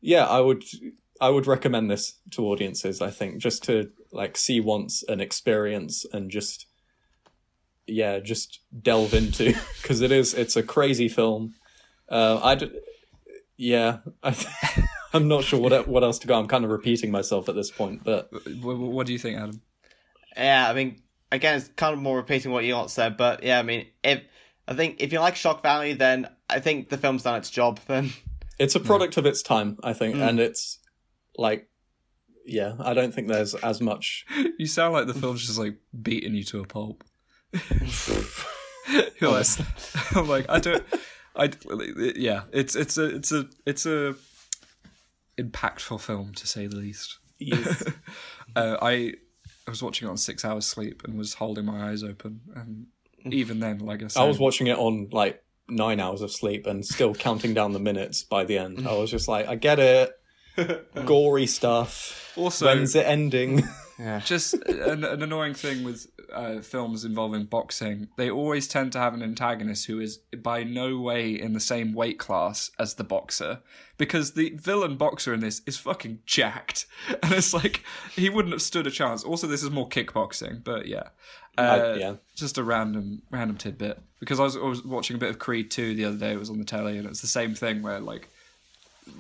yeah, 0.01 0.27
I 0.27 0.41
would 0.41 0.65
I 1.21 1.31
would 1.31 1.47
recommend 1.47 1.91
this 1.91 2.19
to 2.33 2.47
audiences, 2.47 3.01
I 3.01 3.11
think, 3.11 3.39
just 3.39 3.65
to 3.65 3.91
like 4.13 4.37
see 4.37 4.61
once 4.61 5.03
and 5.03 5.21
experience 5.21 6.05
and 6.13 6.31
just 6.31 6.67
yeah, 7.87 8.19
just 8.19 8.61
delve 8.83 9.15
into 9.15 9.55
because 9.83 10.01
it 10.01 10.13
is 10.13 10.35
it's 10.35 10.57
a 10.57 10.63
crazy 10.63 11.09
film. 11.09 11.55
Uh, 12.09 12.41
I 12.43 12.55
d- 12.55 12.71
yeah, 13.57 13.99
I 14.23 14.37
I'm 15.13 15.29
not 15.29 15.45
sure 15.45 15.61
what 15.61 15.89
what 15.89 16.05
else 16.05 16.19
to 16.21 16.27
go. 16.27 16.39
I'm 16.39 16.49
kind 16.49 16.65
of 16.65 16.71
repeating 16.71 17.11
myself 17.11 17.49
at 17.49 17.55
this 17.55 17.71
point, 17.71 18.05
but 18.05 18.31
What, 18.61 18.79
what 18.79 19.07
do 19.07 19.13
you 19.13 19.19
think, 19.19 19.39
Adam? 19.39 19.61
Yeah, 20.37 20.69
I 20.69 20.75
mean, 20.75 21.01
again, 21.33 21.57
it's 21.57 21.69
kind 21.69 21.95
of 21.95 22.01
more 22.01 22.17
repeating 22.17 22.53
what 22.53 22.65
you 22.65 22.75
all 22.75 22.89
said, 22.89 23.17
but 23.17 23.43
yeah, 23.43 23.59
I 23.59 23.63
mean, 23.63 23.87
if 24.05 24.23
I 24.69 24.75
think 24.75 24.97
if 25.01 25.13
you 25.13 25.21
like 25.21 25.37
shock 25.37 25.63
value, 25.63 25.95
then 25.95 26.29
I 26.51 26.61
think 26.61 26.89
the 26.89 26.99
film's 26.99 27.23
done 27.23 27.37
its 27.37 27.51
job. 27.51 27.81
Then 27.87 28.13
it's 28.59 28.75
a 28.75 28.81
product 28.81 29.17
of 29.17 29.27
its 29.27 29.43
time, 29.43 29.79
I 29.83 29.93
think, 29.93 30.17
and 30.17 30.41
it's 30.41 30.79
like 31.37 31.69
yeah, 32.47 32.75
I 32.79 32.95
don't 32.95 33.13
think 33.13 33.29
there's 33.29 33.55
as 33.57 33.81
much. 33.81 34.25
You 34.59 34.67
sound 34.67 34.95
like 34.95 35.07
the 35.07 35.13
film's 35.13 35.45
just 35.47 35.59
like 35.59 35.77
beating 36.03 36.35
you 36.35 36.43
to 36.45 36.61
a 36.61 36.67
pulp. 36.67 37.05
You're 39.21 39.33
like, 39.33 39.47
I'm 40.17 40.29
like, 40.29 40.47
I 40.49 40.61
don't, 40.61 40.83
I, 41.35 41.51
yeah, 42.17 42.45
it's 42.53 42.75
it's 42.75 42.97
a 42.97 43.17
it's 43.17 43.33
a 43.33 43.49
it's 43.67 43.85
a 43.85 44.15
impactful 45.39 46.01
film 46.01 46.33
to 46.35 46.47
say 46.47 46.67
the 46.67 46.77
least. 46.77 47.19
uh, 48.57 48.79
I 48.81 49.13
I 49.67 49.71
was 49.71 49.83
watching 49.83 50.09
it 50.09 50.11
on 50.11 50.17
six 50.17 50.43
hours 50.43 50.67
sleep 50.67 51.03
and 51.05 51.19
was 51.19 51.35
holding 51.35 51.67
my 51.67 51.91
eyes 51.91 52.03
open, 52.03 52.41
and 52.55 52.87
even 53.35 53.61
then, 53.61 53.79
like 53.79 54.03
I 54.03 54.09
said, 54.09 54.21
I 54.21 54.27
was 54.27 54.39
watching 54.39 54.67
it 54.67 54.79
on 54.79 55.09
like 55.13 55.43
nine 55.69 56.01
hours 56.01 56.21
of 56.21 56.31
sleep 56.31 56.67
and 56.67 56.85
still 56.85 57.15
counting 57.15 57.55
down 57.55 57.73
the 57.73 57.81
minutes 57.81 58.23
by 58.23 58.45
the 58.45 58.59
end. 58.59 58.87
I 58.87 58.95
was 58.95 59.11
just 59.11 59.29
like, 59.29 59.49
I 59.49 59.57
get 59.57 59.79
it, 59.79 60.13
gory 61.05 61.47
stuff. 61.47 62.33
also 62.37 62.67
When's 62.67 62.95
it 62.95 63.07
ending? 63.07 63.67
yeah, 63.99 64.21
just 64.21 64.55
an, 64.55 65.05
an 65.05 65.23
annoying 65.23 65.55
thing 65.55 65.85
with 65.85 66.07
uh, 66.33 66.61
films 66.61 67.05
involving 67.05 67.45
boxing 67.45 68.09
they 68.17 68.31
always 68.31 68.67
tend 68.67 68.93
to 68.93 68.99
have 68.99 69.15
an 69.15 69.23
antagonist 69.23 69.87
who 69.87 70.01
is 70.01 70.19
by 70.39 70.65
no 70.65 70.99
way 70.99 71.31
in 71.31 71.53
the 71.53 71.61
same 71.61 71.95
weight 71.95 72.19
class 72.19 72.71
as 72.79 72.95
the 72.95 73.05
boxer 73.05 73.61
because 73.97 74.33
the 74.33 74.51
villain 74.57 74.97
boxer 74.97 75.33
in 75.33 75.41
this 75.41 75.63
is 75.67 75.77
fucking 75.77 76.19
jacked 76.27 76.87
and 77.23 77.33
it's 77.33 77.55
like 77.55 77.83
he 78.15 78.29
wouldn't 78.29 78.53
have 78.53 78.63
stood 78.63 78.87
a 78.87 78.91
chance 78.91 79.23
also 79.23 79.47
this 79.47 79.63
is 79.63 79.71
more 79.71 79.89
kickboxing 79.89 80.63
but 80.63 80.87
yeah 80.87 81.09
uh, 81.59 81.97
yeah. 81.99 82.15
just 82.35 82.59
a 82.59 82.65
random 82.65 83.23
random 83.31 83.57
tidbit 83.57 84.01
because 84.21 84.41
I 84.41 84.45
was, 84.45 84.57
I 84.57 84.61
was 84.61 84.85
watching 84.85 85.17
a 85.17 85.19
bit 85.19 85.31
of 85.31 85.39
creed 85.39 85.71
2 85.71 85.95
the 85.95 86.05
other 86.05 86.17
day 86.17 86.33
it 86.33 86.39
was 86.39 86.51
on 86.51 86.59
the 86.59 86.65
telly 86.65 86.99
and 86.99 87.07
it's 87.07 87.21
the 87.21 87.27
same 87.27 87.55
thing 87.55 87.83
where 87.83 88.01
like 88.01 88.29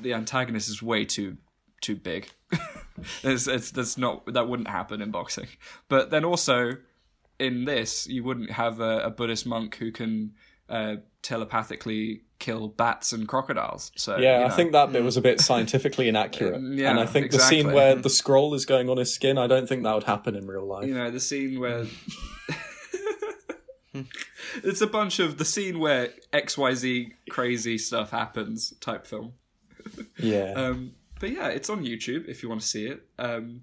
the 0.02 0.14
antagonist 0.14 0.68
is 0.68 0.82
way 0.82 1.04
too 1.04 1.36
too 1.80 1.96
big. 1.96 2.28
it's, 3.22 3.46
it's 3.46 3.70
that's 3.70 3.96
not 3.98 4.32
that 4.32 4.48
wouldn't 4.48 4.68
happen 4.68 5.00
in 5.00 5.10
boxing. 5.10 5.48
But 5.88 6.10
then 6.10 6.24
also 6.24 6.72
in 7.38 7.64
this, 7.64 8.06
you 8.06 8.24
wouldn't 8.24 8.50
have 8.50 8.80
a, 8.80 9.00
a 9.00 9.10
Buddhist 9.10 9.46
monk 9.46 9.76
who 9.76 9.92
can 9.92 10.32
uh, 10.68 10.96
telepathically 11.22 12.22
kill 12.38 12.68
bats 12.68 13.12
and 13.12 13.26
crocodiles. 13.26 13.92
So 13.96 14.16
Yeah, 14.18 14.40
you 14.40 14.46
I 14.46 14.50
think 14.50 14.72
that 14.72 14.92
bit 14.92 15.02
was 15.02 15.16
a 15.16 15.20
bit 15.20 15.40
scientifically 15.40 16.08
inaccurate. 16.08 16.60
Yeah, 16.76 16.90
and 16.90 17.00
I 17.00 17.06
think 17.06 17.30
the 17.30 17.38
scene 17.38 17.72
where 17.72 17.94
the 17.94 18.10
scroll 18.10 18.54
is 18.54 18.66
going 18.66 18.88
on 18.90 18.96
his 18.98 19.12
skin, 19.14 19.38
I 19.38 19.46
don't 19.46 19.68
think 19.68 19.82
that 19.84 19.94
would 19.94 20.04
happen 20.04 20.34
in 20.34 20.46
real 20.46 20.66
life. 20.66 20.86
you 20.86 20.94
know 20.94 21.10
the 21.10 21.20
scene 21.20 21.58
where 21.60 21.86
it's 24.64 24.80
a 24.80 24.86
bunch 24.86 25.18
of 25.18 25.38
the 25.38 25.44
scene 25.44 25.78
where 25.78 26.10
X 26.32 26.58
Y 26.58 26.74
Z 26.74 27.12
crazy 27.30 27.78
stuff 27.78 28.10
happens 28.10 28.74
type 28.80 29.06
film. 29.06 29.32
yeah. 30.18 30.52
Um, 30.54 30.92
but 31.18 31.30
yeah, 31.30 31.48
it's 31.48 31.70
on 31.70 31.84
YouTube 31.84 32.28
if 32.28 32.42
you 32.42 32.48
want 32.48 32.60
to 32.60 32.66
see 32.66 32.86
it. 32.86 33.06
Um, 33.18 33.62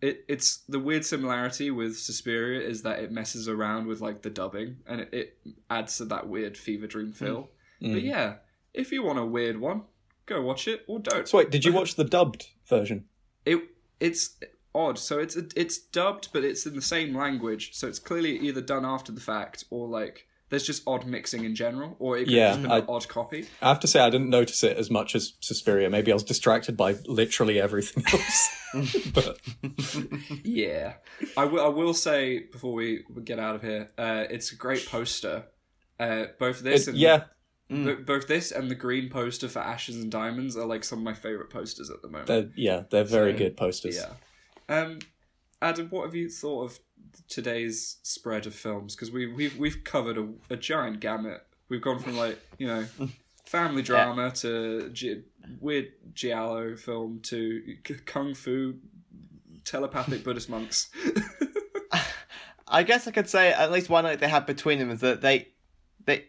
it 0.00 0.24
it's 0.28 0.58
the 0.68 0.78
weird 0.78 1.04
similarity 1.04 1.70
with 1.70 1.96
Suspiria 1.96 2.60
is 2.60 2.82
that 2.82 2.98
it 2.98 3.10
messes 3.10 3.48
around 3.48 3.86
with 3.86 4.00
like 4.00 4.22
the 4.22 4.30
dubbing 4.30 4.78
and 4.86 5.00
it, 5.00 5.08
it 5.12 5.38
adds 5.70 5.96
to 5.98 6.04
that 6.06 6.28
weird 6.28 6.56
fever 6.58 6.86
dream 6.86 7.12
feel. 7.12 7.48
But 7.92 8.02
yeah, 8.02 8.34
if 8.72 8.90
you 8.92 9.02
want 9.02 9.18
a 9.18 9.24
weird 9.26 9.60
one, 9.60 9.82
go 10.26 10.40
watch 10.42 10.66
it 10.68 10.84
or 10.88 10.98
don't. 11.00 11.28
so 11.28 11.38
wait, 11.38 11.50
did 11.50 11.64
you 11.64 11.72
watch 11.78 11.94
the 11.96 12.04
dubbed 12.04 12.48
version? 12.68 13.04
It 13.44 13.60
it's 14.00 14.36
odd. 14.74 14.98
So 14.98 15.18
it's 15.18 15.36
it's 15.36 15.78
dubbed, 15.78 16.28
but 16.32 16.44
it's 16.44 16.66
in 16.66 16.74
the 16.74 16.82
same 16.82 17.14
language. 17.14 17.74
So 17.74 17.86
it's 17.88 17.98
clearly 17.98 18.38
either 18.40 18.60
done 18.60 18.84
after 18.84 19.12
the 19.12 19.20
fact 19.20 19.64
or 19.70 19.86
like 19.88 20.26
there's 20.50 20.66
just 20.66 20.82
odd 20.86 21.04
mixing 21.06 21.44
in 21.44 21.54
general, 21.54 21.96
or 21.98 22.16
it 22.18 22.24
could 22.24 22.32
Yeah, 22.34 22.50
just 22.50 22.62
been 22.62 22.70
I- 22.70 22.78
an 22.78 22.84
odd 22.88 23.08
copy. 23.08 23.46
I 23.62 23.68
have 23.68 23.80
to 23.80 23.86
say 23.88 24.00
I 24.00 24.10
didn't 24.10 24.30
notice 24.30 24.62
it 24.62 24.76
as 24.76 24.90
much 24.90 25.14
as 25.14 25.34
Suspiria. 25.40 25.90
Maybe 25.90 26.10
I 26.12 26.14
was 26.14 26.22
distracted 26.22 26.76
by 26.76 26.94
literally 27.06 27.60
everything 27.60 28.04
else. 28.12 29.12
but 29.12 29.38
Yeah, 30.44 30.94
I 31.36 31.44
will. 31.44 31.64
I 31.64 31.68
will 31.68 31.94
say 31.94 32.40
before 32.40 32.72
we 32.72 33.04
we 33.12 33.22
get 33.22 33.38
out 33.38 33.56
of 33.56 33.62
here, 33.62 33.90
uh, 33.98 34.24
it's 34.30 34.52
a 34.52 34.56
great 34.56 34.86
poster. 34.86 35.44
Uh, 35.98 36.26
both 36.38 36.60
this 36.60 36.86
it- 36.86 36.90
and 36.90 36.98
yeah, 36.98 37.24
bo- 37.68 37.96
both 37.96 38.26
this 38.28 38.50
and 38.52 38.70
the 38.70 38.74
green 38.74 39.08
poster 39.10 39.48
for 39.48 39.58
Ashes 39.60 39.96
and 39.96 40.10
Diamonds 40.10 40.56
are 40.56 40.66
like 40.66 40.84
some 40.84 40.98
of 40.98 41.04
my 41.04 41.14
favorite 41.14 41.50
posters 41.50 41.90
at 41.90 42.02
the 42.02 42.08
moment. 42.08 42.26
they're, 42.26 42.50
yeah, 42.56 42.82
they're 42.90 43.04
very 43.04 43.32
So, 43.32 43.38
good 43.38 43.56
posters. 43.56 43.96
yeah. 43.96 44.10
Um, 44.68 44.98
Adam, 45.62 45.88
what 45.90 46.04
have 46.04 46.14
you 46.14 46.28
thought 46.28 46.64
of 46.64 46.78
today's 47.28 47.96
spread 48.02 48.46
of 48.46 48.54
films? 48.54 48.94
Because 48.94 49.10
we 49.10 49.26
we've 49.32 49.56
we've 49.58 49.82
covered 49.84 50.18
a, 50.18 50.28
a 50.50 50.56
giant 50.56 51.00
gamut. 51.00 51.46
We've 51.68 51.80
gone 51.82 51.98
from 51.98 52.16
like 52.16 52.38
you 52.58 52.66
know 52.66 52.86
family 53.46 53.82
drama 53.82 54.30
to 54.32 54.90
gi- 54.90 55.22
weird 55.60 55.92
giallo 56.12 56.76
film 56.76 57.20
to 57.24 57.76
k- 57.84 57.94
kung 58.04 58.34
fu 58.34 58.74
telepathic 59.64 60.22
Buddhist 60.24 60.50
monks. 60.50 60.90
I 62.66 62.82
guess 62.82 63.06
I 63.06 63.10
could 63.10 63.28
say 63.28 63.52
at 63.52 63.70
least 63.70 63.88
one 63.88 64.04
thing 64.04 64.18
they 64.18 64.28
have 64.28 64.46
between 64.46 64.78
them 64.78 64.90
is 64.90 65.00
that 65.00 65.20
they 65.20 65.48
they 66.06 66.24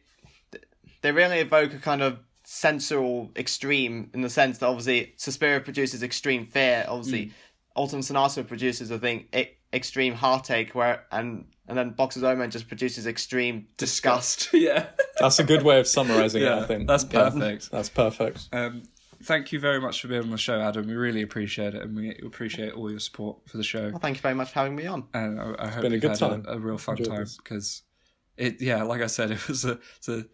they 1.06 1.12
really 1.12 1.38
evoke 1.38 1.72
a 1.72 1.78
kind 1.78 2.02
of 2.02 2.18
sensual 2.46 3.30
extreme 3.36 4.10
in 4.16 4.22
the 4.22 4.30
sense 4.30 4.58
that 4.58 4.66
obviously 4.66 5.14
Suspiria 5.18 5.60
produces 5.60 6.02
extreme 6.02 6.48
fear, 6.48 6.84
obviously 6.88 7.32
Autumn 7.76 8.02
Sonata 8.02 8.44
produces 8.44 8.92
I 8.92 8.98
think 8.98 9.28
e- 9.36 9.50
extreme 9.72 10.16
heartache, 10.16 10.74
where 10.74 11.06
and 11.12 11.46
and 11.68 11.78
then 11.78 11.92
Boxer's 11.92 12.24
Omen 12.24 12.50
just 12.50 12.68
produces 12.68 13.06
extreme 13.06 13.68
disgust. 13.78 14.50
yeah. 14.54 14.88
That's 15.20 15.38
a 15.38 15.44
good 15.44 15.62
way 15.62 15.80
of 15.80 15.86
summarizing 15.88 16.42
it, 16.42 16.52
I 16.52 16.64
think. 16.68 16.88
that's 16.88 17.04
Yeah, 17.04 17.30
perfect. 17.30 17.70
that's 17.70 17.90
perfect. 17.90 18.50
Um, 18.52 18.82
thank 19.22 19.52
you 19.52 19.60
very 19.60 19.80
much 19.80 20.02
for 20.02 20.08
being 20.08 20.24
on 20.24 20.32
the 20.32 20.40
show, 20.40 20.60
Adam. 20.60 20.88
We 20.88 20.96
really 20.96 21.22
appreciate 21.22 21.76
it, 21.76 21.84
and 21.84 21.96
we 21.96 22.18
appreciate 22.26 22.74
all 22.74 22.90
your 22.90 23.00
support 23.00 23.48
for 23.48 23.58
the 23.58 23.64
show. 23.64 23.92
Well, 23.92 24.00
thank 24.00 24.18
you 24.18 24.22
very 24.24 24.34
much 24.34 24.50
for 24.50 24.56
having 24.56 24.76
me 24.76 24.88
on. 24.88 25.04
And 25.14 25.40
I, 25.40 25.54
I 25.60 25.68
hope 25.68 25.84
been 25.84 25.92
a 25.92 25.96
you've 25.96 26.02
good 26.02 26.12
had 26.12 26.20
time. 26.20 26.46
A, 26.48 26.54
a 26.54 26.58
real 26.58 26.80
fun 26.80 26.98
Enjoyed 26.98 27.16
time 27.16 27.28
because 27.38 27.84
it, 28.38 28.60
yeah, 28.60 28.82
like 28.82 29.02
I 29.02 29.08
said, 29.08 29.30
it 29.30 29.48
was 29.48 29.66
a, 29.66 29.80
it's 29.98 30.10
a 30.10 30.26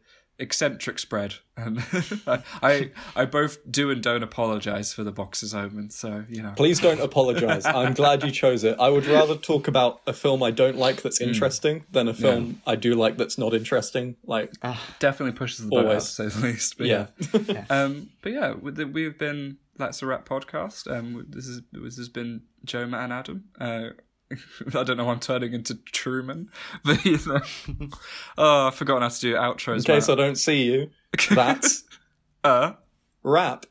eccentric 0.42 1.00
spread, 1.00 1.36
and 1.56 1.80
I, 2.28 2.44
I, 2.62 2.92
I 3.16 3.26
both 3.26 3.60
do 3.72 3.90
and 3.90 4.02
don't 4.04 4.24
apologize 4.24 4.94
for 4.94 5.04
the 5.06 5.12
boxer's 5.12 5.54
omen. 5.54 5.90
So 5.92 6.26
you 6.28 6.42
know, 6.42 6.52
Please 6.58 6.80
don't 6.80 7.00
apologize. 7.00 7.66
I'm 7.66 7.94
glad 7.94 8.24
you 8.24 8.32
chose 8.32 8.64
it. 8.66 8.76
I 8.80 8.90
would 8.90 9.06
rather 9.06 9.36
talk 9.36 9.68
about 9.70 10.02
a 10.08 10.14
film 10.14 10.44
I 10.44 10.52
don't 10.52 10.78
like 10.78 11.02
that's 11.02 11.22
interesting 11.22 11.86
than 11.92 12.08
a 12.10 12.14
film 12.14 12.62
I 12.68 12.76
do 12.76 12.96
like 12.96 13.18
that's 13.18 13.38
not 13.38 13.54
interesting. 13.54 14.18
Like, 14.26 14.52
definitely 15.00 15.38
pushes 15.38 15.60
the 15.64 15.70
boat 15.70 15.80
out, 15.80 15.86
Always. 15.86 16.16
to 16.16 16.30
say 16.30 16.40
the 16.40 16.48
least. 16.48 16.78
But 16.78 16.88
yeah. 16.88 17.08
yeah. 17.48 17.66
Um, 17.70 18.10
but 18.22 18.34
yeah, 18.34 18.52
with 18.54 18.76
the- 18.76 18.88
we've 18.88 19.18
been 19.18 19.58
that's 19.78 20.02
a 20.02 20.06
wrap 20.06 20.28
podcast. 20.28 20.92
Um, 20.92 21.26
this 21.30 21.46
is 21.48 21.62
this 21.72 21.98
has 21.98 22.10
been 22.10 22.42
Joe, 22.66 22.86
Matt, 22.88 23.04
and 23.04 23.14
Adam. 23.14 23.44
Uh, 23.60 23.90
I 24.76 24.84
don't 24.84 24.98
know. 24.98 25.06
why 25.06 25.14
I'm 25.14 25.20
turning 25.20 25.54
into 25.54 25.76
Truman, 25.76 26.50
but 26.84 27.04
you 27.06 27.20
know, 27.26 27.42
oh, 28.38 28.68
I've 28.68 28.76
forgotten 28.76 29.04
how 29.04 29.10
to 29.10 29.20
do 29.20 29.34
outros. 29.36 29.78
in 29.78 29.84
case 29.84 30.08
Matt. 30.08 30.20
I 30.20 30.22
don't 30.22 30.38
see 30.38 30.64
you, 30.64 30.90
that's 31.30 31.84
uh, 32.44 32.74
wrap. 33.24 33.66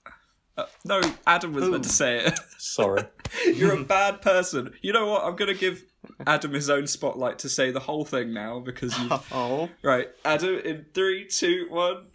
no, 0.85 1.01
Adam 1.27 1.53
was 1.53 1.69
meant 1.69 1.85
to 1.85 1.91
say 1.91 2.19
it. 2.19 2.39
Sorry. 2.59 3.05
You're 3.47 3.75
a 3.79 3.85
bad 3.85 4.21
person. 4.23 4.75
You 4.83 4.93
know 4.93 5.07
what? 5.07 5.25
I'm 5.25 5.37
gonna 5.37 5.55
give 5.55 5.85
Adam 6.27 6.53
his 6.53 6.69
own 6.69 6.87
spotlight 6.87 7.39
to 7.41 7.49
say 7.49 7.71
the 7.71 7.81
whole 7.81 8.05
thing 8.05 8.33
now 8.33 8.59
because 8.61 8.99
you. 8.99 9.09
Oh, 9.33 9.69
right, 9.83 10.09
Adam, 10.25 10.59
in 10.59 10.87
three, 10.93 11.27
two, 11.27 11.67
one. 11.71 12.07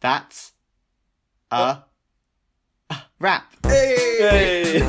that's 0.00 0.52
a 1.50 1.82
wrap. 3.18 3.54
Hey! 3.66 4.80